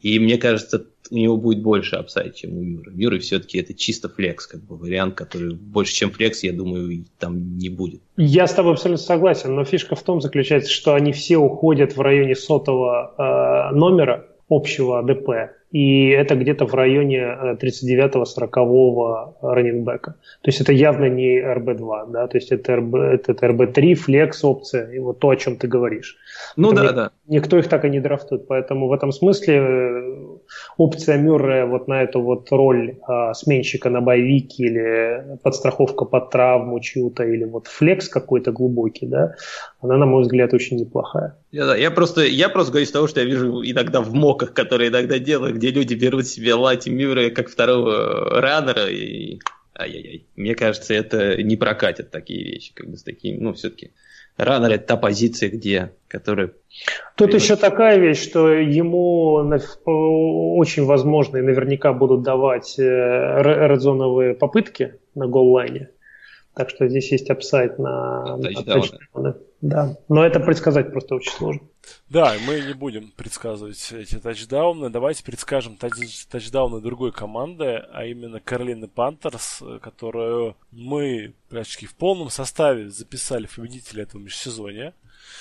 И 0.00 0.18
мне 0.18 0.38
кажется, 0.38 0.86
у 1.10 1.16
него 1.16 1.36
будет 1.36 1.62
больше 1.62 1.96
upside, 1.96 2.34
чем 2.34 2.56
у 2.56 2.62
Мюррея. 2.62 2.92
Мюррей 2.94 3.18
все-таки 3.18 3.58
это 3.58 3.74
чисто 3.74 4.08
flex, 4.08 4.46
как 4.46 4.62
бы 4.62 4.76
вариант, 4.76 5.14
который 5.14 5.54
больше, 5.54 5.94
чем 5.94 6.10
flex, 6.10 6.42
я 6.42 6.52
думаю, 6.52 7.04
там 7.18 7.56
не 7.56 7.68
будет. 7.68 8.00
Я 8.16 8.46
с 8.46 8.54
тобой 8.54 8.72
абсолютно 8.72 9.02
согласен, 9.04 9.54
но 9.54 9.64
фишка 9.64 9.94
в 9.94 10.02
том 10.02 10.20
заключается, 10.20 10.70
что 10.70 10.94
они 10.94 11.12
все 11.12 11.36
уходят 11.36 11.96
в 11.96 12.00
районе 12.00 12.34
сотого 12.34 13.14
э, 13.72 13.74
номера 13.74 14.26
общего 14.48 14.98
ADP 14.98 15.58
и 15.70 16.08
это 16.08 16.34
где-то 16.34 16.66
в 16.66 16.74
районе 16.74 17.56
39-40 17.60 19.34
э, 19.42 19.46
running 19.46 19.82
back 19.82 20.02
а. 20.02 20.12
То 20.40 20.48
есть 20.48 20.60
это 20.62 20.72
явно 20.72 21.06
не 21.10 21.40
RB-2, 21.40 22.10
да, 22.10 22.26
то 22.26 22.38
есть 22.38 22.52
это, 22.52 22.76
RB, 22.76 22.94
это 22.94 23.32
RB-3, 23.34 23.94
flex 23.94 24.44
опция, 24.44 24.90
и 24.90 24.98
вот 24.98 25.18
то, 25.18 25.28
о 25.28 25.36
чем 25.36 25.56
ты 25.56 25.68
говоришь. 25.68 26.16
Ну 26.56 26.72
это 26.72 26.82
да, 26.82 26.90
ни, 26.90 26.94
да. 26.96 27.10
Никто 27.26 27.58
их 27.58 27.68
так 27.68 27.84
и 27.84 27.90
не 27.90 28.00
драфтует, 28.00 28.46
поэтому 28.46 28.88
в 28.88 28.92
этом 28.92 29.12
смысле 29.12 29.54
э, 29.56 30.26
опция 30.78 31.18
Мюррея 31.18 31.66
вот 31.66 31.88
на 31.88 32.04
эту 32.04 32.22
вот 32.22 32.50
роль 32.52 32.96
а, 33.06 33.34
сменщика 33.34 33.90
на 33.90 34.00
боевике 34.00 34.64
или 34.64 35.38
подстраховка 35.42 36.04
под 36.04 36.30
травму 36.30 36.78
чью-то, 36.80 37.24
или 37.24 37.44
вот 37.44 37.66
флекс 37.66 38.08
какой-то 38.08 38.52
глубокий, 38.52 39.06
да, 39.06 39.34
она, 39.80 39.96
на 39.96 40.06
мой 40.06 40.22
взгляд, 40.22 40.54
очень 40.54 40.78
неплохая. 40.78 41.36
Я, 41.50 41.66
да, 41.66 41.76
я 41.76 41.90
просто, 41.90 42.22
я 42.22 42.48
просто 42.48 42.70
говорю 42.70 42.86
из 42.86 42.92
того, 42.92 43.08
что 43.08 43.20
я 43.20 43.26
вижу 43.26 43.60
иногда 43.64 44.00
в 44.00 44.14
моках, 44.14 44.54
которые 44.54 44.90
иногда 44.90 45.18
делаю, 45.18 45.54
где 45.54 45.70
люди 45.72 45.94
берут 45.94 46.26
себе 46.26 46.54
Лати 46.54 46.90
Мюррея 46.90 47.30
как 47.30 47.48
второго 47.48 48.40
раннера, 48.40 48.88
и 48.88 49.40
ай-яй-яй. 49.76 50.26
Мне 50.36 50.54
кажется, 50.54 50.94
это 50.94 51.42
не 51.42 51.56
прокатят 51.56 52.12
такие 52.12 52.44
вещи, 52.44 52.72
как 52.72 52.88
бы 52.88 52.96
с 52.96 53.02
такими, 53.02 53.36
ну, 53.38 53.52
все-таки 53.52 53.90
раннер 54.38 54.72
это 54.72 54.86
та 54.86 54.96
позиция, 54.96 55.50
где, 55.50 55.92
которая... 56.08 56.52
Тут 57.16 57.34
еще 57.34 57.56
такая 57.56 57.98
вещь, 57.98 58.22
что 58.22 58.48
ему 58.48 59.34
очень 60.56 60.84
возможно 60.84 61.38
и 61.38 61.42
наверняка 61.42 61.92
будут 61.92 62.22
давать 62.22 62.78
э, 62.78 62.82
редзоновые 62.82 64.34
попытки 64.34 64.94
на 65.14 65.26
голлайне. 65.26 65.90
Так 66.58 66.70
что 66.70 66.88
здесь 66.88 67.12
есть 67.12 67.30
апсайт 67.30 67.78
на, 67.78 68.36
на 68.36 68.42
тачдауны. 68.42 69.36
Да, 69.60 69.96
но 70.08 70.26
это 70.26 70.40
предсказать 70.40 70.90
просто 70.90 71.14
очень 71.14 71.30
сложно. 71.30 71.68
Да, 72.08 72.34
мы 72.48 72.60
не 72.60 72.72
будем 72.72 73.12
предсказывать 73.12 73.92
эти 73.92 74.16
тачдауны. 74.16 74.90
Давайте 74.90 75.22
предскажем 75.22 75.76
тач- 75.80 76.26
тачдауны 76.28 76.80
другой 76.80 77.12
команды, 77.12 77.84
а 77.92 78.04
именно 78.06 78.40
Каролины 78.40 78.88
Пантерс, 78.88 79.62
которую 79.80 80.56
мы 80.72 81.32
практически 81.48 81.86
в 81.86 81.94
полном 81.94 82.28
составе 82.28 82.90
записали 82.90 83.46
в 83.46 83.54
победителя 83.54 84.02
этого 84.02 84.20
межсезонья. 84.20 84.94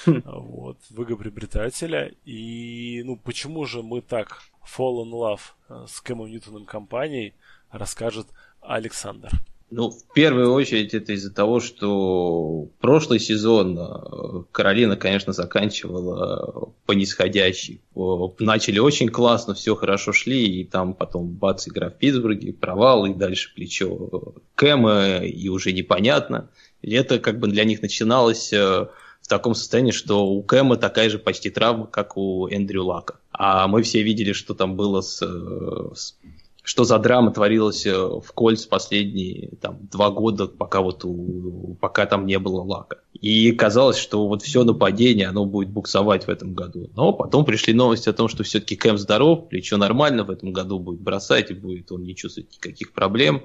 Хм. 0.06 0.22
Вот, 0.24 0.78
в 0.92 1.02
игры 1.02 1.16
приобретателя. 1.16 2.14
И, 2.26 3.02
ну, 3.04 3.18
почему 3.18 3.66
же 3.66 3.82
мы 3.82 4.02
так 4.02 4.44
fall 4.64 5.04
in 5.04 5.10
love 5.10 5.88
с 5.88 6.00
Кэмом 6.00 6.30
Ньютоном 6.30 6.66
компанией, 6.66 7.34
расскажет 7.72 8.28
Александр. 8.62 9.32
Ну, 9.70 9.90
в 9.90 10.14
первую 10.14 10.54
очередь 10.54 10.94
это 10.94 11.12
из-за 11.12 11.34
того, 11.34 11.60
что 11.60 12.70
прошлый 12.80 13.20
сезон 13.20 13.78
э, 13.78 14.44
Каролина, 14.54 14.96
конечно, 14.96 15.34
заканчивала 15.34 16.72
по 16.86 16.94
нисходящей. 16.94 17.82
Начали 18.40 18.80
очень 18.80 19.10
классно, 19.10 19.54
все 19.56 19.76
хорошо 19.76 20.14
шли, 20.14 20.62
и 20.62 20.64
там 20.64 20.94
потом 20.94 21.28
бац, 21.28 21.68
игра 21.68 21.90
в 21.90 21.98
Питтсбурге, 21.98 22.54
провал, 22.54 23.08
и 23.08 23.14
дальше 23.14 23.54
плечо 23.54 24.36
Кэма, 24.56 25.18
и 25.18 25.50
уже 25.50 25.74
непонятно. 25.74 26.50
И 26.82 26.94
это 26.94 27.20
как 27.20 27.40
бы 27.40 27.50
для 27.50 27.66
них 27.66 27.82
начиналось 27.82 28.54
э, 28.54 28.88
в 29.22 29.28
таком 29.28 29.54
состоянии, 29.54 29.92
что 29.92 30.26
у 30.26 30.42
Кэма 30.44 30.78
такая 30.78 31.10
же 31.10 31.20
почти 31.20 31.50
травма, 31.50 31.88
как 31.88 32.16
у 32.16 32.48
Эндрю 32.48 32.86
Лака. 32.86 33.20
А 33.34 33.68
мы 33.68 33.84
все 33.84 34.02
видели, 34.02 34.32
что 34.32 34.54
там 34.54 34.78
было 34.78 35.02
с, 35.02 35.22
э, 35.22 35.94
с 35.94 36.18
что 36.68 36.84
за 36.84 37.00
драма 37.00 37.32
творилась 37.32 37.86
э, 37.86 37.94
в 37.96 38.30
Кольц 38.34 38.66
последние 38.66 39.52
там, 39.62 39.88
два 39.90 40.10
года, 40.10 40.48
пока, 40.48 40.82
вот 40.82 41.06
у, 41.06 41.78
пока 41.80 42.06
там 42.06 42.26
не 42.26 42.38
было 42.40 42.62
лака. 42.62 42.98
И 43.14 43.54
казалось, 43.54 43.96
что 43.96 44.28
вот 44.28 44.42
все 44.42 44.66
нападение, 44.66 45.28
оно 45.28 45.46
будет 45.46 45.70
буксовать 45.70 46.26
в 46.26 46.30
этом 46.30 46.54
году. 46.54 46.90
Но 46.94 47.14
потом 47.14 47.46
пришли 47.46 47.74
новости 47.74 48.10
о 48.10 48.14
том, 48.14 48.28
что 48.28 48.44
все-таки 48.44 48.76
Кэм 48.76 48.98
здоров, 48.98 49.48
плечо 49.48 49.78
нормально 49.78 50.26
в 50.26 50.30
этом 50.30 50.52
году 50.52 50.78
будет 50.78 51.00
бросать, 51.00 51.52
и 51.52 51.54
будет 51.54 51.90
он 51.94 52.04
не 52.04 52.18
чувствовать 52.18 52.52
никаких 52.52 52.92
проблем. 52.92 53.44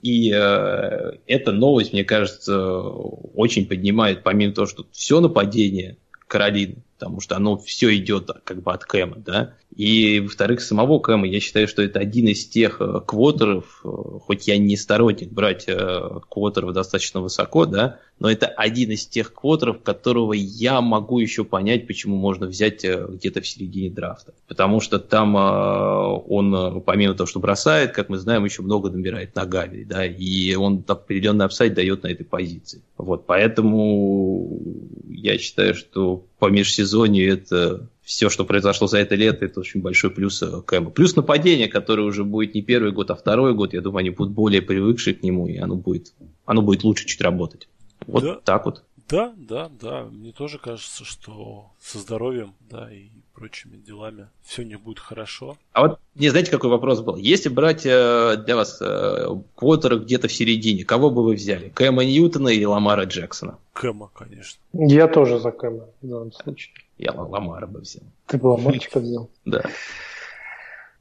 И 0.00 0.32
э, 0.34 1.18
эта 1.26 1.52
новость, 1.52 1.92
мне 1.92 2.04
кажется, 2.04 2.80
очень 2.80 3.66
поднимает, 3.66 4.22
помимо 4.22 4.54
того, 4.54 4.66
что 4.66 4.86
все 4.90 5.20
нападение 5.20 5.98
Каролины, 6.26 6.82
потому 6.98 7.20
что 7.20 7.36
оно 7.36 7.56
все 7.56 7.96
идет 7.96 8.30
как 8.42 8.62
бы 8.62 8.72
от 8.72 8.84
Кэма, 8.84 9.16
да. 9.18 9.54
И, 9.76 10.18
во-вторых, 10.18 10.60
самого 10.60 10.98
Кэма, 10.98 11.28
я 11.28 11.38
считаю, 11.38 11.68
что 11.68 11.82
это 11.82 12.00
один 12.00 12.26
из 12.26 12.44
тех 12.48 12.80
э, 12.80 13.00
квотеров, 13.06 13.80
э, 13.84 13.88
хоть 14.26 14.48
я 14.48 14.58
не 14.58 14.76
сторонник 14.76 15.30
брать 15.30 15.66
э, 15.68 16.00
квотеров 16.28 16.72
достаточно 16.72 17.20
высоко, 17.20 17.66
да, 17.66 18.00
но 18.18 18.28
это 18.28 18.46
один 18.46 18.90
из 18.90 19.06
тех 19.06 19.32
квотеров, 19.32 19.82
которого 19.82 20.32
я 20.32 20.80
могу 20.80 21.20
еще 21.20 21.44
понять, 21.44 21.86
почему 21.86 22.16
можно 22.16 22.46
взять 22.46 22.84
где-то 22.84 23.42
в 23.42 23.46
середине 23.46 23.90
драфта. 23.90 24.34
Потому 24.48 24.80
что 24.80 24.98
там 24.98 25.36
он, 25.36 26.82
помимо 26.82 27.14
того, 27.14 27.28
что 27.28 27.38
бросает, 27.38 27.92
как 27.92 28.08
мы 28.08 28.18
знаем, 28.18 28.44
еще 28.44 28.62
много 28.62 28.90
набирает 28.90 29.36
ногами, 29.36 29.84
да, 29.84 30.04
и 30.04 30.56
он 30.56 30.82
определенный 30.88 31.44
апсайд 31.44 31.74
дает 31.74 32.02
на 32.02 32.08
этой 32.08 32.24
позиции. 32.24 32.82
Вот, 32.96 33.24
поэтому 33.26 34.60
я 35.08 35.38
считаю, 35.38 35.76
что 35.76 36.24
по 36.38 36.46
межсезонью 36.46 37.32
это 37.32 37.88
все, 38.02 38.30
что 38.30 38.44
произошло 38.44 38.86
за 38.86 38.98
это 38.98 39.16
лето, 39.16 39.44
это 39.44 39.60
очень 39.60 39.82
большой 39.82 40.10
плюс 40.10 40.42
э, 40.42 40.62
Кэма. 40.62 40.90
Плюс 40.90 41.14
нападение, 41.14 41.68
которое 41.68 42.04
уже 42.04 42.24
будет 42.24 42.54
не 42.54 42.62
первый 42.62 42.92
год, 42.92 43.10
а 43.10 43.14
второй 43.14 43.54
год. 43.54 43.74
Я 43.74 43.80
думаю, 43.80 44.00
они 44.00 44.10
будут 44.10 44.32
более 44.32 44.62
привыкшие 44.62 45.14
к 45.14 45.22
нему, 45.22 45.46
и 45.46 45.58
оно 45.58 45.74
будет, 45.74 46.14
оно 46.46 46.62
будет 46.62 46.84
лучше 46.84 47.06
чуть 47.06 47.20
работать. 47.20 47.68
Вот 48.06 48.22
да. 48.22 48.34
так 48.44 48.64
вот. 48.64 48.84
Да, 49.08 49.34
да, 49.36 49.70
да. 49.80 50.04
Мне 50.04 50.32
тоже 50.32 50.58
кажется, 50.58 51.04
что 51.04 51.70
со 51.80 51.98
здоровьем, 51.98 52.54
да, 52.70 52.92
и 52.92 53.08
прочими 53.38 53.76
делами 53.76 54.28
все 54.42 54.64
не 54.64 54.74
будет 54.74 54.98
хорошо. 54.98 55.56
А 55.72 55.82
вот, 55.82 56.00
не 56.16 56.28
знаете, 56.28 56.50
какой 56.50 56.70
вопрос 56.70 57.00
был? 57.00 57.16
Если 57.16 57.48
брать 57.48 57.86
э, 57.86 58.36
для 58.44 58.56
вас 58.56 58.78
э, 58.80 59.28
квотера 59.54 59.96
где-то 59.96 60.26
в 60.26 60.32
середине, 60.32 60.84
кого 60.84 61.10
бы 61.10 61.22
вы 61.22 61.34
взяли? 61.34 61.68
Кэма 61.68 62.04
Ньютона 62.04 62.48
или 62.48 62.64
Ламара 62.64 63.04
Джексона? 63.04 63.58
Кэма, 63.74 64.10
конечно. 64.12 64.60
Я 64.72 65.06
тоже 65.06 65.38
за 65.38 65.52
Кэма 65.52 65.86
в 66.02 66.08
данном 66.08 66.32
случае. 66.32 66.74
Я 66.98 67.12
Ламара 67.12 67.68
бы 67.68 67.80
взял. 67.80 68.02
Ты 68.26 68.38
бы 68.38 68.48
Ламарчика 68.48 68.98
взял? 68.98 69.30
Да. 69.44 69.62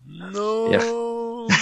Ну... 0.06 1.48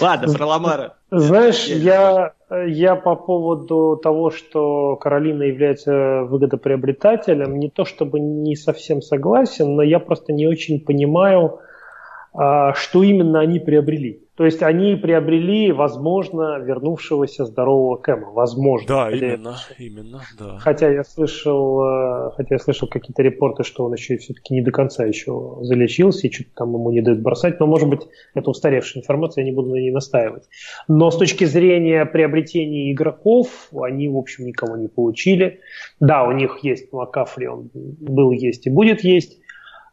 Ладно, 0.00 0.32
про 0.34 0.46
Ламара. 0.46 0.94
Знаешь, 1.10 1.66
я, 1.66 2.32
я 2.50 2.94
по 2.96 3.16
поводу 3.16 3.98
того, 4.02 4.30
что 4.30 4.96
Каролина 4.96 5.44
является 5.44 6.22
выгодоприобретателем, 6.24 7.58
не 7.58 7.70
то 7.70 7.84
чтобы 7.84 8.20
не 8.20 8.54
совсем 8.56 9.00
согласен, 9.00 9.74
но 9.74 9.82
я 9.82 9.98
просто 9.98 10.32
не 10.32 10.46
очень 10.46 10.80
понимаю, 10.80 11.60
что 12.34 13.02
именно 13.02 13.40
они 13.40 13.60
приобрели. 13.60 14.22
То 14.34 14.46
есть 14.46 14.62
они 14.62 14.96
приобрели, 14.96 15.72
возможно, 15.72 16.58
вернувшегося 16.58 17.44
здорового 17.44 17.96
Кэма. 17.96 18.30
Возможно. 18.30 18.88
Да, 18.88 19.10
именно, 19.10 19.56
я, 19.78 19.86
именно, 19.86 20.22
да. 20.38 20.56
Хотя 20.58 20.90
я 20.90 21.04
слышал, 21.04 21.82
э, 21.84 22.30
хотя 22.34 22.54
я 22.54 22.58
слышал 22.58 22.88
какие-то 22.88 23.22
репорты, 23.22 23.62
что 23.62 23.84
он 23.84 23.92
еще 23.92 24.16
все-таки 24.16 24.54
не 24.54 24.62
до 24.62 24.70
конца 24.70 25.04
еще 25.04 25.58
залечился, 25.60 26.26
и 26.26 26.32
что-то 26.32 26.48
там 26.56 26.72
ему 26.72 26.90
не 26.90 27.02
дают 27.02 27.20
бросать. 27.20 27.60
Но, 27.60 27.66
может 27.66 27.90
быть, 27.90 28.00
это 28.32 28.48
устаревшая 28.48 29.02
информация, 29.02 29.42
я 29.42 29.50
не 29.50 29.54
буду 29.54 29.68
на 29.68 29.76
ней 29.76 29.90
настаивать. 29.90 30.48
Но 30.88 31.10
с 31.10 31.18
точки 31.18 31.44
зрения 31.44 32.06
приобретения 32.06 32.90
игроков, 32.90 33.68
они, 33.78 34.08
в 34.08 34.16
общем, 34.16 34.46
никого 34.46 34.78
не 34.78 34.88
получили. 34.88 35.60
Да, 36.00 36.24
у 36.24 36.32
них 36.32 36.60
есть 36.62 36.90
Макафри, 36.90 37.48
он 37.48 37.70
был, 37.74 38.30
есть 38.30 38.66
и 38.66 38.70
будет 38.70 39.04
есть. 39.04 39.41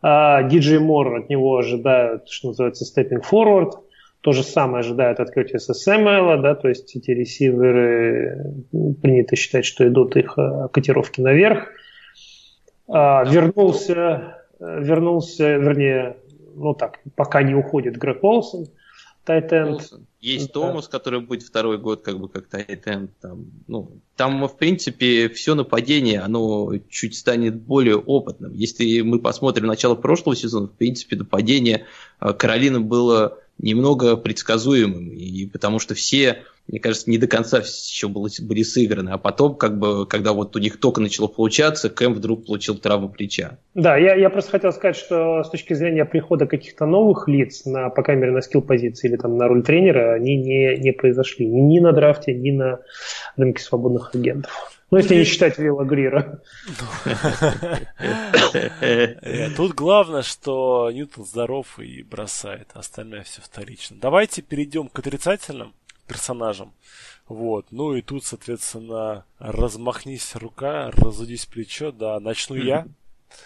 Диджей 0.01 0.77
а, 0.77 0.81
Мор 0.81 1.15
от 1.15 1.29
него 1.29 1.57
ожидают, 1.57 2.29
что 2.29 2.49
называется, 2.49 2.85
stepping 2.85 3.23
forward– 3.29 3.71
то 4.21 4.33
же 4.33 4.43
самое 4.43 4.81
ожидают 4.81 5.19
от 5.19 5.31
Кертиса 5.31 5.73
Сэмюэла, 5.73 6.37
да, 6.37 6.55
то 6.55 6.67
есть 6.67 6.95
эти 6.95 7.11
ресиверы 7.11 8.63
принято 9.01 9.35
считать, 9.35 9.65
что 9.65 9.87
идут 9.87 10.17
их 10.17 10.37
э, 10.37 10.67
котировки 10.73 11.21
наверх. 11.21 11.69
А, 12.89 13.23
вернулся, 13.23 14.35
э, 14.59 14.81
вернулся, 14.81 15.55
вернее, 15.55 16.17
ну 16.53 16.73
так, 16.73 16.99
пока 17.15 17.43
не 17.43 17.55
уходит 17.55 17.95
Грег 17.95 18.21
Олсон, 18.23 18.65
Тайтенд. 19.23 19.89
Есть 20.19 20.47
да. 20.47 20.53
Томас, 20.53 20.87
который 20.89 21.21
будет 21.21 21.43
второй 21.43 21.77
год 21.77 22.01
как 22.01 22.19
бы 22.19 22.27
как 22.27 22.47
Тайтенд. 22.47 23.11
Там, 23.21 23.45
ну, 23.67 24.01
там, 24.17 24.45
в 24.47 24.57
принципе, 24.57 25.29
все 25.29 25.55
нападение, 25.55 26.19
оно 26.19 26.73
чуть 26.89 27.15
станет 27.15 27.55
более 27.55 27.95
опытным. 27.95 28.53
Если 28.53 28.99
мы 29.01 29.19
посмотрим 29.19 29.67
начало 29.67 29.95
прошлого 29.95 30.35
сезона, 30.35 30.67
в 30.67 30.73
принципе, 30.73 31.15
нападение 31.15 31.85
э, 32.19 32.33
Каролины 32.33 32.81
было 32.81 33.39
немного 33.59 34.15
предсказуемым, 34.15 35.11
и 35.11 35.45
потому 35.45 35.79
что 35.79 35.93
все, 35.93 36.43
мне 36.67 36.79
кажется, 36.79 37.09
не 37.09 37.17
до 37.17 37.27
конца 37.27 37.59
еще 37.59 38.07
были, 38.07 38.31
были 38.41 38.63
сыграны, 38.63 39.09
а 39.09 39.17
потом, 39.17 39.55
как 39.55 39.77
бы, 39.77 40.07
когда 40.07 40.33
вот 40.33 40.55
у 40.55 40.59
них 40.59 40.79
только 40.79 41.01
начало 41.01 41.27
получаться, 41.27 41.89
Кэм 41.89 42.13
вдруг 42.13 42.45
получил 42.45 42.77
травму 42.77 43.09
плеча. 43.09 43.59
Да, 43.75 43.97
я, 43.97 44.15
я 44.15 44.29
просто 44.29 44.51
хотел 44.51 44.71
сказать, 44.71 44.95
что 44.95 45.43
с 45.43 45.49
точки 45.49 45.73
зрения 45.73 46.05
прихода 46.05 46.47
каких-то 46.47 46.85
новых 46.85 47.27
лиц, 47.27 47.65
на, 47.65 47.89
по 47.89 48.01
крайней 48.01 48.21
мере, 48.21 48.33
на 48.33 48.41
скилл 48.41 48.61
позиции 48.61 49.09
или 49.09 49.17
там 49.17 49.37
на 49.37 49.47
роль 49.47 49.63
тренера, 49.63 50.13
они 50.13 50.37
не, 50.37 50.77
не 50.77 50.91
произошли 50.93 51.45
ни, 51.45 51.59
ни 51.59 51.79
на 51.79 51.91
драфте, 51.91 52.33
ни 52.33 52.51
на 52.51 52.79
рынке 53.35 53.61
свободных 53.61 54.15
агентов. 54.15 54.78
Ну, 54.91 54.97
если 54.97 55.15
не 55.15 55.23
считать 55.23 55.57
Вилла 55.59 55.83
Грира. 55.83 56.41
Э, 58.81 59.49
тут 59.55 59.73
главное, 59.73 60.23
что 60.23 60.89
Ньютон 60.91 61.25
здоров 61.25 61.79
и 61.79 62.01
бросает, 62.01 62.69
остальное 62.73 63.23
все 63.23 63.41
вторично. 63.41 63.97
Давайте 64.01 64.41
перейдем 64.41 64.87
к 64.87 64.97
отрицательным 64.97 65.73
персонажам. 66.07 66.73
Вот. 67.27 67.67
Ну 67.69 67.93
и 67.93 68.01
тут, 68.01 68.25
соответственно, 68.25 69.25
размахнись 69.37 70.35
рука, 70.35 70.89
разудись 70.91 71.45
плечо, 71.45 71.91
да, 71.91 72.19
начну 72.19 72.55
я. 72.55 72.87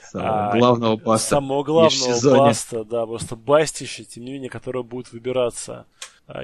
Самого 0.10 0.52
а, 0.52 0.58
главного 0.58 0.96
баста. 0.96 1.28
Самого 1.28 1.64
главного 1.64 2.38
баста, 2.38 2.86
да, 2.86 3.06
просто 3.06 3.36
бастище, 3.36 4.06
тем 4.06 4.24
не 4.24 4.32
менее, 4.32 4.50
которое 4.50 4.84
будет 4.84 5.12
выбираться 5.12 5.86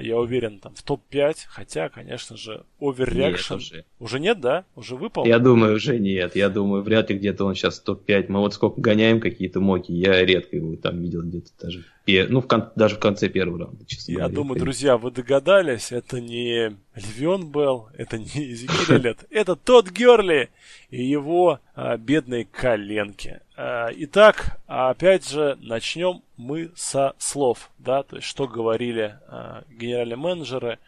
я 0.00 0.18
уверен, 0.18 0.58
там 0.58 0.74
в 0.74 0.82
топ-5, 0.82 1.36
хотя, 1.48 1.88
конечно 1.88 2.36
же, 2.36 2.64
оверреакшн 2.80 3.54
уже. 3.54 3.84
уже 3.98 4.20
нет, 4.20 4.40
да? 4.40 4.64
Уже 4.76 4.96
выпал? 4.96 5.24
Я 5.24 5.38
думаю, 5.38 5.76
уже 5.76 5.98
нет. 5.98 6.36
Я 6.36 6.50
думаю, 6.50 6.82
вряд 6.82 7.10
ли 7.10 7.16
где-то 7.16 7.44
он 7.44 7.54
сейчас 7.54 7.80
топ-5. 7.80 8.26
Мы 8.28 8.40
вот 8.40 8.54
сколько 8.54 8.80
гоняем 8.80 9.20
какие-то 9.20 9.60
моки, 9.60 9.92
я 9.92 10.24
редко 10.24 10.56
его 10.56 10.76
там 10.76 11.00
видел 11.00 11.22
где-то 11.22 11.50
даже. 11.60 11.84
Ну, 12.28 12.40
в 12.40 12.46
кон... 12.46 12.70
даже 12.76 12.96
в 12.96 12.98
конце 12.98 13.28
первого 13.28 13.60
раунда, 13.60 13.84
честно 13.86 14.12
Я 14.12 14.18
говоря, 14.18 14.34
думаю, 14.34 14.60
друзья, 14.60 14.96
вы 14.96 15.10
догадались, 15.10 15.92
это 15.92 16.20
не 16.20 16.76
Львион 16.94 17.50
Белл, 17.50 17.88
это 17.96 18.18
не 18.18 18.52
Эзекиль 18.52 19.14
это 19.30 19.56
тот 19.56 19.90
Герли 19.90 20.50
и 20.90 21.04
его 21.04 21.60
а, 21.74 21.96
бедные 21.96 22.44
коленки. 22.44 23.40
А, 23.62 23.90
итак, 23.94 24.58
опять 24.66 25.28
же, 25.28 25.58
начнем 25.60 26.22
мы 26.38 26.72
со 26.76 27.14
слов, 27.18 27.70
да, 27.76 28.02
то 28.02 28.16
есть 28.16 28.26
что 28.26 28.48
говорили 28.48 29.18
а, 29.28 29.64
генеральные 29.68 30.16
менеджеры 30.16 30.78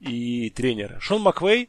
и 0.00 0.48
тренеры. 0.48 0.98
Шон 0.98 1.20
Маквей 1.20 1.68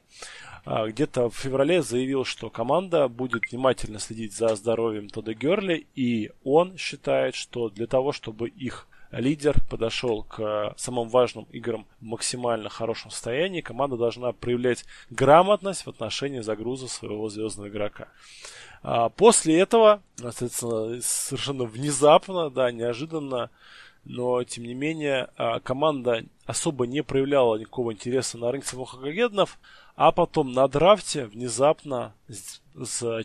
а, 0.63 0.87
где-то 0.87 1.29
в 1.29 1.35
феврале 1.35 1.81
заявил, 1.81 2.23
что 2.23 2.49
команда 2.49 3.09
будет 3.09 3.51
внимательно 3.51 3.99
следить 3.99 4.37
за 4.37 4.55
здоровьем 4.55 5.09
Тода 5.09 5.33
Герли, 5.33 5.85
и 5.95 6.31
он 6.45 6.77
считает, 6.77 7.35
что 7.35 7.67
для 7.67 7.85
того, 7.85 8.13
чтобы 8.13 8.47
их 8.47 8.87
лидер 9.19 9.55
подошел 9.69 10.23
к 10.23 10.73
самым 10.77 11.09
важным 11.09 11.45
играм 11.51 11.85
в 11.99 12.05
максимально 12.05 12.69
хорошем 12.69 13.11
состоянии, 13.11 13.61
команда 13.61 13.97
должна 13.97 14.31
проявлять 14.31 14.85
грамотность 15.09 15.85
в 15.85 15.89
отношении 15.89 16.41
загруза 16.41 16.87
своего 16.87 17.29
звездного 17.29 17.69
игрока. 17.69 18.07
А 18.81 19.09
после 19.09 19.59
этого, 19.59 20.01
совершенно 20.17 21.63
внезапно, 21.63 22.49
да, 22.49 22.71
неожиданно 22.71 23.49
но 24.05 24.43
тем 24.43 24.65
не 24.65 24.73
менее 24.73 25.29
а, 25.37 25.59
команда 25.59 26.25
особо 26.45 26.85
не 26.85 27.03
проявляла 27.03 27.57
никакого 27.57 27.93
интереса 27.93 28.37
на 28.37 28.51
рынке 28.51 28.67
свободных 28.67 29.01
агентов, 29.01 29.59
а 29.95 30.11
потом 30.11 30.51
на 30.51 30.67
драфте 30.67 31.25
внезапно 31.25 32.13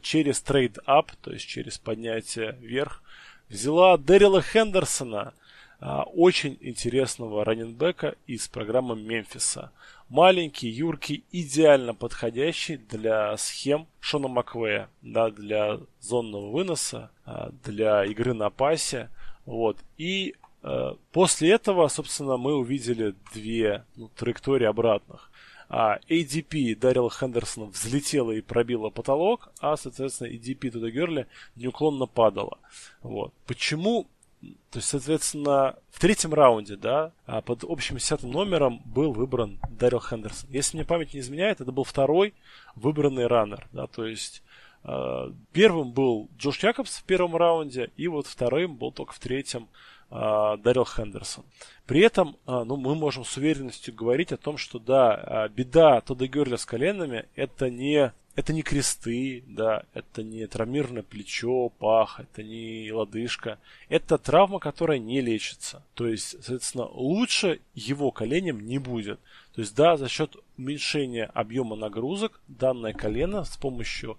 через 0.02 0.40
trade-up, 0.40 1.12
то 1.20 1.32
есть 1.32 1.46
через 1.46 1.78
поднятие 1.78 2.52
вверх, 2.60 3.02
взяла 3.48 3.96
Дэрила 3.96 4.42
Хендерсона, 4.42 5.32
очень 5.80 6.58
интересного 6.60 7.44
running 7.44 7.86
back 7.86 8.10
а 8.10 8.16
из 8.26 8.48
программы 8.48 8.96
Мемфиса. 8.96 9.70
Маленький, 10.08 10.68
юркий, 10.68 11.22
идеально 11.32 11.94
подходящий 11.94 12.78
для 12.78 13.36
схем 13.36 13.86
Шона 14.00 14.28
Маквея, 14.28 14.88
да, 15.02 15.30
для 15.30 15.78
зонного 16.00 16.50
выноса, 16.50 17.10
а, 17.24 17.50
для 17.62 18.04
игры 18.06 18.32
на 18.32 18.48
пасе. 18.50 19.10
Вот. 19.44 19.76
И 19.98 20.34
э, 20.62 20.94
после 21.12 21.50
этого, 21.52 21.88
собственно, 21.88 22.38
мы 22.38 22.54
увидели 22.54 23.14
две 23.34 23.84
ну, 23.96 24.08
траектории 24.16 24.66
обратных. 24.66 25.30
А 25.68 25.98
ADP 26.08 26.74
Дарил 26.74 27.10
Хендерсона 27.10 27.66
взлетела 27.66 28.32
и 28.32 28.40
пробила 28.40 28.88
потолок, 28.88 29.50
а, 29.60 29.76
соответственно, 29.76 30.28
ADP 30.28 30.70
Туда 30.70 30.88
Герли 30.88 31.26
неуклонно 31.54 32.06
падала. 32.06 32.58
Вот. 33.02 33.34
Почему 33.46 34.06
то 34.40 34.76
есть, 34.78 34.88
соответственно, 34.88 35.76
в 35.90 36.00
третьем 36.00 36.32
раунде, 36.32 36.76
да, 36.76 37.12
а 37.26 37.40
под 37.40 37.64
общим 37.64 37.96
десятым 37.96 38.30
номером 38.30 38.80
был 38.84 39.12
выбран 39.12 39.58
Дарил 39.70 40.00
Хендерсон. 40.00 40.48
Если 40.50 40.76
мне 40.76 40.86
память 40.86 41.14
не 41.14 41.20
изменяет, 41.20 41.60
это 41.60 41.72
был 41.72 41.84
второй 41.84 42.34
выбранный 42.76 43.26
раннер, 43.26 43.66
да, 43.72 43.86
то 43.86 44.06
есть 44.06 44.42
э, 44.84 45.32
первым 45.52 45.92
был 45.92 46.28
Джош 46.38 46.62
Якобс 46.62 46.98
в 46.98 47.04
первом 47.04 47.34
раунде, 47.34 47.90
и 47.96 48.06
вот 48.06 48.26
вторым 48.26 48.76
был 48.76 48.92
только 48.92 49.12
в 49.12 49.18
третьем 49.18 49.68
э, 50.10 50.56
Дарил 50.58 50.84
Хендерсон. 50.84 51.44
При 51.86 52.00
этом, 52.02 52.36
ну, 52.46 52.76
мы 52.76 52.94
можем 52.94 53.24
с 53.24 53.36
уверенностью 53.38 53.94
говорить 53.94 54.30
о 54.30 54.36
том, 54.36 54.58
что, 54.58 54.78
да, 54.78 55.48
беда 55.48 56.02
Тодда 56.02 56.26
Герля 56.26 56.58
с 56.58 56.66
коленами 56.66 57.26
это 57.34 57.70
не 57.70 58.12
это 58.38 58.52
не 58.52 58.62
кресты, 58.62 59.42
да, 59.48 59.82
это 59.94 60.22
не 60.22 60.46
травмированное 60.46 61.02
плечо, 61.02 61.70
пах, 61.70 62.20
это 62.20 62.44
не 62.44 62.88
лодыжка. 62.92 63.58
Это 63.88 64.16
травма, 64.16 64.60
которая 64.60 65.00
не 65.00 65.20
лечится. 65.20 65.82
То 65.94 66.06
есть, 66.06 66.36
соответственно, 66.44 66.84
лучше 66.84 67.58
его 67.74 68.12
коленям 68.12 68.64
не 68.64 68.78
будет. 68.78 69.18
То 69.56 69.60
есть, 69.60 69.74
да, 69.74 69.96
за 69.96 70.08
счет 70.08 70.36
уменьшения 70.56 71.24
объема 71.34 71.74
нагрузок 71.74 72.40
данное 72.46 72.92
колено 72.92 73.42
с 73.42 73.56
помощью 73.56 74.16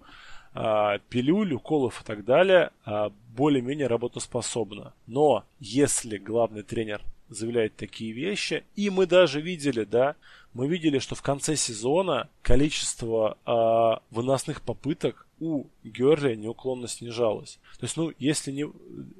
а, 0.52 0.98
пилюль, 1.08 1.54
уколов 1.54 2.02
и 2.02 2.04
так 2.04 2.26
далее 2.26 2.72
а, 2.84 3.10
более-менее 3.34 3.86
работоспособно. 3.86 4.92
Но 5.06 5.46
если 5.60 6.18
главный 6.18 6.62
тренер 6.62 7.00
заявляет 7.30 7.74
такие 7.76 8.12
вещи, 8.12 8.64
и 8.76 8.90
мы 8.90 9.06
даже 9.06 9.40
видели, 9.40 9.84
да, 9.84 10.14
мы 10.52 10.66
видели, 10.68 10.98
что 10.98 11.14
в 11.14 11.22
конце 11.22 11.56
сезона 11.56 12.28
количество 12.42 13.38
э, 13.46 14.14
выносных 14.14 14.62
попыток 14.62 15.26
у 15.38 15.66
Герли 15.84 16.34
неуклонно 16.34 16.88
снижалось. 16.88 17.58
То 17.78 17.84
есть, 17.84 17.96
ну, 17.96 18.12
если 18.18 18.52
не 18.52 18.70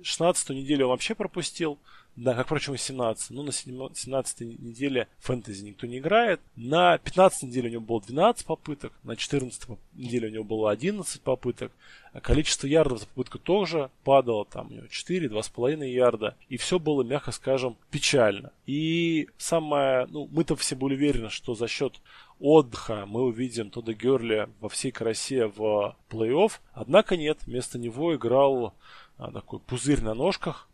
16 0.02 0.50
неделю 0.50 0.86
он 0.86 0.90
вообще 0.90 1.14
пропустил, 1.14 1.78
да, 2.16 2.34
как, 2.34 2.46
впрочем, 2.46 2.74
и 2.74 2.78
17. 2.78 3.30
Ну, 3.30 3.42
на 3.42 3.52
17 3.52 4.40
неделе 4.40 5.08
фэнтези 5.18 5.64
никто 5.64 5.86
не 5.86 5.98
играет. 5.98 6.40
На 6.56 6.98
15 6.98 7.44
неделе 7.44 7.68
у 7.68 7.72
него 7.72 7.82
было 7.82 8.00
12 8.00 8.44
попыток, 8.44 8.92
на 9.04 9.16
14 9.16 9.68
неделе 9.94 10.28
у 10.28 10.30
него 10.30 10.44
было 10.44 10.70
11 10.70 11.22
попыток. 11.22 11.72
Количество 12.22 12.66
ярдов 12.66 12.98
за 12.98 13.06
попытку 13.06 13.38
тоже 13.38 13.90
падало, 14.02 14.44
там 14.44 14.68
у 14.68 14.74
него 14.74 14.86
4, 14.88 15.28
2,5 15.28 15.86
ярда. 15.86 16.36
И 16.48 16.56
все 16.56 16.78
было, 16.78 17.02
мягко 17.02 17.30
скажем, 17.30 17.76
печально. 17.90 18.52
И 18.66 19.28
самое, 19.38 20.06
ну, 20.10 20.28
мы-то 20.32 20.56
все 20.56 20.74
были 20.74 20.94
уверены, 20.94 21.30
что 21.30 21.54
за 21.54 21.68
счет 21.68 22.00
отдыха 22.40 23.06
мы 23.06 23.22
увидим 23.22 23.70
Тодда 23.70 23.94
Герли 23.94 24.48
во 24.60 24.68
всей 24.68 24.90
красе 24.90 25.46
в 25.46 25.96
плей-офф. 26.10 26.52
Однако 26.72 27.16
нет, 27.16 27.38
вместо 27.46 27.78
него 27.78 28.14
играл 28.16 28.74
а, 29.16 29.30
такой 29.30 29.60
пузырь 29.60 30.02
на 30.02 30.14
ножках, 30.14 30.66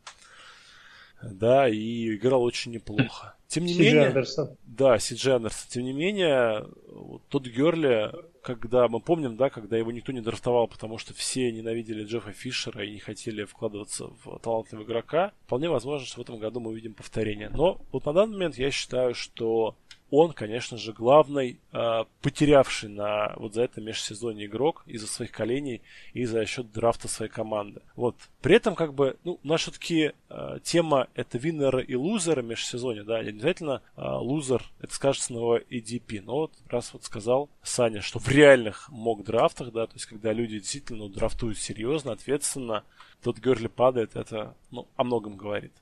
да, 1.22 1.68
и 1.68 2.14
играл 2.14 2.42
очень 2.42 2.72
неплохо. 2.72 3.34
Тем 3.48 3.64
не 3.64 3.74
менее, 3.78 4.06
Андерсон. 4.06 4.56
да, 4.64 4.98
Сиджи 4.98 5.32
Андерсон. 5.32 5.68
Тем 5.70 5.84
не 5.84 5.92
менее, 5.92 6.66
вот 6.88 7.22
тот 7.28 7.46
Герли, 7.46 8.12
когда 8.42 8.88
мы 8.88 9.00
помним, 9.00 9.36
да, 9.36 9.50
когда 9.50 9.76
его 9.76 9.92
никто 9.92 10.12
не 10.12 10.20
драфтовал, 10.20 10.66
потому 10.66 10.98
что 10.98 11.14
все 11.14 11.52
ненавидели 11.52 12.04
Джеффа 12.04 12.32
Фишера 12.32 12.84
и 12.84 12.92
не 12.92 12.98
хотели 12.98 13.44
вкладываться 13.44 14.08
в 14.24 14.38
талантливого 14.40 14.84
игрока, 14.84 15.32
вполне 15.46 15.68
возможно, 15.68 16.06
что 16.06 16.18
в 16.18 16.22
этом 16.22 16.38
году 16.38 16.60
мы 16.60 16.70
увидим 16.70 16.94
повторение. 16.94 17.50
Но 17.50 17.80
вот 17.92 18.04
на 18.04 18.12
данный 18.12 18.34
момент 18.34 18.56
я 18.56 18.70
считаю, 18.70 19.14
что 19.14 19.76
он, 20.10 20.32
конечно 20.32 20.76
же, 20.78 20.92
главный 20.92 21.58
э, 21.72 22.04
потерявший 22.22 22.88
на 22.88 23.32
вот 23.36 23.54
за 23.54 23.62
это 23.62 23.80
межсезонье 23.80 24.46
игрок 24.46 24.84
из-за 24.86 25.06
своих 25.06 25.32
коленей 25.32 25.82
и 26.12 26.24
за 26.24 26.44
счет 26.46 26.70
драфта 26.72 27.08
своей 27.08 27.30
команды. 27.30 27.82
Вот. 27.96 28.16
При 28.40 28.54
этом, 28.54 28.76
как 28.76 28.94
бы, 28.94 29.16
ну, 29.24 29.40
у 29.42 29.48
нас 29.48 29.62
все-таки 29.62 30.12
э, 30.28 30.58
тема 30.62 31.08
это 31.14 31.38
виннеры 31.38 31.82
и 31.82 31.96
лузеры 31.96 32.42
межсезонья, 32.42 33.02
да, 33.02 33.22
не 33.22 33.30
обязательно 33.30 33.82
э, 33.96 34.02
лузер, 34.02 34.62
это 34.80 34.94
скажется 34.94 35.32
на 35.32 35.38
его 35.38 35.58
EDP, 35.58 36.22
но 36.22 36.36
вот 36.36 36.52
раз 36.68 36.92
вот 36.92 37.04
сказал 37.04 37.50
Саня, 37.62 38.00
что 38.00 38.20
в 38.20 38.28
реальных 38.28 38.88
мог 38.90 39.24
драфтах, 39.24 39.72
да, 39.72 39.86
то 39.86 39.94
есть 39.94 40.06
когда 40.06 40.32
люди 40.32 40.58
действительно 40.58 41.00
ну, 41.00 41.08
драфтуют 41.08 41.58
серьезно, 41.58 42.12
ответственно, 42.12 42.84
тот 43.22 43.38
Герли 43.38 43.66
падает, 43.66 44.14
это, 44.14 44.54
ну, 44.70 44.86
о 44.94 45.04
многом 45.04 45.36
говорит. 45.36 45.72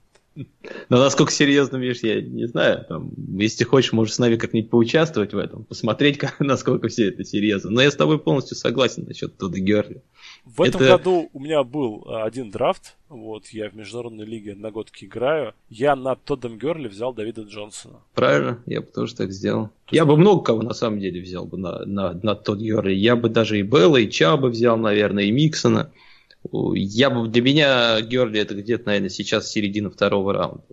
Но 0.89 0.99
насколько 0.99 1.32
серьезно, 1.32 1.76
видишь, 1.76 2.03
я 2.03 2.20
не 2.20 2.47
знаю. 2.47 2.85
Там, 2.89 3.12
если 3.39 3.64
хочешь, 3.64 3.93
можешь 3.93 4.14
с 4.14 4.18
нами 4.18 4.37
как-нибудь 4.37 4.70
поучаствовать 4.70 5.32
в 5.32 5.39
этом, 5.39 5.64
посмотреть, 5.64 6.18
как, 6.18 6.41
насколько 6.41 6.89
все 6.89 7.09
это 7.09 7.24
серьезно. 7.24 7.70
Но 7.70 7.82
я 7.82 7.91
с 7.91 7.97
тобой 7.97 8.18
полностью 8.18 8.57
согласен 8.57 9.05
насчет 9.07 9.37
Тодда 9.37 9.61
Герли. 9.61 10.03
В 10.45 10.62
этом 10.62 10.82
это... 10.82 10.99
году 10.99 11.30
у 11.32 11.41
меня 11.41 11.62
был 11.62 12.05
а, 12.07 12.24
один 12.24 12.51
драфт. 12.51 12.97
Вот, 13.09 13.47
я 13.49 13.70
в 13.70 13.76
международной 13.76 14.26
лиге 14.26 14.53
одногодки 14.53 15.05
играю. 15.05 15.55
Я 15.68 15.95
на 15.95 16.16
Тоддом 16.16 16.59
Герли 16.59 16.89
взял 16.89 17.14
Давида 17.14 17.43
Джонсона. 17.43 18.01
Правильно, 18.14 18.62
я 18.66 18.80
бы 18.80 18.89
тоже 18.89 19.14
так 19.14 19.30
сделал. 19.30 19.70
Я 19.91 20.05
бы 20.05 20.16
много 20.16 20.43
кого 20.43 20.62
на 20.62 20.74
самом 20.74 20.99
деле 20.99 21.20
взял 21.20 21.47
бы 21.47 21.57
на, 21.57 21.85
на, 21.87 22.12
на 22.12 22.35
Тодд 22.35 22.61
Герли. 22.61 22.93
Я 22.93 23.16
бы 23.16 23.28
даже 23.28 23.59
и 23.59 23.62
Белла, 23.62 23.99
и 23.99 24.11
Чаба 24.11 24.49
взял, 24.49 24.76
наверное, 24.76 25.24
и 25.24 25.30
Миксона. 25.30 25.93
Я 26.53 27.11
бы 27.11 27.28
для 27.28 27.42
меня 27.42 28.01
Герли 28.01 28.40
это 28.40 28.55
где-то, 28.55 28.86
наверное, 28.86 29.09
сейчас 29.09 29.51
середина 29.51 29.90
второго 29.90 30.32
раунда. 30.32 30.64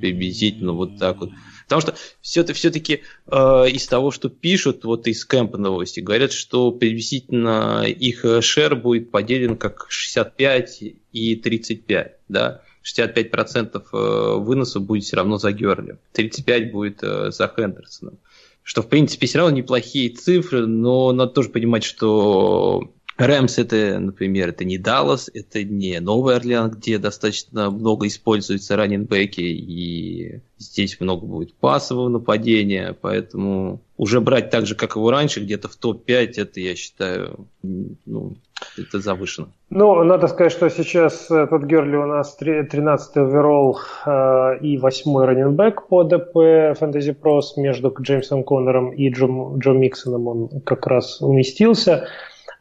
Приблизительно 0.00 0.72
вот 0.72 0.98
так 0.98 1.18
вот. 1.18 1.30
Потому 1.64 1.80
что 1.80 1.94
все-таки, 2.20 2.58
все-таки 2.58 3.02
э, 3.26 3.70
из 3.70 3.86
того, 3.86 4.10
что 4.10 4.28
пишут, 4.28 4.84
вот 4.84 5.06
из 5.06 5.24
кемпа 5.24 5.56
новости, 5.56 6.00
говорят, 6.00 6.32
что 6.32 6.72
приблизительно 6.72 7.84
их 7.84 8.24
шер 8.42 8.76
будет 8.76 9.10
поделен 9.10 9.56
как 9.56 9.86
65 9.88 10.82
и 11.12 11.36
35, 11.36 12.16
да. 12.28 12.62
65% 12.82 13.82
э, 13.92 14.36
выноса 14.38 14.80
будет 14.80 15.04
все 15.04 15.16
равно 15.16 15.38
за 15.38 15.52
Герли, 15.52 15.98
35 16.12 16.72
будет 16.72 16.98
э, 17.02 17.30
за 17.30 17.48
Хендерсоном. 17.48 18.18
Что, 18.64 18.82
в 18.82 18.88
принципе, 18.88 19.26
все 19.26 19.38
равно 19.38 19.56
неплохие 19.56 20.10
цифры, 20.10 20.66
но 20.66 21.12
надо 21.12 21.32
тоже 21.32 21.48
понимать, 21.48 21.84
что 21.84 22.92
Рэмс 23.22 23.58
это, 23.58 23.98
например, 23.98 24.50
это 24.50 24.64
не 24.64 24.78
Даллас, 24.78 25.30
это 25.32 25.62
не 25.62 26.00
Новый 26.00 26.36
Орлеан, 26.36 26.70
где 26.70 26.98
достаточно 26.98 27.70
много 27.70 28.06
используется 28.06 28.76
раненбеки, 28.76 29.40
и 29.40 30.40
здесь 30.58 31.00
много 31.00 31.26
будет 31.26 31.54
пасового 31.54 32.08
нападения, 32.08 32.96
поэтому 33.00 33.80
уже 33.96 34.20
брать 34.20 34.50
так 34.50 34.66
же, 34.66 34.74
как 34.74 34.96
его 34.96 35.10
раньше, 35.10 35.40
где-то 35.40 35.68
в 35.68 35.76
топ-5, 35.76 36.32
это, 36.36 36.60
я 36.60 36.74
считаю, 36.74 37.46
ну, 37.62 38.36
это 38.78 39.00
завышено. 39.00 39.48
Ну, 39.70 40.02
надо 40.04 40.28
сказать, 40.28 40.52
что 40.52 40.68
сейчас 40.70 41.30
э, 41.30 41.46
тот 41.48 41.64
Герли 41.64 41.96
у 41.96 42.06
нас 42.06 42.36
13-й 42.40 43.20
оверолл 43.20 43.78
э, 44.04 44.58
и 44.60 44.76
8-й 44.76 45.24
раненбэк 45.24 45.88
по 45.88 46.04
ДП 46.04 46.36
Fantasy 46.80 47.16
Pros 47.18 47.54
между 47.56 47.94
Джеймсом 48.00 48.44
Коннором 48.44 48.90
и 48.90 49.08
Джо, 49.08 49.28
Джо 49.58 49.70
Миксоном 49.70 50.28
он 50.28 50.60
как 50.64 50.86
раз 50.86 51.20
уместился. 51.20 52.08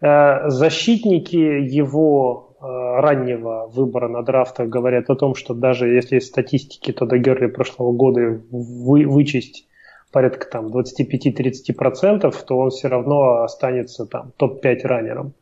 Э, 0.02 0.50
защитники 0.50 1.36
его 1.36 2.56
э, 2.60 2.66
раннего 2.66 3.68
выбора 3.68 4.08
на 4.08 4.24
драфтах 4.24 4.68
говорят 4.68 5.10
о 5.10 5.16
том, 5.16 5.36
что 5.36 5.54
даже 5.54 5.88
если 5.90 6.18
из 6.18 6.28
статистики 6.28 6.92
Тодда 6.92 7.20
Герли 7.20 7.46
прошлого 7.46 7.92
года 7.92 8.42
вы, 8.50 9.06
вычесть 9.06 9.68
порядка 10.12 10.48
там 10.48 10.68
25-30%, 10.68 12.36
то 12.46 12.58
он 12.58 12.72
все 12.72 12.88
равно 12.88 13.44
останется 13.44 14.06
там 14.06 14.34
топ-5 14.38 14.88
раннером, 14.88 15.34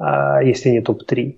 э, 0.00 0.40
если 0.44 0.70
не 0.70 0.80
топ-3. 0.80 1.36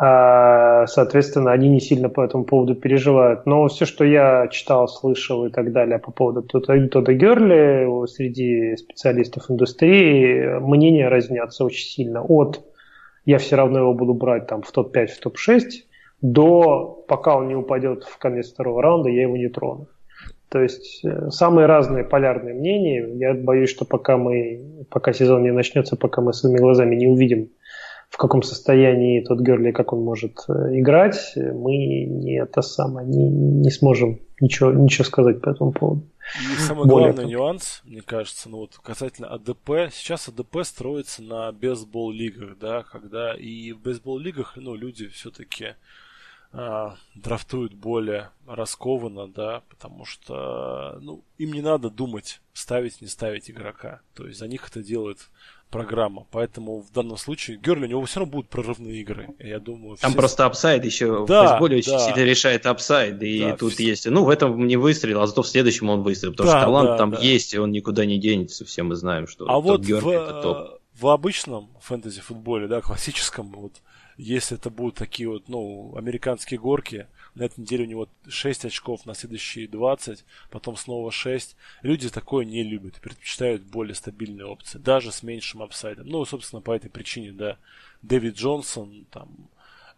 А, 0.00 0.86
соответственно, 0.86 1.50
они 1.50 1.68
не 1.68 1.80
сильно 1.80 2.08
по 2.08 2.20
этому 2.20 2.44
поводу 2.44 2.76
переживают. 2.76 3.46
Но 3.46 3.66
все, 3.66 3.84
что 3.84 4.04
я 4.04 4.46
читал, 4.46 4.86
слышал 4.86 5.44
и 5.46 5.50
так 5.50 5.72
далее 5.72 5.98
по 5.98 6.12
поводу 6.12 6.42
Тодда 6.42 7.14
Герли 7.14 8.06
среди 8.06 8.76
специалистов 8.76 9.50
индустрии, 9.50 10.60
мнения 10.60 11.08
разнятся 11.08 11.64
очень 11.64 11.88
сильно. 11.88 12.22
От 12.22 12.60
«я 13.24 13.38
все 13.38 13.56
равно 13.56 13.80
его 13.80 13.92
буду 13.92 14.14
брать 14.14 14.46
там, 14.46 14.62
в 14.62 14.70
топ-5, 14.70 15.06
в 15.08 15.20
топ-6», 15.20 15.62
до, 16.22 17.04
пока 17.08 17.36
он 17.36 17.48
не 17.48 17.56
упадет 17.56 18.04
в 18.04 18.18
конец 18.18 18.52
второго 18.52 18.82
раунда, 18.82 19.08
я 19.08 19.22
его 19.22 19.36
не 19.36 19.48
трону. 19.48 19.88
То 20.48 20.60
есть 20.60 21.04
э, 21.04 21.30
самые 21.30 21.66
разные 21.66 22.04
полярные 22.04 22.54
мнения. 22.54 23.06
Я 23.14 23.34
боюсь, 23.34 23.70
что 23.70 23.84
пока 23.84 24.16
мы, 24.16 24.84
пока 24.90 25.12
сезон 25.12 25.42
не 25.42 25.52
начнется, 25.52 25.96
пока 25.96 26.22
мы 26.22 26.32
своими 26.32 26.58
глазами 26.58 26.96
не 26.96 27.06
увидим, 27.06 27.50
в 28.08 28.16
каком 28.16 28.42
состоянии 28.42 29.22
тот 29.22 29.40
Герли, 29.40 29.70
как 29.70 29.92
он 29.92 30.02
может 30.02 30.38
э, 30.48 30.78
играть, 30.78 31.32
мы 31.36 32.04
не 32.04 32.40
это 32.40 32.62
самое, 32.62 33.06
не, 33.06 33.28
не 33.28 33.70
сможем 33.70 34.20
ничего, 34.40 34.72
ничего 34.72 35.04
сказать 35.04 35.40
по 35.40 35.50
этому 35.50 35.72
поводу. 35.72 36.02
И 36.36 36.60
самый 36.60 36.86
Более 36.86 37.12
главный 37.12 37.22
того. 37.22 37.30
нюанс, 37.30 37.82
мне 37.84 38.02
кажется, 38.02 38.48
ну 38.48 38.58
вот 38.58 38.76
касательно 38.82 39.28
АДП, 39.28 39.92
сейчас 39.92 40.28
АДП 40.28 40.58
строится 40.62 41.22
на 41.22 41.52
бейсбол-лигах, 41.52 42.58
да, 42.58 42.82
когда 42.82 43.34
и 43.34 43.72
в 43.72 43.80
бейсбол-лигах, 43.80 44.56
ну, 44.56 44.74
люди 44.74 45.08
все-таки 45.08 45.74
а, 46.50 46.96
драфтуют 47.14 47.74
более 47.74 48.30
раскованно, 48.46 49.28
да, 49.28 49.62
потому 49.68 50.04
что, 50.04 50.98
ну, 51.00 51.24
им 51.36 51.52
не 51.52 51.60
надо 51.60 51.90
думать, 51.90 52.40
ставить, 52.52 53.00
не 53.00 53.06
ставить 53.06 53.50
игрока. 53.50 54.00
То 54.14 54.26
есть 54.26 54.38
за 54.38 54.48
них 54.48 54.66
это 54.68 54.82
делает 54.82 55.28
программа. 55.70 56.26
Поэтому 56.30 56.80
в 56.80 56.92
данном 56.92 57.16
случае 57.16 57.58
Герли 57.58 57.84
у 57.84 57.88
него 57.88 58.04
все 58.04 58.20
равно 58.20 58.32
будут 58.32 58.48
прорывные 58.48 59.00
игры. 59.00 59.28
Я 59.38 59.58
думаю, 59.58 59.96
Там 59.96 60.10
все... 60.10 60.18
просто 60.18 60.46
upside 60.46 60.84
еще 60.84 61.26
да, 61.26 61.44
в 61.44 61.50
best 61.50 61.62
ball 61.62 61.75
е 61.75 61.78
очень 61.78 61.92
да. 61.92 61.98
сильно 62.00 62.24
решает 62.24 62.66
upside. 62.66 63.22
И 63.22 63.40
да, 63.40 63.56
тут 63.56 63.74
все... 63.74 63.84
есть. 63.84 64.06
Ну, 64.06 64.24
в 64.24 64.28
этом 64.28 64.66
не 64.66 64.76
выстрелил, 64.76 65.22
а 65.22 65.26
зато 65.26 65.42
в 65.42 65.48
следующем 65.48 65.90
он 65.90 66.02
выстрелил. 66.02 66.32
Потому 66.32 66.50
да, 66.50 66.58
что 66.58 66.66
талант 66.66 66.88
да, 66.90 66.96
там 66.96 67.10
да. 67.12 67.18
есть, 67.20 67.54
и 67.54 67.58
он 67.58 67.70
никуда 67.70 68.04
не 68.04 68.18
денется. 68.18 68.64
Все 68.64 68.82
мы 68.82 68.96
знаем, 68.96 69.26
что 69.26 69.46
а 69.48 69.60
вот 69.60 69.82
Герли 69.82 70.00
в... 70.00 70.08
это 70.08 70.42
топ. 70.42 70.80
В 70.94 71.06
обычном 71.06 71.70
фэнтези 71.80 72.20
футболе, 72.20 72.66
да, 72.66 72.80
классическом, 72.80 73.52
вот 73.52 73.74
если 74.18 74.56
это 74.56 74.68
будут 74.68 74.96
такие 74.96 75.28
вот, 75.28 75.48
ну, 75.48 75.94
американские 75.96 76.58
горки, 76.58 77.06
на 77.36 77.44
этой 77.44 77.60
неделе 77.60 77.84
у 77.84 77.88
него 77.88 78.08
6 78.28 78.64
очков, 78.64 79.06
на 79.06 79.14
следующие 79.14 79.68
20, 79.68 80.24
потом 80.50 80.76
снова 80.76 81.12
6. 81.12 81.56
Люди 81.82 82.10
такое 82.10 82.44
не 82.44 82.64
любят 82.64 83.00
предпочитают 83.00 83.62
более 83.62 83.94
стабильные 83.94 84.46
опции, 84.46 84.78
даже 84.78 85.12
с 85.12 85.22
меньшим 85.22 85.62
апсайдом. 85.62 86.08
Ну, 86.08 86.24
собственно, 86.24 86.60
по 86.60 86.72
этой 86.72 86.90
причине, 86.90 87.30
да, 87.30 87.58
Дэвид 88.02 88.34
Джонсон, 88.34 89.06
там, 89.12 89.48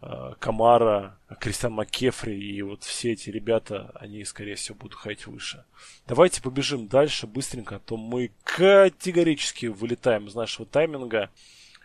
э, 0.03 0.33
Камара, 0.37 1.17
Кристиан 1.39 1.73
Маккефри 1.73 2.35
и 2.35 2.61
вот 2.61 2.83
все 2.83 3.13
эти 3.13 3.31
ребята, 3.31 3.91
они, 3.95 4.23
скорее 4.23 4.53
всего, 4.53 4.77
будут 4.77 4.99
ходить 4.99 5.25
выше. 5.25 5.65
Давайте 6.05 6.43
побежим 6.43 6.87
дальше 6.87 7.25
быстренько, 7.25 7.77
а 7.77 7.79
то 7.79 7.97
мы 7.97 8.29
категорически 8.43 9.65
вылетаем 9.65 10.27
из 10.27 10.35
нашего 10.35 10.67
тайминга. 10.67 11.31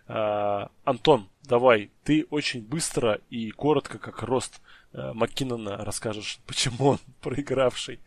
А, 0.08 0.68
Антон, 0.84 1.28
давай, 1.48 1.90
ты 2.04 2.26
очень 2.30 2.62
быстро 2.62 3.20
и 3.30 3.50
коротко, 3.50 3.98
как 3.98 4.22
рост 4.22 4.60
э, 4.92 5.12
Маккинона, 5.12 5.84
расскажешь, 5.84 6.38
почему 6.46 6.90
он 6.90 6.98
проигравший 7.22 8.00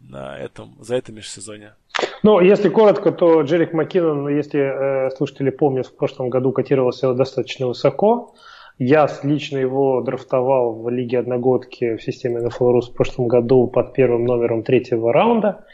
на 0.00 0.36
этом, 0.38 0.76
за 0.80 0.96
это 0.96 1.12
межсезонье. 1.12 1.74
Ну, 2.22 2.40
если 2.40 2.68
коротко, 2.68 3.12
то 3.12 3.42
Джерик 3.42 3.72
Маккинон, 3.72 4.28
если 4.28 4.60
э, 4.60 5.10
слушатели 5.10 5.50
помнят, 5.50 5.86
в 5.86 5.96
прошлом 5.96 6.28
году 6.28 6.52
котировался 6.52 7.14
достаточно 7.14 7.68
высоко. 7.68 8.34
Я 8.78 9.08
лично 9.22 9.56
его 9.58 10.02
драфтовал 10.02 10.82
в 10.82 10.90
Лиге 10.90 11.20
Одногодки 11.20 11.96
в 11.96 12.02
системе 12.02 12.42
NFL 12.46 12.80
в 12.80 12.92
прошлом 12.92 13.26
году 13.26 13.68
под 13.68 13.94
первым 13.94 14.24
номером 14.24 14.64
третьего 14.64 15.12
раунда. 15.12 15.64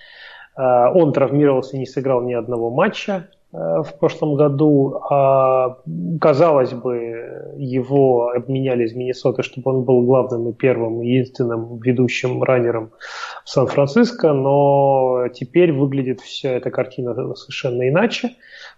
Э, 0.57 0.91
он 0.95 1.13
травмировался 1.13 1.77
и 1.77 1.81
не 1.81 1.87
сыграл 1.87 2.23
ни 2.23 2.35
одного 2.35 2.71
матча. 2.71 3.29
Э, 3.53 3.83
в 3.83 3.99
прошлом 3.99 4.35
году. 4.35 5.01
А, 5.11 5.79
казалось 6.21 6.73
бы, 6.73 7.55
его 7.57 8.31
обменяли 8.31 8.85
из 8.85 8.95
Миннесоты, 8.95 9.43
чтобы 9.43 9.71
он 9.71 9.85
был 9.85 10.03
главным 10.03 10.49
и 10.49 10.53
первым, 10.55 11.03
единственным 11.03 11.79
ведущим 11.79 12.43
раннером 12.43 12.93
в 13.45 13.51
Сан-Франциско, 13.51 14.33
но 14.33 15.29
теперь 15.35 15.73
выглядит 15.73 16.21
вся 16.21 16.51
эта 16.53 16.71
картина 16.71 17.15
совершенно 17.35 17.87
иначе. 17.89 18.31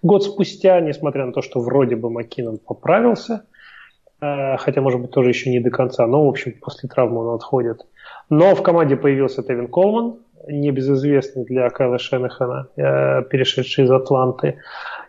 Год 0.02 0.24
спустя, 0.24 0.80
несмотря 0.80 1.26
на 1.26 1.32
то, 1.32 1.40
что 1.40 1.60
вроде 1.60 1.94
бы 1.94 2.10
Маккинон 2.10 2.58
поправился, 2.58 3.44
э, 4.20 4.56
хотя, 4.56 4.80
может 4.80 5.00
быть, 5.00 5.12
тоже 5.12 5.28
еще 5.28 5.50
не 5.50 5.60
до 5.60 5.70
конца, 5.70 6.04
но, 6.08 6.26
в 6.26 6.28
общем, 6.28 6.54
после 6.60 6.88
травмы 6.88 7.20
он 7.20 7.36
отходит. 7.36 7.86
Но 8.28 8.56
в 8.56 8.62
команде 8.62 8.96
появился 8.96 9.44
Тевин 9.44 9.68
Колман, 9.68 10.16
небезызвестный 10.49 11.45
для 11.45 11.68
Кайла 11.70 11.99
Шенахана, 11.99 12.68
э, 12.76 13.22
перешедший 13.30 13.84
из 13.84 13.90
Атланты. 13.90 14.59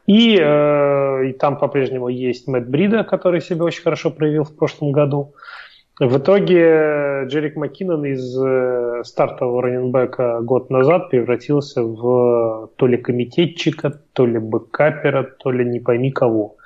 И, 0.08 0.38
э, 0.40 1.28
и 1.28 1.34
там 1.34 1.58
по-прежнему 1.58 2.10
есть 2.10 2.48
Мэтт 2.48 2.68
Брида, 2.68 3.04
который 3.04 3.42
себя 3.42 3.64
очень 3.64 3.84
хорошо 3.84 4.12
проявил 4.12 4.44
в 4.44 4.56
прошлом 4.56 4.92
году. 4.92 5.34
В 6.00 6.18
итоге 6.18 7.24
Джерик 7.26 7.56
Маккинон 7.56 8.06
из 8.06 8.38
э, 8.38 9.04
стартового 9.06 9.64
раненбека 9.64 10.42
год 10.42 10.70
назад 10.70 11.10
превратился 11.10 11.84
в 11.84 12.70
то 12.76 12.88
ли 12.88 12.98
комитетчика, 12.98 13.94
то 14.14 14.26
ли 14.26 14.38
бэкапера, 14.38 15.24
то 15.24 15.52
ли 15.52 15.64
не 15.64 15.80
пойми 15.80 16.12
кого. 16.12 16.58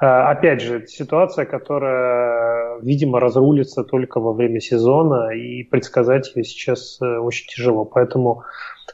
А, 0.00 0.30
опять 0.30 0.60
же, 0.60 0.86
ситуация, 0.86 1.44
которая, 1.44 2.80
видимо, 2.80 3.20
разрулится 3.20 3.84
только 3.84 4.20
во 4.20 4.32
время 4.32 4.60
сезона, 4.60 5.30
и 5.30 5.62
предсказать 5.62 6.34
ее 6.34 6.44
сейчас 6.44 6.98
э, 7.00 7.18
очень 7.18 7.46
тяжело. 7.46 7.84
Поэтому 7.84 8.42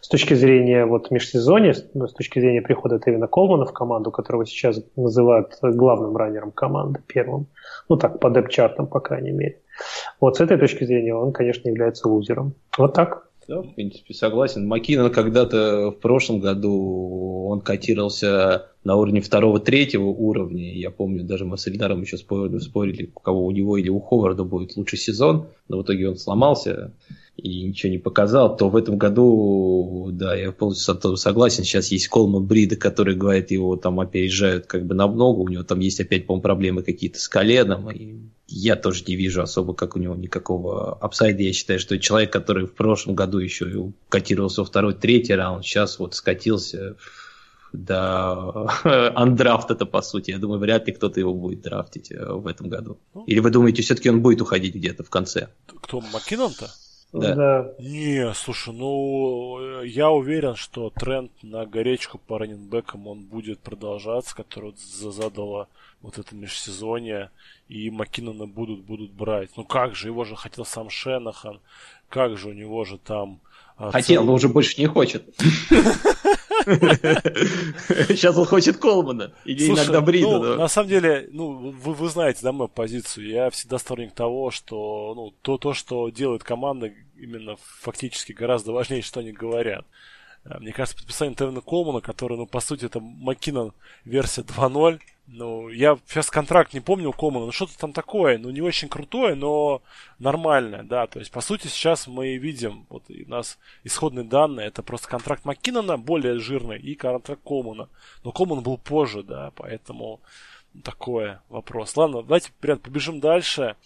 с 0.00 0.08
точки 0.08 0.34
зрения 0.34 0.84
вот 0.84 1.10
межсезонья, 1.10 1.74
ну, 1.94 2.06
с 2.06 2.12
точки 2.12 2.38
зрения 2.38 2.60
прихода 2.60 2.98
Тевина 2.98 3.28
Колмана 3.28 3.64
в 3.64 3.72
команду, 3.72 4.10
которого 4.10 4.44
сейчас 4.44 4.82
называют 4.96 5.58
главным 5.62 6.16
раннером 6.16 6.52
команды, 6.52 7.00
первым, 7.06 7.46
ну 7.88 7.96
так, 7.96 8.20
по 8.20 8.30
депчартам, 8.30 8.86
по 8.86 9.00
крайней 9.00 9.32
мере. 9.32 9.60
Вот 10.20 10.36
с 10.36 10.40
этой 10.40 10.58
точки 10.58 10.84
зрения 10.84 11.14
он, 11.14 11.32
конечно, 11.32 11.68
является 11.68 12.08
лузером. 12.08 12.54
Вот 12.76 12.94
так. 12.94 13.29
Да, 13.48 13.62
в 13.62 13.74
принципе, 13.74 14.14
согласен. 14.14 14.66
Маккинон 14.66 15.10
когда-то 15.10 15.90
в 15.90 16.00
прошлом 16.00 16.40
году 16.40 17.46
он 17.48 17.60
котировался 17.60 18.66
на 18.84 18.96
уровне 18.96 19.20
второго-третьего 19.20 20.06
уровня. 20.06 20.72
Я 20.72 20.90
помню, 20.90 21.24
даже 21.24 21.44
мы 21.44 21.58
с 21.58 21.66
Эльдаром 21.66 22.02
еще 22.02 22.16
спорили, 22.16 22.58
спорили, 22.58 23.10
у 23.14 23.20
кого 23.20 23.44
у 23.44 23.50
него 23.50 23.76
или 23.76 23.88
у 23.88 24.00
Ховарда 24.00 24.44
будет 24.44 24.76
лучший 24.76 24.98
сезон, 24.98 25.48
но 25.68 25.78
в 25.78 25.82
итоге 25.82 26.08
он 26.08 26.16
сломался 26.16 26.92
и 27.36 27.62
ничего 27.62 27.90
не 27.90 27.98
показал, 27.98 28.56
то 28.56 28.68
в 28.68 28.76
этом 28.76 28.98
году, 28.98 30.10
да, 30.12 30.34
я 30.34 30.52
полностью 30.52 31.16
согласен, 31.16 31.64
сейчас 31.64 31.90
есть 31.90 32.08
Колман 32.08 32.44
Брида, 32.44 32.76
который 32.76 33.16
говорит, 33.16 33.50
его 33.50 33.76
там 33.76 33.98
опережают 34.00 34.66
как 34.66 34.84
бы 34.84 34.94
намного, 34.94 35.40
у 35.40 35.48
него 35.48 35.62
там 35.62 35.80
есть 35.80 36.00
опять, 36.00 36.26
по-моему, 36.26 36.42
проблемы 36.42 36.82
какие-то 36.82 37.18
с 37.18 37.28
коленом, 37.28 37.90
и 37.90 38.16
я 38.50 38.76
тоже 38.76 39.04
не 39.06 39.14
вижу 39.14 39.42
особо, 39.42 39.74
как 39.74 39.96
у 39.96 39.98
него 39.98 40.16
никакого 40.16 40.94
апсайда. 40.94 41.42
Я 41.42 41.52
считаю, 41.52 41.78
что 41.78 41.98
человек, 41.98 42.32
который 42.32 42.66
в 42.66 42.74
прошлом 42.74 43.14
году 43.14 43.38
еще 43.38 43.92
котировался 44.08 44.62
во 44.62 44.66
второй, 44.66 44.94
третий 44.94 45.34
раунд, 45.34 45.64
сейчас 45.64 45.98
вот 45.98 46.14
скатился 46.14 46.96
до 47.72 48.68
андрафт 49.14 49.70
это 49.70 49.86
по 49.86 50.02
сути. 50.02 50.32
Я 50.32 50.38
думаю, 50.38 50.58
вряд 50.58 50.88
ли 50.88 50.92
кто-то 50.92 51.20
его 51.20 51.32
будет 51.32 51.62
драфтить 51.62 52.10
э, 52.10 52.32
в 52.32 52.46
этом 52.48 52.68
году. 52.68 52.98
Ну. 53.14 53.24
Или 53.24 53.38
вы 53.38 53.50
думаете, 53.50 53.82
все-таки 53.82 54.10
он 54.10 54.20
будет 54.20 54.42
уходить 54.42 54.74
где-то 54.74 55.04
в 55.04 55.10
конце? 55.10 55.48
Кто, 55.82 56.00
Маккинон-то? 56.00 56.68
Да. 57.12 57.34
да. 57.34 57.72
Не, 57.78 58.32
слушай, 58.34 58.72
ну 58.72 59.82
я 59.82 60.10
уверен, 60.10 60.54
что 60.54 60.90
тренд 60.90 61.32
на 61.42 61.66
горечку 61.66 62.18
по 62.18 62.38
раненбекам 62.38 63.08
он 63.08 63.24
будет 63.24 63.58
продолжаться, 63.60 64.34
который 64.34 64.74
задало 64.76 65.68
вот 66.02 66.18
это 66.18 66.34
межсезонье, 66.34 67.30
и 67.68 67.90
Маккинона 67.90 68.46
будут, 68.46 68.80
будут 68.80 69.10
брать. 69.10 69.50
Ну 69.56 69.64
как 69.64 69.94
же, 69.94 70.08
его 70.08 70.24
же 70.24 70.36
хотел 70.36 70.64
сам 70.64 70.88
Шенахан, 70.88 71.60
как 72.08 72.38
же 72.38 72.50
у 72.50 72.52
него 72.52 72.84
же 72.84 72.98
там... 72.98 73.40
А, 73.76 73.90
хотел, 73.90 74.24
но 74.24 74.34
уже 74.34 74.48
больше 74.48 74.80
не 74.80 74.86
хочет. 74.86 75.24
Сейчас 78.08 78.36
он 78.36 78.44
хочет 78.44 78.76
Колмана. 78.76 79.32
Или 79.44 79.66
Слушай, 79.66 79.84
иногда 79.84 80.00
Брида. 80.00 80.28
Ну, 80.28 80.42
да. 80.42 80.56
На 80.56 80.68
самом 80.68 80.88
деле, 80.88 81.28
ну, 81.32 81.70
вы, 81.70 81.94
вы 81.94 82.08
знаете, 82.08 82.40
да, 82.42 82.52
мою 82.52 82.68
позицию. 82.68 83.28
Я 83.28 83.50
всегда 83.50 83.78
сторонник 83.78 84.12
того, 84.12 84.50
что 84.50 85.14
ну, 85.14 85.34
то, 85.42 85.58
то, 85.58 85.74
что 85.74 86.08
делает 86.10 86.44
команда, 86.44 86.92
именно 87.16 87.56
фактически 87.80 88.32
гораздо 88.32 88.72
важнее, 88.72 89.02
что 89.02 89.20
они 89.20 89.32
говорят. 89.32 89.86
Э, 90.44 90.58
мне 90.58 90.72
кажется, 90.72 90.98
подписание 90.98 91.34
Тевина 91.34 91.60
Колмана, 91.60 92.00
который, 92.00 92.36
ну, 92.36 92.46
по 92.46 92.60
сути, 92.60 92.86
это 92.86 93.00
Маккинон 93.00 93.72
версия 94.04 94.42
2.0, 94.42 95.00
ну, 95.32 95.68
я 95.68 95.96
сейчас 96.08 96.28
контракт 96.28 96.74
не 96.74 96.80
помню 96.80 97.10
у 97.10 97.12
Комана, 97.12 97.46
ну 97.46 97.52
что-то 97.52 97.78
там 97.78 97.92
такое, 97.92 98.36
ну 98.36 98.50
не 98.50 98.60
очень 98.60 98.88
крутое, 98.88 99.34
но 99.34 99.80
нормальное, 100.18 100.82
да. 100.82 101.06
То 101.06 101.20
есть, 101.20 101.30
по 101.30 101.40
сути, 101.40 101.68
сейчас 101.68 102.08
мы 102.08 102.36
видим, 102.36 102.86
вот 102.88 103.04
у 103.08 103.30
нас 103.30 103.58
исходные 103.84 104.24
данные, 104.24 104.66
это 104.66 104.82
просто 104.82 105.08
контракт 105.08 105.44
Маккинона 105.44 105.98
более 105.98 106.40
жирный 106.40 106.78
и 106.78 106.94
контракт 106.94 107.42
Комана. 107.44 107.88
Но 108.24 108.32
Коман 108.32 108.62
был 108.62 108.76
позже, 108.76 109.22
да, 109.22 109.52
поэтому 109.54 110.20
такое 110.82 111.42
вопрос. 111.48 111.96
Ладно, 111.96 112.22
давайте 112.22 112.50
прям 112.60 112.78
побежим 112.78 113.20
дальше. 113.20 113.76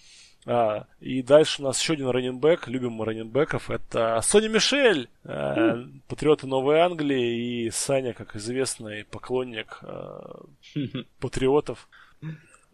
А, 0.46 0.86
и 1.00 1.22
дальше 1.22 1.62
у 1.62 1.64
нас 1.64 1.80
еще 1.80 1.94
один 1.94 2.08
раненбэк, 2.08 2.68
любим 2.68 2.92
мы 2.92 3.06
раненбеков, 3.06 3.70
это 3.70 4.20
Сони 4.22 4.48
Мишель, 4.48 5.08
э, 5.24 5.84
патриоты 6.06 6.46
Новой 6.46 6.80
Англии, 6.80 7.66
и 7.66 7.70
Саня, 7.70 8.12
как 8.12 8.36
известный 8.36 9.04
поклонник 9.04 9.78
э, 9.82 10.20
патриотов. 11.20 11.88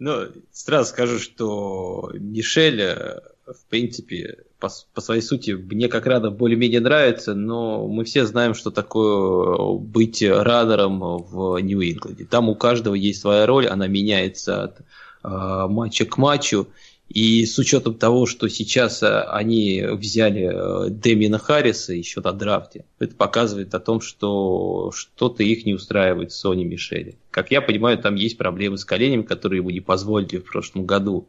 Ну, 0.00 0.28
сразу 0.50 0.90
скажу, 0.90 1.20
что 1.20 2.10
Мишель, 2.14 2.80
э, 2.80 3.20
в 3.46 3.64
принципе, 3.68 4.38
по, 4.58 4.68
по 4.92 5.00
своей 5.00 5.22
сути, 5.22 5.52
мне 5.52 5.88
как 5.88 6.06
рада 6.06 6.30
более-менее 6.30 6.80
нравится, 6.80 7.34
но 7.34 7.86
мы 7.86 8.04
все 8.04 8.26
знаем, 8.26 8.54
что 8.54 8.72
такое 8.72 9.78
быть 9.78 10.22
радаром 10.22 10.98
в 10.98 11.58
Нью-Ингланде. 11.58 12.24
Там 12.24 12.48
у 12.48 12.56
каждого 12.56 12.94
есть 12.94 13.20
своя 13.20 13.46
роль, 13.46 13.68
она 13.68 13.86
меняется 13.86 14.64
от 14.64 14.80
э, 14.80 15.66
матча 15.68 16.04
к 16.04 16.18
матчу. 16.18 16.66
И 17.11 17.44
с 17.44 17.58
учетом 17.58 17.94
того, 17.94 18.24
что 18.24 18.46
сейчас 18.48 19.02
э, 19.02 19.22
они 19.22 19.82
взяли 19.82 20.48
э, 20.48 20.90
Дэмина 20.90 21.38
Харриса 21.38 21.92
еще 21.92 22.20
на 22.20 22.32
драфте, 22.32 22.84
это 23.00 23.16
показывает 23.16 23.74
о 23.74 23.80
том, 23.80 24.00
что 24.00 24.92
что-то 24.94 25.42
их 25.42 25.66
не 25.66 25.74
устраивает 25.74 26.30
в 26.30 26.36
Сони 26.36 26.62
Мишеле. 26.62 27.16
Как 27.32 27.50
я 27.50 27.62
понимаю, 27.62 27.98
там 27.98 28.14
есть 28.14 28.38
проблемы 28.38 28.78
с 28.78 28.84
коленем, 28.84 29.24
которые 29.24 29.58
ему 29.58 29.70
не 29.70 29.80
позволили 29.80 30.36
в 30.36 30.44
прошлом 30.44 30.86
году 30.86 31.26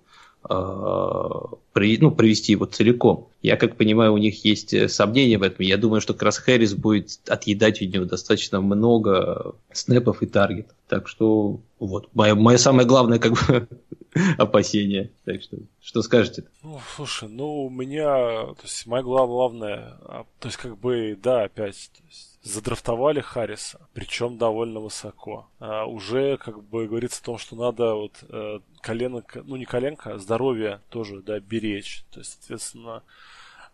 э, 0.47 0.53
ну, 0.53 2.11
провести 2.11 2.51
его 2.51 2.65
целиком. 2.65 3.29
Я 3.41 3.57
как 3.57 3.75
понимаю, 3.75 4.13
у 4.13 4.17
них 4.17 4.45
есть 4.45 4.91
сомнения 4.91 5.39
в 5.39 5.43
этом. 5.43 5.65
Я 5.65 5.77
думаю, 5.77 5.99
что 5.99 6.13
Крас 6.13 6.37
Хэрис 6.37 6.75
будет 6.75 7.17
отъедать 7.27 7.81
у 7.81 7.85
него 7.85 8.05
достаточно 8.05 8.61
много 8.61 9.55
снэпов 9.73 10.21
и 10.21 10.27
таргетов. 10.27 10.75
Так 10.87 11.07
что 11.07 11.59
вот, 11.79 12.09
мое, 12.13 12.35
мое 12.35 12.57
самое 12.57 12.87
главное 12.87 13.17
как 13.17 13.31
бы 13.31 13.67
опасения. 14.37 15.11
Так 15.25 15.41
что, 15.41 15.57
что 15.81 16.01
скажете? 16.01 16.45
Ну, 16.63 16.79
слушай, 16.95 17.29
ну, 17.29 17.65
у 17.65 17.69
меня, 17.69 18.05
то 18.05 18.63
есть, 18.63 18.85
моя 18.85 19.03
главная, 19.03 19.97
а, 20.01 20.25
то 20.39 20.47
есть, 20.47 20.57
как 20.57 20.77
бы, 20.77 21.17
да, 21.21 21.43
опять, 21.43 21.91
то 21.97 22.03
есть, 22.05 22.39
задрафтовали 22.43 23.21
Харриса, 23.21 23.87
причем 23.93 24.37
довольно 24.37 24.79
высоко. 24.79 25.49
А 25.59 25.85
уже, 25.85 26.37
как 26.37 26.63
бы, 26.63 26.87
говорится 26.87 27.21
о 27.21 27.25
том, 27.25 27.37
что 27.37 27.55
надо 27.55 27.93
вот 27.93 28.23
э, 28.27 28.59
колено, 28.81 29.23
ну, 29.45 29.55
не 29.55 29.65
коленка, 29.65 30.15
а 30.15 30.17
здоровье 30.17 30.81
тоже, 30.89 31.21
да, 31.21 31.39
беречь. 31.39 32.03
То 32.11 32.19
есть, 32.19 32.33
соответственно, 32.33 33.03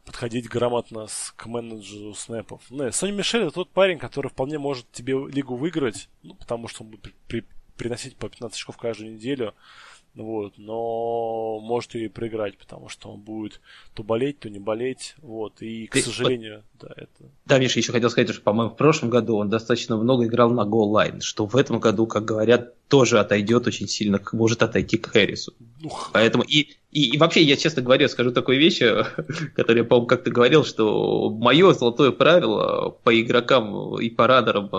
подходить 0.06 0.48
грамотно 0.50 1.08
с, 1.08 1.34
к 1.36 1.48
менеджеру 1.48 2.14
снэпов. 2.14 2.62
Ну, 2.70 2.92
Сони 2.92 3.12
Мишель 3.12 3.44
это 3.44 3.52
тот 3.52 3.70
парень, 3.70 3.98
который 3.98 4.30
вполне 4.30 4.60
может 4.60 4.92
тебе 4.92 5.14
лигу 5.14 5.56
выиграть, 5.56 6.10
ну, 6.24 6.36
потому 6.36 6.68
что 6.68 6.84
он 6.84 6.92
будет 6.92 7.02
при, 7.02 7.14
при, 7.28 7.46
приносить 7.76 8.18
по 8.18 8.30
15 8.30 8.56
очков 8.56 8.78
каждую 8.78 9.14
неделю. 9.14 9.54
Вот, 10.18 10.54
но 10.58 11.60
может 11.60 11.94
и 11.94 12.08
проиграть, 12.08 12.58
потому 12.58 12.90
что 12.90 13.12
он 13.12 13.22
будет 13.22 13.62
то 13.94 14.02
болеть, 14.02 14.40
то 14.40 14.50
не 14.50 14.58
болеть. 14.58 15.16
Вот, 15.20 15.62
и, 15.62 15.86
к 15.86 15.94
Ты, 15.94 16.02
сожалению, 16.02 16.64
вот, 16.80 16.90
да, 16.90 16.94
это. 16.98 17.32
Да, 17.46 17.60
Миша, 17.60 17.80
еще 17.80 17.92
хотел 17.92 18.10
сказать, 18.10 18.30
что, 18.30 18.42
по-моему, 18.42 18.72
в 18.72 18.78
прошлом 18.78 19.12
году 19.12 19.38
он 19.38 19.50
достаточно 19.50 19.96
много 19.96 20.26
играл 20.26 20.50
на 20.50 20.66
гол-лайн, 20.66 21.22
что 21.22 21.46
в 21.46 21.56
этом 21.56 21.80
году, 21.80 22.08
как 22.08 22.26
говорят, 22.26 22.74
тоже 22.88 23.20
отойдет 23.20 23.68
очень 23.68 23.88
сильно, 23.88 24.22
может 24.32 24.64
отойти 24.64 24.98
к 24.98 25.08
Хэрису. 25.08 25.54
Ух. 25.84 26.12
Поэтому 26.14 26.44
и, 26.44 26.78
и, 26.92 27.10
и 27.12 27.18
вообще, 27.18 27.44
я 27.44 27.58
честно 27.58 27.82
говоря, 27.82 28.08
скажу 28.08 28.32
такую 28.32 28.60
вещь, 28.60 28.80
которую 29.56 29.86
по-моему, 29.86 30.08
как-то 30.08 30.32
говорил, 30.32 30.64
что 30.64 31.30
мое 31.30 31.74
золотое 31.74 32.12
правило 32.12 32.90
по 33.04 33.20
игрокам 33.20 34.00
и 34.00 34.10
по 34.10 34.28
радарам 34.28 34.70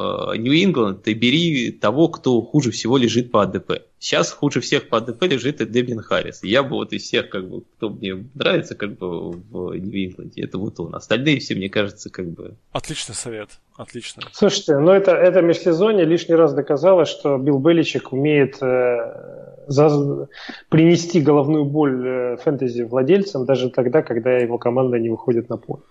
Нью-Ингланд, 0.41 1.03
ты 1.03 1.13
бери 1.13 1.71
того, 1.71 2.09
кто 2.09 2.41
хуже 2.41 2.71
всего 2.71 2.97
лежит 2.97 3.31
по 3.31 3.43
АДП. 3.43 3.83
Сейчас 3.99 4.31
хуже 4.31 4.61
всех 4.61 4.89
по 4.89 4.99
АДП 4.99 5.25
лежит 5.25 5.71
Дебин 5.71 6.01
Харрис. 6.01 6.43
Я 6.43 6.63
бы 6.63 6.77
вот 6.77 6.93
из 6.93 7.03
всех, 7.03 7.29
как 7.29 7.49
бы, 7.49 7.63
кто 7.77 7.91
мне 7.91 8.27
нравится, 8.35 8.75
как 8.75 8.97
бы 8.97 9.33
в 9.33 9.75
Нью-Ингланде, 9.75 10.43
это 10.43 10.57
вот 10.59 10.81
он. 10.81 10.95
Остальные 10.95 11.41
все, 11.41 11.55
мне 11.55 11.69
кажется, 11.69 12.09
как 12.11 12.31
бы... 12.31 12.57
Отличный 12.73 13.15
совет. 13.15 13.51
Отлично. 13.79 14.25
Слушайте, 14.33 14.77
ну 14.77 14.91
это, 14.91 15.13
это 15.13 15.41
межсезонье 15.41 16.05
лишний 16.05 16.35
раз 16.35 16.53
доказало, 16.53 17.05
что 17.05 17.39
Билл 17.39 17.61
Беличек 17.61 18.13
умеет 18.13 18.61
э, 18.61 19.55
за, 19.69 20.29
принести 20.69 21.21
головную 21.21 21.65
боль 21.65 22.05
э, 22.05 22.37
фэнтези 22.39 22.83
владельцам 22.83 23.47
даже 23.47 23.71
тогда, 23.71 24.03
когда 24.03 24.33
его 24.33 24.59
команда 24.59 24.99
не 24.99 25.11
выходит 25.11 25.49
на 25.49 25.59
поле. 25.59 25.83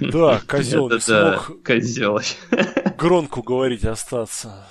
Да, 0.00 0.40
козел 0.48 0.90
не 0.90 0.98
смог 0.98 1.52
громко 2.98 3.40
говорить 3.40 3.84
остаться. 3.84 4.66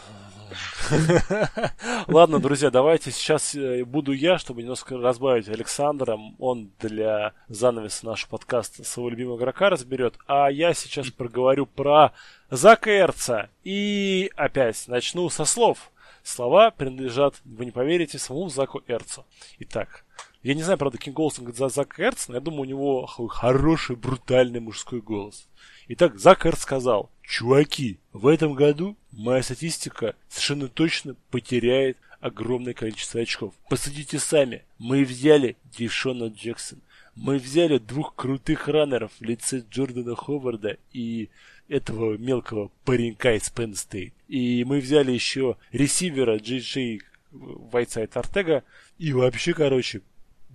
Ладно, 2.08 2.40
друзья, 2.40 2.70
давайте 2.70 3.12
сейчас 3.12 3.56
э, 3.56 3.84
буду 3.86 4.12
я, 4.12 4.38
чтобы 4.38 4.62
немножко 4.62 4.98
разбавить 4.98 5.48
Александра. 5.48 6.18
Он 6.40 6.72
для 6.80 7.34
занавеса 7.48 8.06
нашего 8.06 8.32
подкаста 8.32 8.84
своего 8.84 9.10
любимого 9.10 9.38
игрока 9.38 9.70
разберет. 9.70 10.16
А 10.28 10.50
я 10.50 10.74
сейчас 10.74 11.10
проговорю 11.10 11.66
про 11.66 12.14
Зака 12.50 12.92
Эрца. 12.92 13.50
И 13.64 14.32
опять 14.36 14.88
начну 14.88 15.30
со 15.30 15.46
слов. 15.46 15.92
Слова 16.24 16.72
принадлежат, 16.72 17.36
вы 17.46 17.66
не 17.66 17.72
поверите, 17.72 18.18
самому 18.18 18.50
Заку 18.50 18.82
Эрцу. 18.88 19.26
Итак, 19.60 20.06
я 20.44 20.54
не 20.54 20.64
знаю, 20.64 20.78
правда, 20.78 20.98
Кинг 20.98 21.16
Голсон 21.16 21.54
за 21.54 21.70
Зака 21.70 22.04
Эрца, 22.04 22.32
но 22.32 22.36
я 22.36 22.42
думаю, 22.42 22.62
у 22.62 22.66
него 22.66 23.06
хороший, 23.06 23.96
брутальный 23.96 24.60
мужской 24.60 25.02
голос. 25.02 25.48
Итак, 25.88 26.18
Зак 26.18 26.46
Эрц 26.46 26.62
сказал, 26.62 27.12
чуваки, 27.22 28.00
в 28.12 28.28
этом 28.28 28.54
году 28.54 28.98
моя 29.12 29.44
статистика 29.44 30.16
совершенно 30.28 30.68
точно 30.68 31.16
потеряет 31.30 31.98
огромное 32.20 32.74
количество 32.74 33.22
очков. 33.22 33.54
Посудите 33.70 34.18
сами. 34.18 34.64
Мы 34.80 35.04
взяли 35.04 35.58
Дишона 35.66 36.28
Джексон. 36.28 36.80
Мы 37.16 37.38
взяли 37.38 37.78
двух 37.78 38.16
крутых 38.16 38.68
раннеров 38.68 39.12
в 39.20 39.22
лице 39.24 39.64
Джордана 39.70 40.16
Ховарда 40.16 40.78
и 40.92 41.30
этого 41.68 42.18
мелкого 42.18 42.72
паренька 42.84 43.36
из 43.36 43.52
Penn 43.56 43.74
State. 43.74 44.14
И 44.28 44.64
мы 44.66 44.80
взяли 44.80 45.12
еще 45.12 45.56
ресивера 45.72 46.38
Джей 46.38 46.60
Джей 46.60 47.02
Вайтсайд 47.32 48.18
Артега. 48.18 48.64
И 48.98 49.14
вообще, 49.14 49.54
короче, 49.54 50.02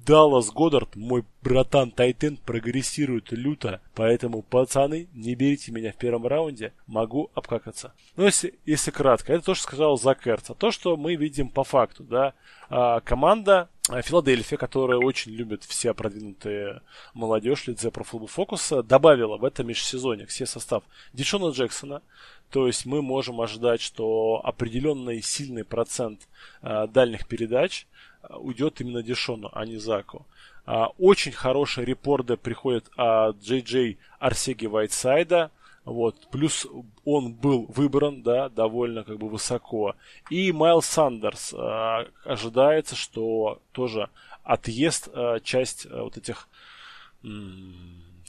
Даллас 0.06 0.50
Годдард, 0.50 0.96
мой 0.96 1.24
братан 1.42 1.90
Тайтен, 1.90 2.36
прогрессирует 2.36 3.32
люто, 3.32 3.80
поэтому, 3.94 4.42
пацаны, 4.42 5.08
не 5.12 5.34
берите 5.34 5.72
меня 5.72 5.92
в 5.92 5.96
первом 5.96 6.26
раунде, 6.26 6.72
могу 6.86 7.30
обкакаться. 7.34 7.92
Ну, 8.16 8.24
если, 8.24 8.58
если 8.66 8.90
кратко, 8.90 9.32
это 9.32 9.44
то, 9.44 9.54
что 9.54 9.64
сказал 9.64 9.98
Зак 9.98 10.26
Эрц. 10.26 10.50
А 10.50 10.54
то, 10.54 10.70
что 10.70 10.96
мы 10.96 11.16
видим 11.16 11.48
по 11.48 11.64
факту, 11.64 12.04
да, 12.04 12.34
а, 12.68 13.00
команда 13.00 13.68
а, 13.88 14.02
Филадельфия, 14.02 14.58
которая 14.58 14.98
очень 14.98 15.32
любит 15.32 15.64
все 15.64 15.92
продвинутые 15.94 16.82
молодежь, 17.14 17.66
лице 17.66 17.90
про 17.90 18.04
фокуса, 18.04 18.82
добавила 18.82 19.36
в 19.36 19.44
этом 19.44 19.66
межсезонье 19.66 20.26
все 20.26 20.46
состав 20.46 20.82
Дишона 21.12 21.50
Джексона, 21.50 22.02
то 22.50 22.66
есть 22.66 22.84
мы 22.84 23.00
можем 23.00 23.40
ожидать, 23.40 23.80
что 23.80 24.40
определенный 24.44 25.22
сильный 25.22 25.64
процент 25.64 26.28
э, 26.62 26.88
дальних 26.88 27.28
передач 27.28 27.86
уйдет 28.28 28.80
именно 28.80 29.02
Дешону, 29.02 29.50
а 29.52 29.64
не 29.64 29.78
Заку. 29.78 30.26
А, 30.66 30.88
очень 30.98 31.32
хорошие 31.32 31.84
репорты 31.84 32.36
приходят 32.36 32.90
от 32.96 33.42
Джей 33.42 33.60
Джей 33.60 33.98
Арсеги 34.18 34.66
Вайтсайда. 34.66 35.50
Вот. 35.84 36.28
Плюс 36.30 36.66
он 37.04 37.32
был 37.32 37.66
выбран, 37.66 38.22
да, 38.22 38.48
довольно 38.48 39.02
как 39.02 39.18
бы 39.18 39.28
высоко. 39.28 39.96
И 40.28 40.52
Майл 40.52 40.82
Сандерс 40.82 41.54
а, 41.54 42.06
ожидается, 42.24 42.94
что 42.94 43.60
тоже 43.72 44.10
отъест 44.42 45.08
а, 45.12 45.40
часть 45.40 45.86
вот 45.90 46.16
этих 46.16 46.48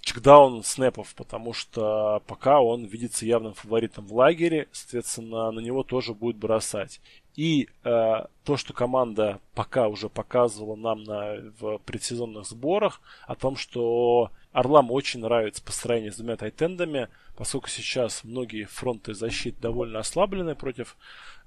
чекдаун 0.01 0.63
снэпов, 0.63 1.15
потому 1.15 1.53
что 1.53 2.21
пока 2.27 2.59
он 2.59 2.85
видится 2.85 3.25
явным 3.25 3.53
фаворитом 3.53 4.05
в 4.05 4.13
лагере, 4.13 4.67
соответственно, 4.71 5.51
на 5.51 5.59
него 5.59 5.83
тоже 5.83 6.13
будет 6.13 6.35
бросать. 6.35 6.99
И 7.35 7.69
э, 7.83 8.25
то, 8.43 8.57
что 8.57 8.73
команда 8.73 9.39
пока 9.53 9.87
уже 9.87 10.09
показывала 10.09 10.75
нам 10.75 11.03
на, 11.03 11.35
в 11.59 11.77
предсезонных 11.79 12.45
сборах, 12.45 13.01
о 13.25 13.35
том, 13.35 13.55
что 13.55 14.31
Орлам 14.51 14.91
очень 14.91 15.21
нравится 15.21 15.63
построение 15.63 16.11
с 16.11 16.17
двумя 16.17 16.35
тайтендами, 16.35 17.07
поскольку 17.37 17.69
сейчас 17.69 18.25
многие 18.25 18.65
фронты 18.65 19.13
защиты 19.13 19.57
довольно 19.61 19.99
ослаблены 19.99 20.55
против 20.55 20.97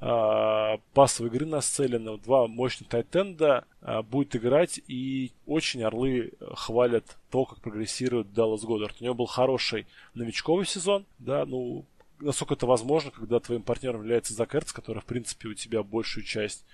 э, 0.01 0.79
пасовой 0.95 1.31
игры 1.31 1.45
нацелены. 1.45 2.17
Два 2.17 2.47
мощных 2.47 2.89
тайтенда 2.89 3.67
э, 3.83 4.01
будет 4.03 4.35
играть, 4.37 4.81
и 4.89 5.33
очень 5.45 5.83
Орлы 5.83 6.33
хвалят 6.55 7.19
то, 7.31 7.45
как 7.45 7.61
прогрессирует 7.61 8.33
Даллас 8.33 8.63
Годдард. 8.65 8.97
У 9.01 9.05
него 9.05 9.15
был 9.15 9.27
хороший 9.27 9.87
новичковый 10.15 10.65
сезон, 10.65 11.05
да, 11.19 11.45
ну, 11.45 11.85
насколько 12.21 12.55
это 12.55 12.67
возможно, 12.67 13.11
когда 13.11 13.41
твоим 13.41 13.63
партнером 13.63 14.03
является 14.03 14.35
Зак 14.35 14.55
Эрц, 14.55 14.73
который, 14.73 15.01
в 15.01 15.05
принципе, 15.05 15.49
у 15.49 15.55
тебя 15.55 15.83
большую 15.83 16.25
часть 16.25 16.65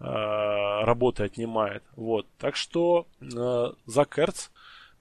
э, 0.00 0.04
работы 0.04 1.24
отнимает. 1.24 1.82
Вот. 1.96 2.26
Так 2.38 2.56
что 2.56 3.06
э, 3.20 3.72
Зак 3.86 4.18
Эрц, 4.18 4.48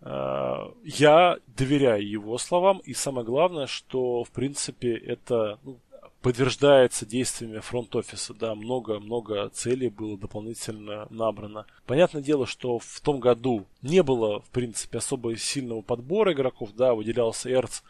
э, 0.01 0.71
я 0.83 1.37
доверяю 1.47 2.07
его 2.07 2.37
словам, 2.37 2.79
и 2.79 2.93
самое 2.93 3.25
главное, 3.25 3.67
что, 3.67 4.23
в 4.23 4.31
принципе, 4.31 4.95
это 4.95 5.59
ну, 5.63 5.79
подтверждается 6.21 7.05
действиями 7.05 7.59
фронт-офиса, 7.59 8.33
да, 8.33 8.55
много-много 8.55 9.49
целей 9.49 9.89
было 9.89 10.17
дополнительно 10.17 11.07
набрано. 11.09 11.65
Понятное 11.85 12.21
дело, 12.21 12.45
что 12.45 12.79
в 12.79 12.99
том 13.01 13.19
году 13.19 13.65
не 13.81 14.03
было, 14.03 14.41
в 14.41 14.49
принципе, 14.49 14.97
особо 14.97 15.37
сильного 15.37 15.81
подбора 15.81 16.33
игроков, 16.33 16.71
да, 16.75 16.93
выделялся 16.93 17.49
Эрц 17.49 17.81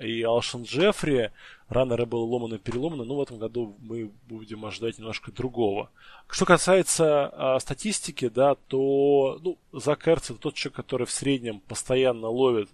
и 0.00 0.22
Алшан 0.22 0.64
Джеффри. 0.64 1.32
Раннеры 1.68 2.06
было 2.06 2.24
ломано 2.24 2.58
переломано, 2.58 3.04
но 3.04 3.16
в 3.16 3.22
этом 3.22 3.38
году 3.38 3.76
мы 3.80 4.10
будем 4.28 4.64
ожидать 4.64 4.98
немножко 4.98 5.32
другого. 5.32 5.90
Что 6.28 6.44
касается 6.44 7.28
а, 7.32 7.58
статистики, 7.60 8.28
да, 8.28 8.54
то 8.54 9.38
ну, 9.42 9.58
Зак 9.72 10.06
Эрц 10.06 10.30
это 10.30 10.38
тот 10.38 10.54
человек, 10.54 10.76
который 10.76 11.06
в 11.06 11.10
среднем 11.10 11.60
постоянно 11.60 12.28
ловит 12.28 12.68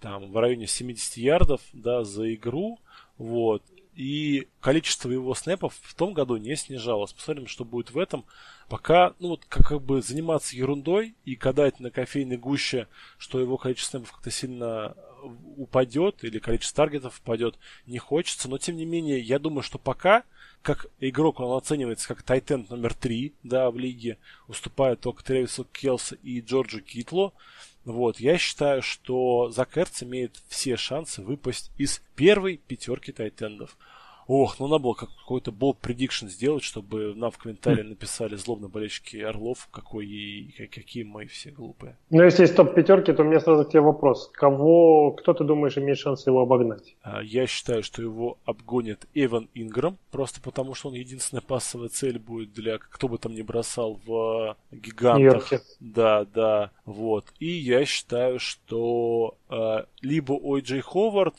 там, 0.00 0.32
в 0.32 0.36
районе 0.36 0.66
70 0.66 1.16
ярдов 1.16 1.60
да, 1.72 2.04
за 2.04 2.34
игру. 2.34 2.78
Вот. 3.18 3.62
И 3.94 4.48
количество 4.60 5.08
его 5.10 5.34
снэпов 5.34 5.74
в 5.80 5.94
том 5.94 6.14
году 6.14 6.36
не 6.36 6.56
снижалось. 6.56 7.12
Посмотрим, 7.12 7.46
что 7.46 7.64
будет 7.64 7.92
в 7.92 7.98
этом. 7.98 8.24
Пока, 8.68 9.14
ну 9.20 9.28
вот, 9.28 9.44
как, 9.48 9.68
как 9.68 9.82
бы 9.82 10.02
заниматься 10.02 10.56
ерундой 10.56 11.14
и 11.24 11.36
кадать 11.36 11.78
на 11.78 11.90
кофейной 11.90 12.36
гуще, 12.36 12.88
что 13.18 13.38
его 13.38 13.56
количество 13.56 13.98
снэпов 13.98 14.12
как-то 14.12 14.30
сильно 14.32 14.96
упадет 15.56 16.24
или 16.24 16.38
количество 16.38 16.84
таргетов 16.84 17.20
упадет, 17.20 17.58
не 17.86 17.98
хочется. 17.98 18.48
Но, 18.48 18.58
тем 18.58 18.76
не 18.76 18.84
менее, 18.84 19.20
я 19.20 19.38
думаю, 19.38 19.62
что 19.62 19.78
пока 19.78 20.24
как 20.64 20.86
игрок 20.98 21.40
он 21.40 21.58
оценивается 21.58 22.08
как 22.08 22.22
тайтенд 22.22 22.70
номер 22.70 22.94
три, 22.94 23.34
да, 23.42 23.70
в 23.70 23.78
лиге, 23.78 24.16
уступает 24.48 25.00
только 25.00 25.22
Тревису 25.22 25.64
Келса 25.64 26.16
и 26.22 26.40
Джорджу 26.40 26.80
Китлу. 26.80 27.34
Вот, 27.84 28.18
я 28.18 28.38
считаю, 28.38 28.80
что 28.80 29.50
Закерц 29.50 30.02
имеет 30.02 30.42
все 30.48 30.78
шансы 30.78 31.20
выпасть 31.20 31.70
из 31.76 32.00
первой 32.16 32.56
пятерки 32.56 33.12
тайтендов. 33.12 33.76
Ох, 34.26 34.58
ну 34.58 34.68
надо 34.68 34.82
было 34.82 34.94
какой-то 34.94 35.52
болт 35.52 35.78
prediction 35.82 36.28
сделать, 36.28 36.62
чтобы 36.62 37.14
нам 37.14 37.30
в 37.30 37.38
комментарии 37.38 37.82
хм. 37.82 37.90
написали 37.90 38.36
злобно 38.36 38.68
болельщики 38.68 39.18
Орлов, 39.18 39.68
какой 39.70 40.06
и 40.06 40.66
какие 40.66 41.04
мы 41.04 41.26
все 41.26 41.50
глупые. 41.50 41.96
Ну, 42.10 42.22
если 42.22 42.42
есть 42.42 42.56
топ 42.56 42.74
пятерки, 42.74 43.12
то 43.12 43.22
у 43.22 43.26
меня 43.26 43.40
сразу 43.40 43.64
к 43.64 43.70
тебе 43.70 43.80
вопрос. 43.80 44.30
Кого, 44.32 45.12
кто 45.12 45.34
ты 45.34 45.44
думаешь 45.44 45.76
имеет 45.76 45.98
шанс 45.98 46.26
его 46.26 46.42
обогнать? 46.42 46.96
А, 47.02 47.22
я 47.22 47.46
считаю, 47.46 47.82
что 47.82 48.02
его 48.02 48.38
обгонит 48.44 49.06
Эван 49.14 49.48
Инграм, 49.54 49.98
просто 50.10 50.40
потому 50.40 50.74
что 50.74 50.88
он 50.88 50.94
единственная 50.94 51.42
пассовая 51.42 51.88
цель 51.88 52.18
будет 52.18 52.52
для 52.52 52.78
кто 52.78 53.08
бы 53.08 53.18
там 53.18 53.34
ни 53.34 53.42
бросал 53.42 54.00
в 54.04 54.56
гигантах. 54.72 55.50
Да, 55.80 56.24
да, 56.24 56.70
вот. 56.84 57.26
И 57.38 57.48
я 57.48 57.84
считаю, 57.84 58.38
что 58.38 59.36
э, 59.50 59.84
либо 60.02 60.32
Ой 60.32 60.60
Джей 60.60 60.80
Ховард, 60.80 61.34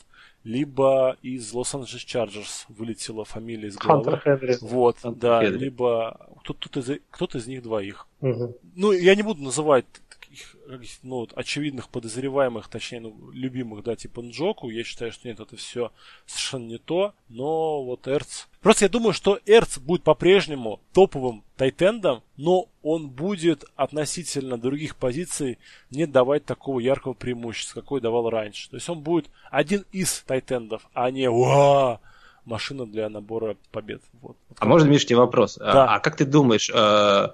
либо 0.45 1.17
из 1.23 1.51
Лос-Анджелес 1.53 2.03
Чарджерс 2.03 2.67
вылетела 2.69 3.25
фамилия 3.25 3.67
из 3.67 3.77
головы. 3.77 4.21
Вот, 4.61 4.99
Хантер 4.99 5.19
да, 5.19 5.43
Хенри. 5.43 5.57
либо 5.57 6.29
кто-то 6.45 6.79
из, 6.79 6.99
кто 7.09 7.25
из 7.37 7.47
них 7.47 7.63
двоих. 7.63 8.07
Угу. 8.21 8.57
Ну, 8.75 8.91
я 8.91 9.15
не 9.15 9.23
буду 9.23 9.41
называть 9.41 9.85
таких 10.35 10.55
ну, 11.03 11.27
очевидных 11.35 11.89
подозреваемых, 11.89 12.67
точнее, 12.67 12.99
ну, 12.99 13.31
любимых, 13.31 13.83
да, 13.83 13.95
типа 13.95 14.21
Нджоку. 14.21 14.69
Я 14.69 14.83
считаю, 14.83 15.11
что 15.11 15.27
нет, 15.27 15.39
это 15.39 15.55
все 15.55 15.91
совершенно 16.25 16.65
не 16.65 16.77
то. 16.77 17.13
Но 17.29 17.83
вот 17.83 18.07
Эрц... 18.07 18.45
Просто 18.61 18.85
я 18.85 18.89
думаю, 18.89 19.13
что 19.13 19.39
Эрц 19.45 19.77
будет 19.77 20.03
по-прежнему 20.03 20.81
топовым 20.93 21.43
тайтендом, 21.55 22.21
но 22.35 22.67
он 22.83 23.09
будет 23.09 23.65
относительно 23.75 24.57
других 24.57 24.95
позиций 24.97 25.57
не 25.89 26.05
давать 26.05 26.45
такого 26.45 26.79
яркого 26.79 27.13
преимущества, 27.13 27.81
какой 27.81 28.01
давал 28.01 28.29
раньше. 28.29 28.69
То 28.69 28.75
есть 28.75 28.89
он 28.89 28.99
будет 29.01 29.29
один 29.51 29.85
из 29.91 30.21
тайтендов, 30.21 30.87
а 30.93 31.11
не 31.11 31.29
«Уа!» 31.29 31.99
машина 32.43 32.85
для 32.85 33.09
набора 33.09 33.57
побед. 33.71 34.01
Вот. 34.21 34.37
А 34.59 34.65
можно, 34.67 34.87
Миш, 34.87 35.05
тебе 35.05 35.17
вопрос? 35.17 35.57
А, 35.59 35.73
да. 35.73 35.85
А, 35.85 35.95
а 35.95 35.99
как 35.99 36.15
ты 36.15 36.25
думаешь, 36.25 36.69
э, 36.71 37.27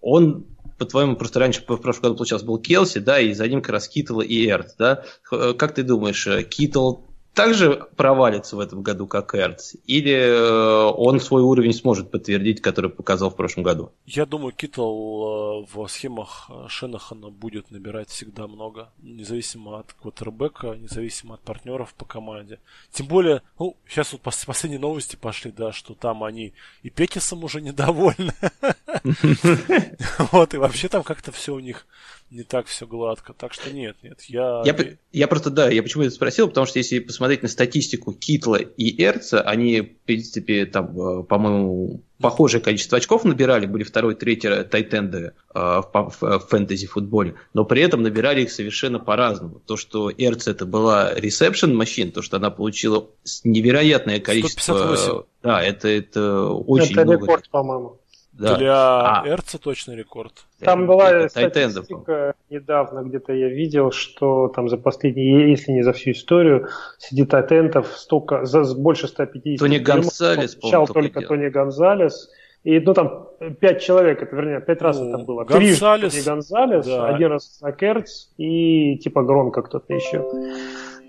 он 0.00 0.46
по-твоему, 0.78 1.16
просто 1.16 1.40
раньше, 1.40 1.62
в 1.66 1.76
прошлом 1.76 2.02
году, 2.02 2.16
получалось, 2.16 2.44
был 2.44 2.58
Келси, 2.58 2.98
да, 2.98 3.18
и 3.18 3.32
за 3.32 3.48
ним 3.48 3.62
как 3.62 3.70
раз 3.70 3.88
Китл 3.88 4.20
и 4.20 4.46
Эрт, 4.46 4.74
да? 4.78 5.04
Как 5.22 5.74
ты 5.74 5.82
думаешь, 5.82 6.26
э, 6.26 6.42
Китл 6.42 6.96
также 7.36 7.86
провалится 7.96 8.56
в 8.56 8.60
этом 8.60 8.82
году, 8.82 9.06
как 9.06 9.34
Эрц? 9.34 9.74
Или 9.86 10.14
э, 10.14 10.90
он 10.96 11.20
свой 11.20 11.42
уровень 11.42 11.74
сможет 11.74 12.10
подтвердить, 12.10 12.62
который 12.62 12.90
показал 12.90 13.28
в 13.28 13.36
прошлом 13.36 13.62
году? 13.62 13.92
Я 14.06 14.24
думаю, 14.24 14.52
Китл 14.52 14.82
э, 14.82 15.66
в 15.70 15.86
схемах 15.88 16.50
Шенахана 16.68 17.28
будет 17.28 17.70
набирать 17.70 18.08
всегда 18.08 18.46
много, 18.48 18.88
независимо 19.02 19.78
от 19.80 19.92
квотербека, 19.92 20.76
независимо 20.76 21.34
от 21.34 21.42
партнеров 21.42 21.92
по 21.94 22.06
команде. 22.06 22.58
Тем 22.90 23.06
более, 23.06 23.42
ну, 23.58 23.76
сейчас 23.86 24.12
вот 24.12 24.22
последние 24.22 24.80
новости 24.80 25.16
пошли, 25.16 25.52
да, 25.52 25.72
что 25.72 25.94
там 25.94 26.24
они 26.24 26.54
и 26.82 26.88
Пекисом 26.88 27.44
уже 27.44 27.60
недовольны. 27.60 28.32
Вот, 30.32 30.54
и 30.54 30.56
вообще 30.56 30.88
там 30.88 31.02
как-то 31.02 31.32
все 31.32 31.54
у 31.54 31.60
них 31.60 31.86
не 32.30 32.42
так 32.42 32.66
все 32.66 32.86
гладко. 32.86 33.32
Так 33.32 33.52
что 33.54 33.72
нет, 33.72 33.96
нет. 34.02 34.20
Я... 34.22 34.62
Я, 34.64 34.76
я 35.12 35.28
просто, 35.28 35.50
да, 35.50 35.70
я 35.70 35.82
почему 35.82 36.02
это 36.02 36.12
спросил, 36.12 36.48
потому 36.48 36.66
что 36.66 36.78
если 36.78 36.98
посмотреть 36.98 37.42
на 37.42 37.48
статистику 37.48 38.12
Китла 38.12 38.56
и 38.56 39.02
Эрца, 39.02 39.40
они, 39.42 39.80
в 39.80 39.98
принципе, 40.06 40.66
там, 40.66 40.98
э, 41.00 41.22
по-моему, 41.22 42.02
похожее 42.20 42.60
количество 42.60 42.98
очков 42.98 43.24
набирали, 43.24 43.66
были 43.66 43.84
второй, 43.84 44.16
третий 44.16 44.64
тайтенды 44.64 45.34
э, 45.54 45.58
в, 45.58 45.90
в, 45.92 46.20
в 46.20 46.48
фэнтези-футболе, 46.48 47.36
но 47.54 47.64
при 47.64 47.82
этом 47.82 48.02
набирали 48.02 48.42
их 48.42 48.50
совершенно 48.50 48.98
по-разному. 48.98 49.60
То, 49.64 49.76
что 49.76 50.10
Эрц 50.10 50.48
это 50.48 50.66
была 50.66 51.14
ресепшн 51.14 51.74
машин, 51.74 52.10
то, 52.10 52.22
что 52.22 52.38
она 52.38 52.50
получила 52.50 53.08
невероятное 53.44 54.18
количество... 54.18 54.74
158. 54.74 55.22
Да, 55.42 55.62
это, 55.62 55.86
это 55.86 56.42
очень 56.48 56.92
это 56.92 57.04
много. 57.04 57.14
Это 57.14 57.22
рекорд, 57.22 57.50
по-моему. 57.50 58.00
Да. 58.38 58.56
Для 58.56 58.74
а. 58.74 59.24
Эрца 59.26 59.58
точно 59.58 59.92
рекорд. 59.92 60.32
Там 60.60 60.86
была 60.86 61.28
статистика 61.28 62.34
недавно, 62.50 63.02
где-то 63.02 63.32
я 63.32 63.48
видел, 63.48 63.92
что 63.92 64.48
там 64.48 64.68
за 64.68 64.76
последние, 64.76 65.50
если 65.50 65.72
не 65.72 65.82
за 65.82 65.92
всю 65.92 66.10
историю, 66.10 66.68
среди 66.98 67.24
тайтендов 67.24 67.86
столько, 67.96 68.44
за 68.44 68.74
больше 68.74 69.08
150 69.08 69.58
Тони 69.58 69.78
Гонзалес, 69.78 70.54
получал 70.56 70.86
только 70.86 71.20
делал. 71.20 71.28
Тони 71.28 71.48
Гонзалес. 71.48 72.30
И, 72.64 72.80
ну, 72.80 72.94
там, 72.94 73.28
пять 73.60 73.80
человек, 73.80 74.22
это, 74.22 74.34
вернее, 74.34 74.60
пять 74.60 74.82
раз 74.82 74.98
ну, 74.98 75.08
это 75.08 75.18
было. 75.18 75.44
Гонзалес. 75.44 76.12
Три 76.12 76.22
Гонзалес, 76.22 76.84
да. 76.84 77.06
один 77.06 77.28
раз 77.28 77.58
Закерц 77.60 78.28
и, 78.36 78.98
типа, 78.98 79.22
Громко 79.22 79.62
кто-то 79.62 79.94
еще. 79.94 80.24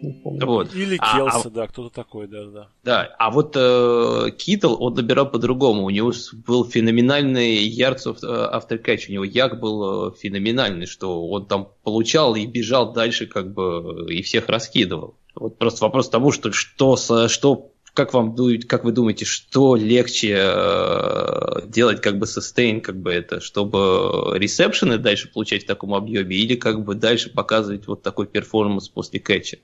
Вот. 0.01 0.75
Или 0.75 0.97
а, 0.99 1.17
Келса, 1.17 1.47
а, 1.47 1.49
да, 1.49 1.67
кто-то 1.67 1.93
такой, 1.93 2.27
да, 2.27 2.45
да. 2.45 2.67
Да, 2.83 3.15
а 3.17 3.31
вот 3.31 3.55
э, 3.55 4.31
Китл, 4.37 4.75
он 4.79 4.93
набирал 4.93 5.29
по-другому. 5.29 5.85
У 5.85 5.89
него 5.89 6.13
был 6.45 6.65
феноменальный 6.65 7.55
yards 7.55 8.23
after 8.23 8.62
catch, 8.62 9.09
у 9.09 9.13
него 9.13 9.23
YAC 9.23 9.59
был 9.59 10.09
э, 10.09 10.13
феноменальный, 10.17 10.85
что 10.85 11.27
он 11.27 11.45
там 11.47 11.69
получал 11.83 12.35
и 12.35 12.45
бежал 12.45 12.93
дальше, 12.93 13.25
как 13.25 13.53
бы, 13.53 14.05
и 14.09 14.21
всех 14.21 14.49
раскидывал. 14.49 15.15
Вот 15.35 15.57
просто 15.57 15.85
вопрос 15.85 16.09
тому, 16.09 16.31
что, 16.31 16.51
что, 16.51 16.95
что 17.27 17.71
как 17.97 18.13
вам 18.13 18.35
как 18.67 18.83
вы 18.83 18.91
думаете, 18.91 19.25
что 19.25 19.75
легче 19.75 20.35
э, 20.37 21.61
делать 21.65 21.99
как 21.99 22.19
бы 22.19 22.27
sustain, 22.27 22.79
как 22.79 23.01
бы 23.01 23.11
это, 23.11 23.41
чтобы 23.41 24.37
ресепшены 24.37 24.99
дальше 24.99 25.31
получать 25.33 25.63
в 25.63 25.67
таком 25.67 25.95
объеме, 25.95 26.35
или 26.35 26.53
как 26.55 26.83
бы 26.83 26.93
дальше 26.93 27.31
показывать 27.31 27.87
вот 27.87 28.03
такой 28.03 28.27
performance 28.27 28.87
после 28.87 29.19
catch 29.19 29.47
а? 29.47 29.57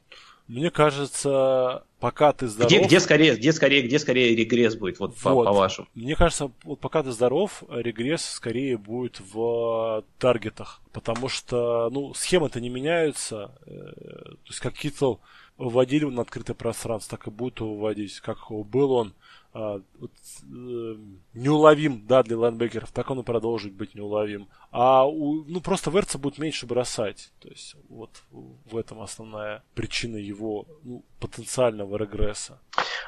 Мне 0.47 0.71
кажется, 0.71 1.83
пока 1.99 2.33
ты 2.33 2.47
здоров... 2.47 2.69
Где, 2.69 2.83
где, 2.83 2.99
скорее, 2.99 3.35
где, 3.35 3.53
скорее, 3.53 3.81
где 3.83 3.97
скорее 3.97 4.35
регресс 4.35 4.75
будет, 4.75 4.99
вот, 4.99 5.15
вот. 5.23 5.45
По, 5.45 5.53
вашему 5.53 5.87
Мне 5.95 6.15
кажется, 6.15 6.51
вот 6.63 6.79
пока 6.79 7.01
ты 7.01 7.11
здоров, 7.11 7.63
регресс 7.69 8.25
скорее 8.25 8.77
будет 8.77 9.21
в 9.33 10.03
таргетах. 10.19 10.81
Потому 10.91 11.29
что, 11.29 11.89
ну, 11.91 12.13
схемы-то 12.13 12.59
не 12.59 12.69
меняются. 12.69 13.51
Э, 13.65 13.93
то 13.95 14.49
есть, 14.49 14.59
как 14.59 14.73
Китл 14.73 15.15
выводили 15.57 16.05
на 16.05 16.23
открытое 16.23 16.55
пространство, 16.55 17.17
так 17.17 17.27
и 17.27 17.31
будет 17.31 17.61
выводить. 17.61 18.19
Как 18.19 18.49
был 18.49 18.91
он 18.91 19.13
вот, 19.53 20.11
э, 20.41 20.95
неуловим, 21.33 22.05
да, 22.07 22.23
для 22.23 22.37
лайнбекеров, 22.37 22.91
так 22.91 23.11
он 23.11 23.19
и 23.19 23.23
продолжит 23.23 23.73
быть 23.73 23.93
неуловим. 23.93 24.47
А 24.71 25.07
у, 25.07 25.43
ну 25.43 25.61
просто 25.61 25.91
Верца 25.91 26.17
будет 26.17 26.39
меньше 26.39 26.65
бросать. 26.65 27.31
То 27.39 27.49
есть 27.49 27.75
вот 27.89 28.09
в 28.31 28.75
этом 28.75 29.01
основная 29.01 29.63
причина 29.75 30.17
его 30.17 30.65
ну, 30.83 31.03
потенциального 31.19 31.97
регресса. 31.97 32.59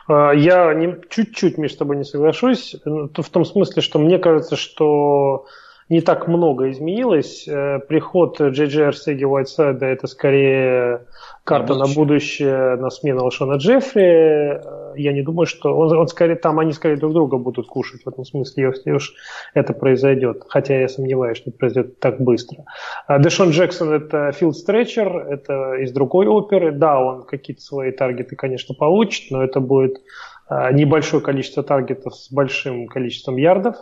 А, 0.08 0.32
я 0.32 0.72
не, 0.76 0.96
чуть-чуть, 1.10 1.58
Миш, 1.58 1.74
с 1.74 1.78
тобой 1.78 1.98
не 1.98 2.04
соглашусь. 2.04 2.76
В 2.86 3.30
том 3.30 3.46
смысле, 3.46 3.82
что 3.82 3.98
мне 3.98 4.20
кажется, 4.20 4.56
что 4.56 5.48
не 5.90 6.02
так 6.02 6.28
много 6.28 6.72
изменилось. 6.72 7.48
Э, 7.48 7.80
приход 7.80 8.42
Джей 8.42 8.88
Арсеги 8.88 9.24
Уайтсайда 9.24 9.86
это 9.86 10.08
скорее 10.08 11.06
карта 11.44 11.76
на 11.76 11.86
будущее, 11.86 12.76
на 12.78 12.90
смену 12.90 13.24
Алшона 13.24 13.58
Джеффри. 13.58 14.04
Э, 14.04 14.94
я 14.98 15.14
не 15.14 15.22
думаю, 15.22 15.46
что 15.46 15.78
он, 15.78 15.96
он 15.96 16.08
скорее 16.08 16.38
там 16.38 16.58
они 16.58 16.74
скорее 16.74 16.98
друг 16.98 17.14
друга 17.14 17.38
будут 17.38 17.68
кушать 17.68 18.02
в 18.04 18.10
этом 18.10 18.26
смысле, 18.26 18.66
если 18.66 18.92
уж 18.92 19.14
это 19.54 19.74
произойдет. 19.74 20.44
Хотя 20.50 20.80
я 20.80 20.88
сомневаюсь, 20.88 21.38
что 21.38 21.52
это 21.52 21.60
произойдет 21.60 22.00
так 22.00 22.20
быстро. 22.20 22.66
А 23.06 23.20
Дэшон 23.20 23.52
Джексон 23.52 23.94
это 23.94 24.32
филд 24.32 24.58
стретчер, 24.58 25.16
это 25.16 25.76
из 25.76 25.92
другой 25.92 26.26
оперы. 26.26 26.72
Да, 26.72 27.00
он 27.00 27.26
какие-то 27.26 27.62
свои 27.62 27.92
таргеты, 27.92 28.36
конечно, 28.36 28.74
получит, 28.74 29.30
но 29.30 29.44
это 29.44 29.60
будет 29.60 30.02
э, 30.50 30.72
небольшое 30.74 31.22
количество 31.22 31.62
таргетов 31.62 32.16
с 32.16 32.32
большим 32.32 32.88
количеством 32.88 33.36
ярдов. 33.38 33.76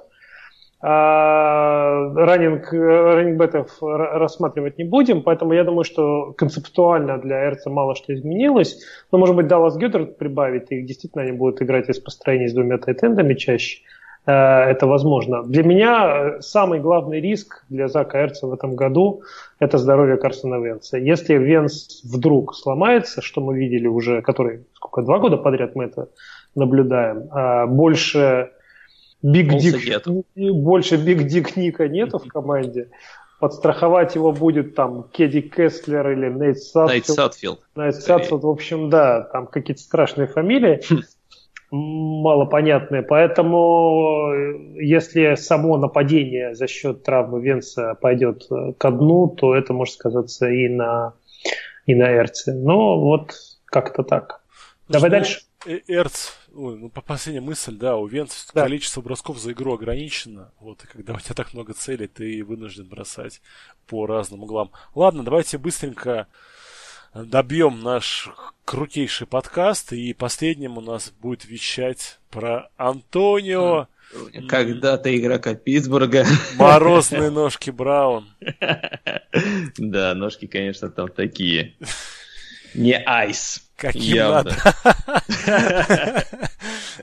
А, 0.85 2.11
раннинг, 2.13 2.73
раннингбетов 2.73 3.77
рассматривать 3.81 4.77
не 4.77 4.83
будем, 4.83 5.23
поэтому 5.23 5.53
я 5.53 5.63
думаю, 5.63 5.85
что 5.85 6.33
концептуально 6.33 7.19
для 7.19 7.47
Эрца 7.47 7.69
мало 7.69 7.95
что 7.95 8.13
изменилось. 8.13 8.83
Но, 9.09 9.17
может 9.17 9.33
быть, 9.33 9.47
Даллас 9.47 9.77
Гюдерт 9.77 10.17
прибавит, 10.17 10.71
и 10.71 10.81
действительно 10.81 11.23
они 11.23 11.31
будут 11.31 11.61
играть 11.61 11.87
из 11.87 11.99
построений 11.99 12.49
с 12.49 12.53
двумя 12.53 12.79
тайтендами 12.79 13.33
чаще. 13.33 13.79
Э, 14.25 14.31
это 14.65 14.85
возможно. 14.85 15.43
Для 15.43 15.63
меня 15.63 16.41
самый 16.41 16.81
главный 16.81 17.21
риск 17.21 17.63
для 17.69 17.87
Зака 17.87 18.21
Эрца 18.21 18.47
в 18.47 18.53
этом 18.53 18.75
году– 18.75 19.21
это 19.59 19.77
здоровье 19.77 20.17
Карсона 20.17 20.55
Венца. 20.55 20.97
Если 20.97 21.35
Венс 21.35 22.01
вдруг 22.03 22.53
сломается, 22.55 23.21
что 23.21 23.39
мы 23.39 23.57
видели 23.57 23.87
уже, 23.87 24.21
который, 24.21 24.65
сколько, 24.73 25.01
два 25.01 25.19
года 25.19 25.37
подряд 25.37 25.75
мы 25.75 25.85
это 25.85 26.09
наблюдаем, 26.55 27.29
а 27.31 27.67
больше 27.67 28.51
Big 29.23 29.57
Dick, 29.57 30.05
больше 30.35 30.97
Big 30.97 31.23
Dick 31.23 31.55
Ника 31.55 31.87
нету 31.87 32.19
в 32.19 32.27
команде, 32.27 32.89
подстраховать 33.39 34.15
его 34.15 34.31
будет 34.31 34.75
там 34.75 35.09
Коди 35.11 35.41
Кесслер 35.41 36.11
или 36.11 36.29
Нейт 36.29 36.59
Садфилд. 36.59 36.91
Нейт 36.91 37.05
Садфилд. 37.07 37.59
Нейт 37.75 37.95
Сатфилд, 37.95 38.43
в 38.43 38.49
общем, 38.49 38.89
да, 38.89 39.21
там 39.21 39.47
какие-то 39.47 39.81
страшные 39.81 40.27
фамилии. 40.27 40.81
малопонятные. 41.73 43.01
Поэтому 43.01 44.31
если 44.75 45.33
само 45.35 45.77
нападение 45.77 46.53
за 46.53 46.67
счет 46.67 47.03
травмы 47.03 47.41
Венца 47.41 47.95
пойдет 47.99 48.47
ко 48.77 48.91
дну, 48.91 49.27
то 49.27 49.55
это 49.55 49.73
может 49.73 49.95
сказаться 49.95 50.47
и 50.49 50.69
на, 50.69 51.13
и 51.87 51.95
на 51.95 52.11
Эрце. 52.13 52.53
Но 52.53 52.99
вот 52.99 53.31
как-то 53.65 54.03
так. 54.03 54.42
Ну, 54.87 54.93
Давай 54.93 55.09
дальше. 55.09 55.41
Э, 55.65 55.79
Эрц, 55.87 56.31
ой, 56.53 56.77
ну, 56.77 56.89
по 56.89 57.01
последняя 57.01 57.41
мысль, 57.41 57.75
да, 57.75 57.95
у 57.95 58.05
Венца 58.05 58.45
да. 58.53 58.63
количество 58.63 59.01
бросков 59.01 59.39
за 59.39 59.53
игру 59.53 59.73
ограничено. 59.73 60.51
Вот, 60.59 60.83
и 60.83 60.87
когда 60.87 61.13
у 61.13 61.19
тебя 61.19 61.35
так 61.35 61.53
много 61.53 61.73
целей, 61.73 62.07
ты 62.07 62.43
вынужден 62.43 62.87
бросать 62.87 63.41
по 63.87 64.05
разным 64.05 64.43
углам. 64.43 64.71
Ладно, 64.93 65.23
давайте 65.23 65.57
быстренько 65.57 66.27
добьем 67.13 67.79
наш 67.79 68.29
крутейший 68.65 69.27
подкаст, 69.27 69.93
и 69.93 70.13
последним 70.13 70.77
у 70.77 70.81
нас 70.81 71.11
будет 71.21 71.45
вещать 71.45 72.19
про 72.29 72.69
Антонио. 72.75 73.87
Когда-то 74.47 75.15
игрока 75.15 75.55
Питтсбурга. 75.55 76.25
Морозные 76.55 77.29
ножки 77.29 77.69
Браун. 77.69 78.27
Да, 79.77 80.13
ножки, 80.13 80.45
конечно, 80.45 80.89
там 80.89 81.07
такие. 81.09 81.75
Не 82.75 82.95
айс. 82.95 83.62
Каким 83.75 84.15
Явно. 84.15 84.51
надо. 85.45 86.25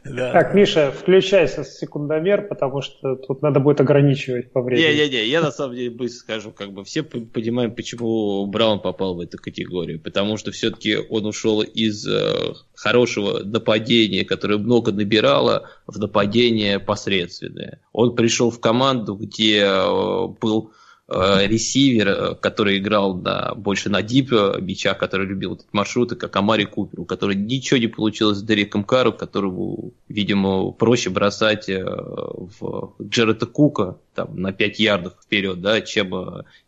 Так, 0.04 0.54
Миша, 0.54 0.92
включайся 0.92 1.64
с 1.64 1.78
секундомер, 1.78 2.48
потому 2.48 2.82
что 2.82 3.16
тут 3.16 3.42
надо 3.42 3.60
будет 3.60 3.80
ограничивать 3.80 4.50
по 4.52 4.62
времени. 4.62 4.86
Не-не-не, 4.86 5.26
я 5.26 5.40
на 5.40 5.50
самом 5.50 5.74
деле 5.74 5.90
быстро 5.90 6.20
скажу, 6.20 6.52
как 6.52 6.72
бы 6.72 6.84
все 6.84 7.02
понимаем, 7.02 7.74
почему 7.74 8.46
Браун 8.46 8.80
попал 8.80 9.14
в 9.14 9.20
эту 9.20 9.38
категорию. 9.38 10.00
Потому 10.00 10.36
что 10.36 10.50
все-таки 10.52 10.96
он 10.96 11.26
ушел 11.26 11.62
из 11.62 12.06
э, 12.06 12.54
хорошего 12.74 13.40
нападения, 13.40 14.24
которое 14.24 14.58
много 14.58 14.92
набирало, 14.92 15.68
в 15.86 15.98
нападение 15.98 16.78
посредственное. 16.78 17.80
Он 17.92 18.14
пришел 18.14 18.50
в 18.50 18.60
команду, 18.60 19.14
где 19.14 19.62
э, 19.64 20.26
был 20.40 20.72
ресивер, 21.10 22.08
э, 22.08 22.34
который 22.36 22.78
играл 22.78 23.14
на, 23.14 23.54
больше 23.54 23.90
на 23.90 24.02
дип 24.02 24.32
бичах, 24.60 24.98
который 24.98 25.26
любил 25.26 25.54
этот 25.54 25.66
маршруты, 25.72 26.14
как 26.14 26.34
Амари 26.36 26.64
Купер, 26.64 27.00
у 27.00 27.04
которого 27.04 27.34
ничего 27.34 27.78
не 27.78 27.88
получилось 27.88 28.38
с 28.38 28.42
Дереком 28.42 28.84
Кару, 28.84 29.12
которому, 29.12 29.92
видимо, 30.08 30.70
проще 30.70 31.10
бросать 31.10 31.68
э, 31.68 31.84
в 31.84 32.94
Джерета 33.02 33.46
Кука 33.46 33.98
там, 34.14 34.36
на 34.40 34.52
5 34.52 34.78
ярдов 34.78 35.14
вперед, 35.22 35.60
да, 35.60 35.80
чем 35.80 36.14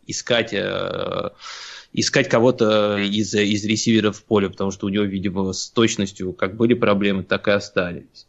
искать 0.07 0.55
искать 1.95 2.27
кого-то 2.29 2.97
из, 2.97 3.35
из 3.35 3.65
ресиверов 3.67 4.17
в 4.17 4.25
поле, 4.25 4.49
потому 4.49 4.71
что 4.71 4.87
у 4.87 4.89
него, 4.89 5.05
видимо, 5.05 5.53
с 5.53 5.69
точностью 5.69 6.33
как 6.33 6.57
были 6.57 6.73
проблемы, 6.73 7.23
так 7.23 7.49
и 7.49 7.51
остались 7.51 8.27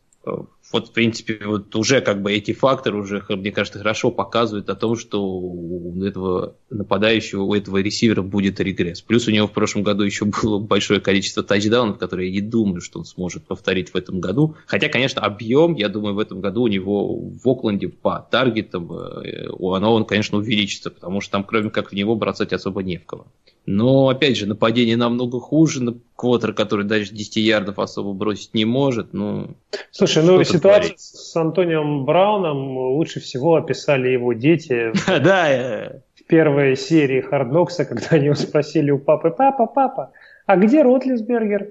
вот, 0.74 0.90
в 0.90 0.92
принципе, 0.92 1.40
вот 1.46 1.74
уже 1.76 2.02
как 2.02 2.22
бы 2.22 2.34
эти 2.34 2.52
факторы 2.52 2.98
уже, 2.98 3.24
мне 3.30 3.52
кажется, 3.52 3.78
хорошо 3.78 4.10
показывают 4.12 4.70
о 4.70 4.76
том, 4.76 4.98
что 4.98 5.24
у 5.24 6.04
этого 6.04 6.56
нападающего, 6.72 7.44
у 7.44 7.54
этого 7.54 7.78
ресивера 7.78 8.24
будет 8.24 8.60
регресс. 8.60 9.02
Плюс 9.02 9.28
у 9.28 9.32
него 9.32 9.48
в 9.48 9.52
прошлом 9.52 9.84
году 9.84 10.04
еще 10.04 10.26
было 10.26 10.58
большое 10.58 11.00
количество 11.00 11.44
тачдаунов, 11.44 12.00
которые 12.00 12.30
я 12.30 12.42
не 12.42 12.42
думаю, 12.42 12.82
что 12.82 13.00
он 13.00 13.06
сможет 13.06 13.46
повторить 13.46 13.94
в 13.94 13.96
этом 13.96 14.20
году. 14.20 14.56
Хотя, 14.66 14.90
конечно, 14.90 15.22
объем, 15.22 15.76
я 15.76 15.90
думаю, 15.90 16.16
в 16.16 16.20
этом 16.20 16.42
году 16.42 16.64
у 16.64 16.68
него 16.68 17.20
в 17.20 17.48
Окленде 17.48 17.90
по 17.90 18.28
таргетам, 18.30 18.92
э, 18.92 19.50
оно, 19.60 19.94
он, 19.94 20.06
конечно, 20.06 20.40
увеличится, 20.40 20.90
потому 20.90 21.22
что 21.22 21.34
там, 21.34 21.44
кроме 21.44 21.70
как 21.70 21.92
в 21.92 21.94
него, 21.94 22.16
бросать 22.16 22.52
особо 22.52 22.82
не 22.82 22.98
в 22.98 23.06
кого. 23.06 23.28
Но, 23.66 24.10
опять 24.10 24.38
же, 24.38 24.46
нападение 24.46 24.98
намного 24.98 25.40
хуже. 25.40 25.96
Квотер, 26.16 26.54
который 26.54 26.86
дальше 26.86 27.14
10 27.14 27.38
ярдов 27.38 27.80
особо 27.80 28.14
бросить 28.14 28.54
не 28.54 28.66
может. 28.66 29.14
Ну, 29.14 29.56
Слушай, 29.92 30.24
ну 30.24 30.44
ситуацию 30.44 30.96
с 30.98 31.36
Антонием 31.36 32.06
Брауном 32.06 32.78
лучше 32.78 33.20
всего 33.22 33.56
описали 33.56 34.10
его 34.10 34.34
дети. 34.34 34.92
Да, 35.24 35.94
в 36.16 36.24
первой 36.26 36.76
серии 36.76 37.22
Харднокса, 37.22 37.86
когда 37.86 38.08
они 38.12 38.34
спросили 38.36 38.92
у 38.92 39.00
папы, 39.00 39.30
папа, 39.30 39.66
папа, 39.66 40.12
а 40.46 40.58
где 40.58 40.82
Ротлисбергер? 40.82 41.70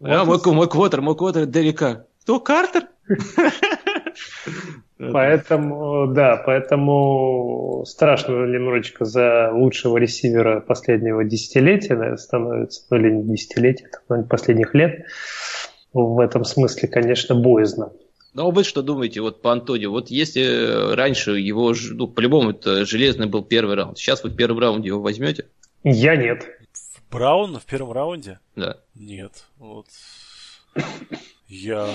А, 0.00 0.24
мой, 0.24 0.38
мой 0.44 0.68
квотер, 0.68 1.00
мой 1.00 1.16
квотер 1.16 1.46
Дерека. 1.46 2.06
Кто, 2.22 2.40
Картер? 2.40 2.88
Поэтому, 4.98 6.06
да, 6.06 6.42
поэтому 6.44 7.84
страшно 7.86 8.46
немножечко 8.46 9.04
за 9.04 9.50
лучшего 9.52 9.98
ресивера 9.98 10.60
последнего 10.60 11.22
десятилетия 11.22 11.94
наверное, 11.94 12.16
становится, 12.16 12.82
ну 12.90 12.96
или 12.96 13.10
не 13.10 13.34
десятилетия, 13.34 13.90
но 14.08 14.22
последних 14.22 14.74
лет. 14.74 15.04
В 15.92 16.18
этом 16.20 16.44
смысле, 16.44 16.88
конечно, 16.88 17.34
боязно. 17.34 17.92
Ну, 18.32 18.48
а 18.48 18.50
вы 18.50 18.64
что 18.64 18.82
думаете 18.82 19.20
вот 19.20 19.40
по 19.40 19.52
Антонио? 19.52 19.90
Вот 19.90 20.08
если 20.10 20.94
раньше 20.94 21.32
его, 21.32 21.74
ну, 21.92 22.06
по-любому 22.06 22.50
это 22.50 22.84
железный 22.84 23.26
был 23.26 23.42
первый 23.42 23.76
раунд, 23.76 23.98
сейчас 23.98 24.22
вы 24.22 24.30
в 24.30 24.36
первом 24.36 24.58
раунде 24.58 24.88
его 24.88 25.00
возьмете? 25.00 25.46
Я 25.84 26.16
нет. 26.16 26.46
Браун 27.10 27.58
в 27.58 27.64
первом 27.64 27.92
раунде? 27.92 28.38
Да. 28.54 28.76
Нет. 28.94 29.44
Вот. 29.58 29.86
Я 31.48 31.86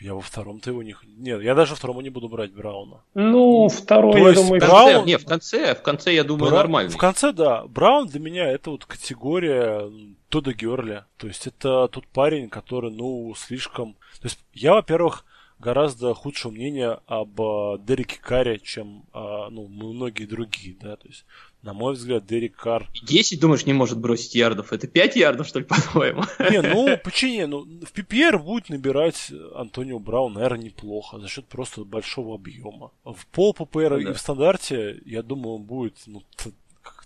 я 0.00 0.14
во 0.14 0.20
втором-то 0.20 0.70
его 0.70 0.82
не... 0.82 0.94
Нет, 1.16 1.42
я 1.42 1.54
даже 1.54 1.74
второму 1.74 2.00
не 2.00 2.10
буду 2.10 2.28
брать 2.28 2.52
Брауна. 2.52 3.02
Ну, 3.14 3.68
второй, 3.68 4.12
То 4.12 4.28
я 4.28 4.34
думаю... 4.34 4.60
Браун... 4.60 5.06
Не, 5.06 5.18
в 5.18 5.24
конце, 5.24 5.74
в 5.74 5.82
конце, 5.82 6.14
я 6.14 6.24
думаю, 6.24 6.50
Бра... 6.50 6.58
нормально. 6.58 6.90
В 6.90 6.96
конце, 6.96 7.32
да. 7.32 7.64
Браун 7.66 8.06
для 8.06 8.20
меня 8.20 8.46
это 8.50 8.70
вот 8.70 8.84
категория 8.84 9.90
Тода 10.28 10.52
Герли. 10.52 11.04
То 11.16 11.26
есть 11.26 11.46
это 11.46 11.88
тот 11.88 12.06
парень, 12.08 12.48
который, 12.48 12.90
ну, 12.90 13.34
слишком... 13.36 13.94
То 14.20 14.24
есть 14.24 14.38
я, 14.52 14.74
во-первых, 14.74 15.24
гораздо 15.58 16.14
худшее 16.14 16.52
мнение 16.52 17.00
об 17.06 17.40
uh, 17.40 17.82
Дереке 17.84 18.18
Карре, 18.20 18.58
чем 18.58 19.04
uh, 19.12 19.48
ну, 19.50 19.68
многие 19.68 20.26
другие, 20.26 20.76
да, 20.78 20.96
то 20.96 21.08
есть 21.08 21.24
на 21.66 21.72
мой 21.72 21.94
взгляд, 21.94 22.24
Дерек 22.24 22.56
Карр... 22.56 22.88
10, 23.02 23.40
думаешь, 23.40 23.66
не 23.66 23.72
может 23.72 23.98
бросить 23.98 24.36
ярдов? 24.36 24.72
Это 24.72 24.86
5 24.86 25.16
ярдов, 25.16 25.48
что 25.48 25.58
ли, 25.58 25.64
по-твоему? 25.68 26.22
Не, 26.38 26.62
ну, 26.62 26.96
почему? 27.04 27.46
Ну, 27.46 27.84
в 27.84 27.92
PPR 27.92 28.38
будет 28.38 28.68
набирать 28.68 29.32
Антонио 29.54 29.98
Браун, 29.98 30.34
наверное, 30.34 30.66
неплохо, 30.66 31.18
за 31.18 31.28
счет 31.28 31.46
просто 31.46 31.84
большого 31.84 32.36
объема. 32.36 32.92
В 33.04 33.26
пол 33.26 33.54
PPR 33.58 33.98
ну, 33.98 34.04
да. 34.04 34.10
и 34.10 34.12
в 34.14 34.18
стандарте, 34.18 35.02
я 35.04 35.22
думаю, 35.24 35.56
он 35.56 35.64
будет 35.64 35.96
ну, 36.06 36.22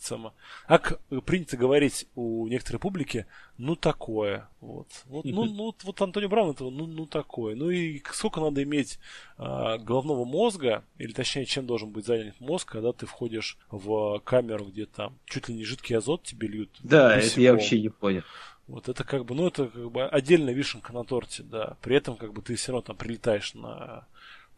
само. 0.03 0.35
Как 0.67 1.01
принято 1.25 1.57
говорить 1.57 2.07
у 2.15 2.47
некоторой 2.47 2.79
публики, 2.79 3.27
ну 3.59 3.77
такое. 3.77 4.49
Вот. 4.61 4.89
Вот, 5.07 5.25
ну, 5.25 5.45
ну, 5.45 5.75
вот 5.83 6.03
Антонио 6.03 6.29
Браун 6.29 6.51
это 6.51 6.65
ну, 6.65 6.87
ну 6.87 7.07
такое. 7.07 7.55
Ну 7.57 7.71
и 7.71 8.03
сколько 8.13 8.41
надо 8.41 8.63
иметь 8.63 8.99
а, 9.37 9.79
головного 9.79 10.25
мозга, 10.25 10.85
или 10.99 11.13
точнее, 11.13 11.45
чем 11.45 11.67
должен 11.67 11.91
быть 11.91 12.07
занят 12.07 12.41
мозг, 12.41 12.71
когда 12.71 12.93
ты 12.93 13.07
входишь 13.07 13.59
в 13.71 14.21
камеру, 14.21 14.67
где 14.67 14.87
там 14.87 15.19
чуть 15.27 15.49
ли 15.49 15.55
не 15.55 15.65
жидкий 15.65 15.97
азот 15.97 16.23
тебе 16.23 16.49
льют. 16.49 16.71
Да, 16.83 17.17
это 17.17 17.41
я 17.41 17.53
вообще 17.53 17.81
не 17.81 17.89
понял. 17.89 18.23
Вот 18.67 18.89
это 18.89 19.03
как 19.03 19.25
бы, 19.25 19.35
ну 19.35 19.49
это 19.49 19.67
как 19.67 19.91
бы 19.91 20.05
отдельная 20.05 20.55
вишенка 20.55 20.93
на 20.93 21.05
торте, 21.05 21.43
да. 21.43 21.77
При 21.83 21.97
этом 21.97 22.17
как 22.17 22.33
бы 22.33 22.41
ты 22.41 22.55
все 22.55 22.73
равно 22.73 22.83
там 22.83 22.97
прилетаешь 22.97 23.55
на 23.55 24.07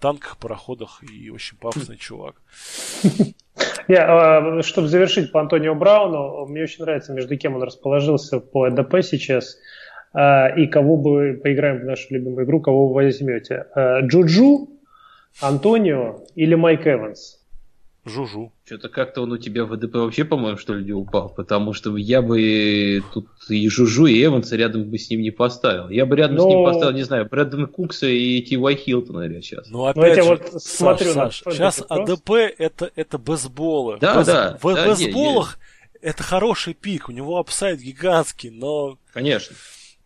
танках, 0.01 0.36
пароходах 0.36 1.02
и 1.02 1.31
очень 1.31 1.56
пафосный 1.56 1.97
чувак. 1.97 2.36
Не, 3.89 4.63
чтобы 4.63 4.89
завершить 4.89 5.33
по 5.33 5.41
Антонио 5.41 5.75
Брауну, 5.75 6.47
мне 6.47 6.63
очень 6.63 6.85
нравится, 6.85 7.13
между 7.13 7.37
кем 7.37 7.57
он 7.57 7.63
расположился 7.63 8.41
по 8.41 8.69
ЭДП 8.69 9.03
сейчас. 9.03 9.59
А, 10.15 10.49
и 10.49 10.67
кого 10.67 10.97
бы 10.97 11.41
поиграем 11.43 11.81
в 11.81 11.85
нашу 11.85 12.07
любимую 12.11 12.45
игру, 12.45 12.61
кого 12.61 12.89
вы 12.89 12.95
возьмете? 12.95 13.67
А, 13.75 14.01
Джуджу, 14.01 14.69
Антонио 15.41 16.25
или 16.35 16.55
Майк 16.55 16.87
Эванс? 16.87 17.41
Жужу. 18.05 18.53
Что-то 18.65 18.89
как-то 18.89 19.23
он 19.23 19.31
у 19.31 19.39
тебя 19.39 19.65
в 19.65 19.69
ВДП 19.69 19.95
вообще, 19.95 20.24
по-моему, 20.24 20.59
что 20.59 20.74
ли, 20.74 20.85
не 20.85 20.93
упал, 20.93 21.29
потому 21.29 21.73
что 21.73 21.97
я 21.97 22.20
бы 22.20 23.01
тут 23.15 23.29
и 23.49 23.69
Жужу, 23.69 24.07
и 24.07 24.24
Эванса 24.24 24.57
рядом 24.57 24.91
бы 24.91 24.99
с 24.99 25.09
ним 25.09 25.23
не 25.23 25.31
поставил. 25.31 25.89
Я 25.89 26.05
бы 26.05 26.16
рядом 26.16 26.37
Но... 26.37 26.43
с 26.43 26.47
ним 26.47 26.65
поставил, 26.65 26.93
не 26.93 27.05
знаю, 27.05 27.29
Брэддена 27.29 27.69
Кукса 27.69 28.09
и 28.09 28.43
Ти 28.43 28.59
Уай 28.59 28.74
Хилтона, 28.74 29.20
наверное, 29.20 29.43
сейчас. 29.43 29.69
Ну, 29.70 29.87
опять 29.87 30.19
ну, 30.19 30.24
же, 30.24 30.29
вот 30.31 30.62
Саш, 30.62 30.62
смотрю 30.62 31.12
Саш, 31.12 31.45
на 31.45 31.53
сейчас 31.53 31.85
ADP 31.89 32.31
это, 32.59 32.91
это 32.97 33.19
best 33.19 33.51
ball 33.51 33.82
ы. 33.82 33.99
Да, 34.01 34.16
Бейс... 34.16 34.27
да. 34.27 34.59
В 34.61 34.74
да, 34.74 34.87
best 34.86 35.13
ball 35.13 35.39
ах 35.39 35.59
это 36.01 36.24
хороший 36.24 36.74
пик, 36.74 37.09
у 37.09 37.12
него 37.12 37.39
upside 37.39 37.81
гигантский, 37.81 38.51
но... 38.51 38.99
Конечно. 39.12 39.55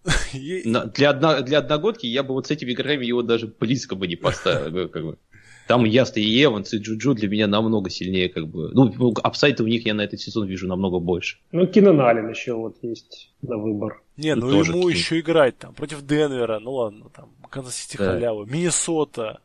Для, 0.33 1.11
одно, 1.11 1.41
для 1.41 1.59
одногодки 1.59 2.07
я 2.07 2.23
бы 2.23 2.35
вот 2.35 2.47
с 2.47 2.51
этими 2.53 2.71
играми 2.71 3.05
его 3.05 3.23
даже 3.23 3.49
близко 3.49 3.97
бы 3.97 4.07
не 4.07 4.15
поставил. 4.15 4.89
Как 4.89 5.03
бы. 5.03 5.19
Там 5.67 5.85
Яста 5.85 6.21
и 6.21 6.45
Эванс, 6.45 6.73
и 6.75 6.79
Джуджу 6.79 7.15
для 7.15 7.29
меня 7.29 7.47
намного 7.47 7.91
сильнее, 7.91 8.29
как 8.29 8.47
бы. 8.49 8.71
Ну, 8.73 8.93
ну 8.97 9.15
upside 9.23 9.59
а 9.59 9.65
у 9.65 9.67
них 9.67 9.85
я 9.87 9.95
на 9.95 10.03
этот 10.03 10.21
сезон 10.21 10.47
вижу 10.47 10.69
намного 10.69 10.99
больше. 11.01 11.39
Ну, 11.53 11.67
Кинан 11.67 12.01
Аллен 12.01 12.29
еще 12.29 12.55
вот 12.55 12.77
есть 12.83 13.33
на 13.43 13.57
выбор. 13.57 14.03
Не, 14.17 14.35
ну, 14.35 14.47
ну 14.47 14.63
ему 14.63 14.83
Кин. 14.83 14.91
еще 14.91 15.21
играть 15.21 15.59
там 15.59 15.75
против 15.75 16.07
Денвера, 16.07 16.59
ну 16.61 16.73
ладно, 16.73 17.07
там, 17.15 17.31
Канзас 17.51 17.75
Сити 17.77 17.97
да. 17.97 18.13
халява, 18.13 18.45
Миннесота, 18.45 19.41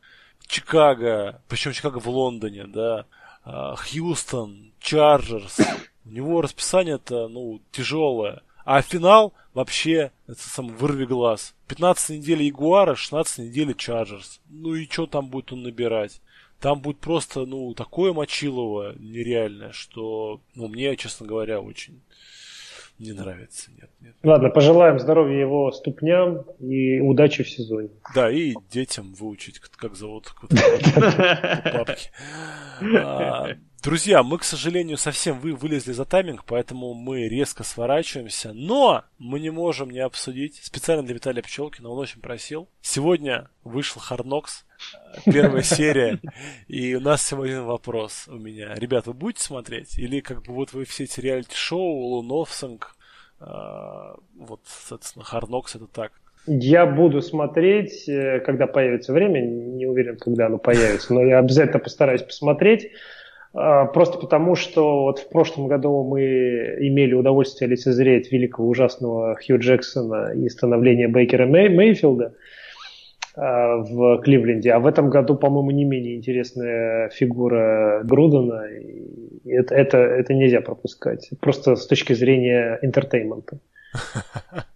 Чикаго, 0.46 1.42
причем 1.48 1.72
Чикаго 1.72 1.98
в 1.98 2.08
Лондоне, 2.08 2.66
да, 2.66 3.06
а, 3.44 3.74
Хьюстон, 3.76 4.72
Чарджерс. 4.78 5.60
У 6.04 6.10
него 6.10 6.40
расписание-то, 6.40 7.28
ну, 7.28 7.60
тяжелое. 7.70 8.42
А 8.64 8.82
финал 8.82 9.34
вообще, 9.54 10.12
это 10.26 10.38
сам 10.38 10.68
вырви 10.68 11.04
глаз. 11.04 11.54
15 11.68 12.18
недель 12.18 12.42
Ягуара, 12.42 12.94
16 12.94 13.38
недель 13.38 13.74
Чарджерс. 13.74 14.40
Ну 14.48 14.74
и 14.74 14.88
что 14.88 15.06
там 15.06 15.28
будет 15.28 15.52
он 15.52 15.62
набирать? 15.62 16.20
Там 16.60 16.80
будет 16.80 16.98
просто, 16.98 17.44
ну, 17.44 17.74
такое 17.74 18.12
мочилово 18.12 18.94
нереальное, 18.98 19.72
что, 19.72 20.40
ну, 20.54 20.68
мне, 20.68 20.96
честно 20.96 21.26
говоря, 21.26 21.60
очень 21.60 22.00
не 23.02 23.12
нравится. 23.12 23.70
Нет, 23.72 23.90
нет. 24.00 24.14
Ладно, 24.22 24.48
пожелаем 24.48 25.00
здоровья 25.00 25.40
его 25.40 25.72
ступням 25.72 26.42
и 26.60 27.00
удачи 27.00 27.42
в 27.42 27.50
сезоне. 27.50 27.88
Да, 28.14 28.30
и 28.30 28.54
детям 28.70 29.12
выучить, 29.14 29.58
как 29.58 29.96
зовут 29.96 30.32
папки. 31.72 32.10
Друзья, 33.82 34.22
мы, 34.22 34.38
к 34.38 34.44
сожалению, 34.44 34.96
совсем 34.96 35.40
вы 35.40 35.54
вылезли 35.54 35.90
за 35.90 36.04
тайминг, 36.04 36.44
поэтому 36.46 36.94
мы 36.94 37.26
резко 37.26 37.64
сворачиваемся. 37.64 38.52
Но 38.52 39.02
мы 39.18 39.40
не 39.40 39.50
можем 39.50 39.90
не 39.90 39.98
обсудить. 39.98 40.60
Специально 40.62 41.02
для 41.02 41.16
Виталия 41.16 41.42
Пчелкина 41.42 41.88
он 41.88 41.98
очень 41.98 42.20
просил. 42.20 42.68
Сегодня 42.80 43.48
вышел 43.64 44.00
Харнокс, 44.00 44.66
первая 45.24 45.62
серия. 45.62 46.20
И 46.68 46.94
у 46.94 47.00
нас 47.00 47.26
сегодня 47.26 47.62
вопрос 47.62 48.28
у 48.28 48.36
меня. 48.36 48.72
Ребят, 48.76 49.08
вы 49.08 49.14
будете 49.14 49.42
смотреть? 49.42 49.98
Или 49.98 50.20
как 50.20 50.44
бы 50.44 50.52
вот 50.52 50.72
вы 50.72 50.84
все 50.84 51.02
эти 51.02 51.18
реалити-шоу, 51.18 51.80
Луновсинг, 51.80 52.94
а, 53.40 54.14
вот, 54.36 54.60
соответственно, 54.64 55.24
Харнокс 55.24 55.74
это 55.74 55.88
так. 55.88 56.12
Я 56.46 56.86
буду 56.86 57.20
смотреть, 57.20 58.08
э, 58.08 58.38
когда 58.46 58.68
появится 58.68 59.12
время. 59.12 59.40
Не 59.40 59.86
уверен, 59.86 60.18
когда 60.18 60.46
оно 60.46 60.58
появится, 60.58 61.12
но 61.12 61.24
я 61.24 61.40
обязательно 61.40 61.80
постараюсь 61.80 62.22
посмотреть. 62.22 62.92
А, 63.54 63.84
просто 63.86 64.18
потому, 64.18 64.54
что 64.54 65.02
вот 65.02 65.18
в 65.18 65.28
прошлом 65.28 65.68
году 65.68 66.04
мы 66.04 66.22
имели 66.80 67.12
удовольствие 67.14 67.68
лицезреть 67.68 68.32
великого 68.32 68.68
ужасного 68.68 69.36
Хью 69.36 69.58
Джексона 69.58 70.32
и 70.34 70.48
становление 70.48 71.08
Бейкера 71.08 71.44
Мей, 71.44 71.68
Мейфилда 71.68 72.34
а, 73.36 73.76
в 73.76 74.22
Кливленде, 74.22 74.72
а 74.72 74.78
в 74.78 74.86
этом 74.86 75.10
году, 75.10 75.36
по-моему, 75.36 75.70
не 75.70 75.84
менее 75.84 76.16
интересная 76.16 77.10
фигура 77.10 78.00
Грудена. 78.04 78.64
Это, 79.44 79.74
это, 79.74 79.98
это 79.98 80.32
нельзя 80.32 80.62
пропускать. 80.62 81.30
Просто 81.40 81.76
с 81.76 81.86
точки 81.86 82.14
зрения 82.14 82.78
entertainment 82.80 83.48
а. 83.48 83.58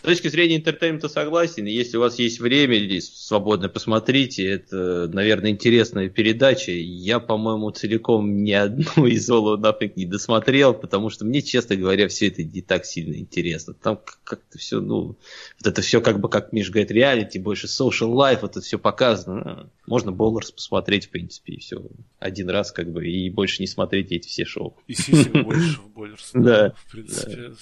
С 0.00 0.02
точки 0.02 0.28
зрения 0.28 0.56
entertainment 0.56 1.04
а 1.04 1.08
согласен. 1.08 1.64
Если 1.64 1.96
у 1.96 2.00
вас 2.00 2.18
есть 2.18 2.38
время 2.38 2.76
или 2.76 3.00
свободно 3.00 3.68
посмотрите, 3.68 4.46
это, 4.46 5.08
наверное, 5.12 5.50
интересная 5.50 6.08
передача. 6.08 6.70
Я, 6.70 7.18
по-моему, 7.18 7.70
целиком 7.72 8.44
ни 8.44 8.52
одну 8.52 9.06
из 9.06 9.28
All 9.28 9.58
Nothing 9.58 9.92
не 9.96 10.06
досмотрел, 10.06 10.72
потому 10.72 11.10
что 11.10 11.24
мне, 11.24 11.42
честно 11.42 11.74
говоря, 11.74 12.06
все 12.06 12.28
это 12.28 12.44
не 12.44 12.62
так 12.62 12.84
сильно 12.84 13.16
интересно. 13.16 13.74
Там 13.74 14.00
как-то 14.22 14.58
все, 14.58 14.80
ну, 14.80 15.16
вот 15.58 15.66
это 15.66 15.82
все 15.82 16.00
как 16.00 16.20
бы, 16.20 16.28
как 16.28 16.52
Миш 16.52 16.70
говорит, 16.70 16.92
реалити, 16.92 17.38
больше 17.38 17.66
social 17.66 18.12
life, 18.12 18.38
вот 18.42 18.52
это 18.52 18.60
все 18.60 18.78
показано. 18.78 19.68
Можно 19.86 20.12
Ballers 20.12 20.52
посмотреть, 20.52 21.06
в 21.06 21.10
принципе, 21.10 21.54
и 21.54 21.58
все. 21.58 21.82
Один 22.20 22.50
раз 22.50 22.70
как 22.70 22.92
бы, 22.92 23.06
и 23.06 23.30
больше 23.30 23.62
не 23.62 23.66
смотреть 23.66 24.12
эти 24.12 24.28
все 24.28 24.44
шоу. 24.44 24.76
И 24.86 24.94
сисек 24.94 25.32
больше 25.44 25.80
в 25.80 25.88
Болларс. 25.88 26.30
Да. 26.34 26.72
В 26.86 26.92
принципе. 26.92 27.52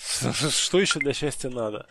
Что 0.50 0.80
еще 0.80 1.00
для 1.00 1.14
счастья 1.14 1.48
надо? 1.48 1.86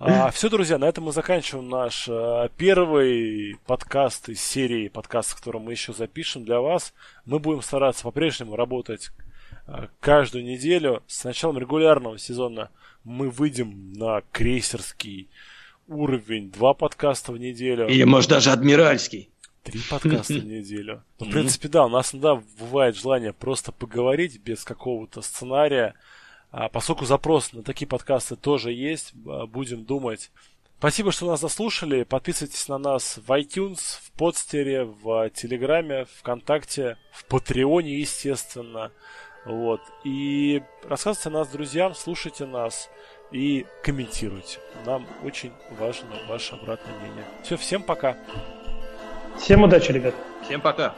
А, 0.00 0.30
все, 0.30 0.48
друзья, 0.48 0.78
на 0.78 0.84
этом 0.84 1.04
мы 1.04 1.12
заканчиваем 1.12 1.68
наш 1.68 2.08
а, 2.08 2.48
первый 2.56 3.56
подкаст 3.66 4.28
из 4.28 4.40
серии 4.40 4.86
подкастов, 4.86 5.38
который 5.38 5.60
мы 5.60 5.72
еще 5.72 5.92
запишем 5.92 6.44
для 6.44 6.60
вас. 6.60 6.94
Мы 7.24 7.40
будем 7.40 7.62
стараться 7.62 8.04
по-прежнему 8.04 8.54
работать 8.54 9.10
а, 9.66 9.88
каждую 9.98 10.44
неделю. 10.44 11.02
С 11.08 11.24
началом 11.24 11.58
регулярного 11.58 12.16
сезона 12.16 12.70
мы 13.02 13.28
выйдем 13.28 13.92
на 13.94 14.22
крейсерский 14.30 15.28
уровень. 15.88 16.52
Два 16.52 16.74
подкаста 16.74 17.32
в 17.32 17.38
неделю. 17.38 17.88
Или, 17.88 18.04
может, 18.04 18.30
даже 18.30 18.52
адмиральский. 18.52 19.30
Три 19.64 19.80
подкаста 19.90 20.34
в 20.34 20.44
неделю. 20.44 21.02
Ну, 21.18 21.26
в 21.26 21.30
принципе, 21.32 21.66
да, 21.66 21.86
у 21.86 21.88
нас 21.88 22.14
иногда 22.14 22.40
бывает 22.60 22.96
желание 22.96 23.32
просто 23.32 23.72
поговорить 23.72 24.40
без 24.44 24.62
какого-то 24.62 25.22
сценария. 25.22 25.96
А 26.50 26.68
поскольку 26.68 27.04
запрос 27.04 27.52
на 27.52 27.62
такие 27.62 27.86
подкасты 27.86 28.36
тоже 28.36 28.72
есть, 28.72 29.14
будем 29.14 29.84
думать. 29.84 30.30
Спасибо, 30.78 31.10
что 31.10 31.26
нас 31.26 31.40
заслушали. 31.40 32.04
Подписывайтесь 32.04 32.68
на 32.68 32.78
нас 32.78 33.18
в 33.18 33.30
iTunes, 33.32 33.80
в 34.00 34.12
подстере, 34.12 34.84
в 34.84 35.28
Телеграме, 35.30 36.06
ВКонтакте, 36.20 36.96
в 37.12 37.24
Патреоне, 37.24 37.98
естественно. 37.98 38.92
Вот. 39.44 39.80
И 40.04 40.62
рассказывайте 40.84 41.30
о 41.30 41.32
нас 41.32 41.48
друзьям, 41.48 41.94
слушайте 41.94 42.46
нас 42.46 42.90
и 43.32 43.66
комментируйте. 43.82 44.60
Нам 44.86 45.06
очень 45.24 45.52
важно 45.78 46.08
ваше 46.28 46.54
обратное 46.54 46.94
мнение. 47.00 47.24
Все, 47.42 47.56
всем 47.56 47.82
пока. 47.82 48.16
Всем 49.38 49.64
удачи, 49.64 49.90
ребят. 49.90 50.14
Всем 50.44 50.60
пока. 50.60 50.94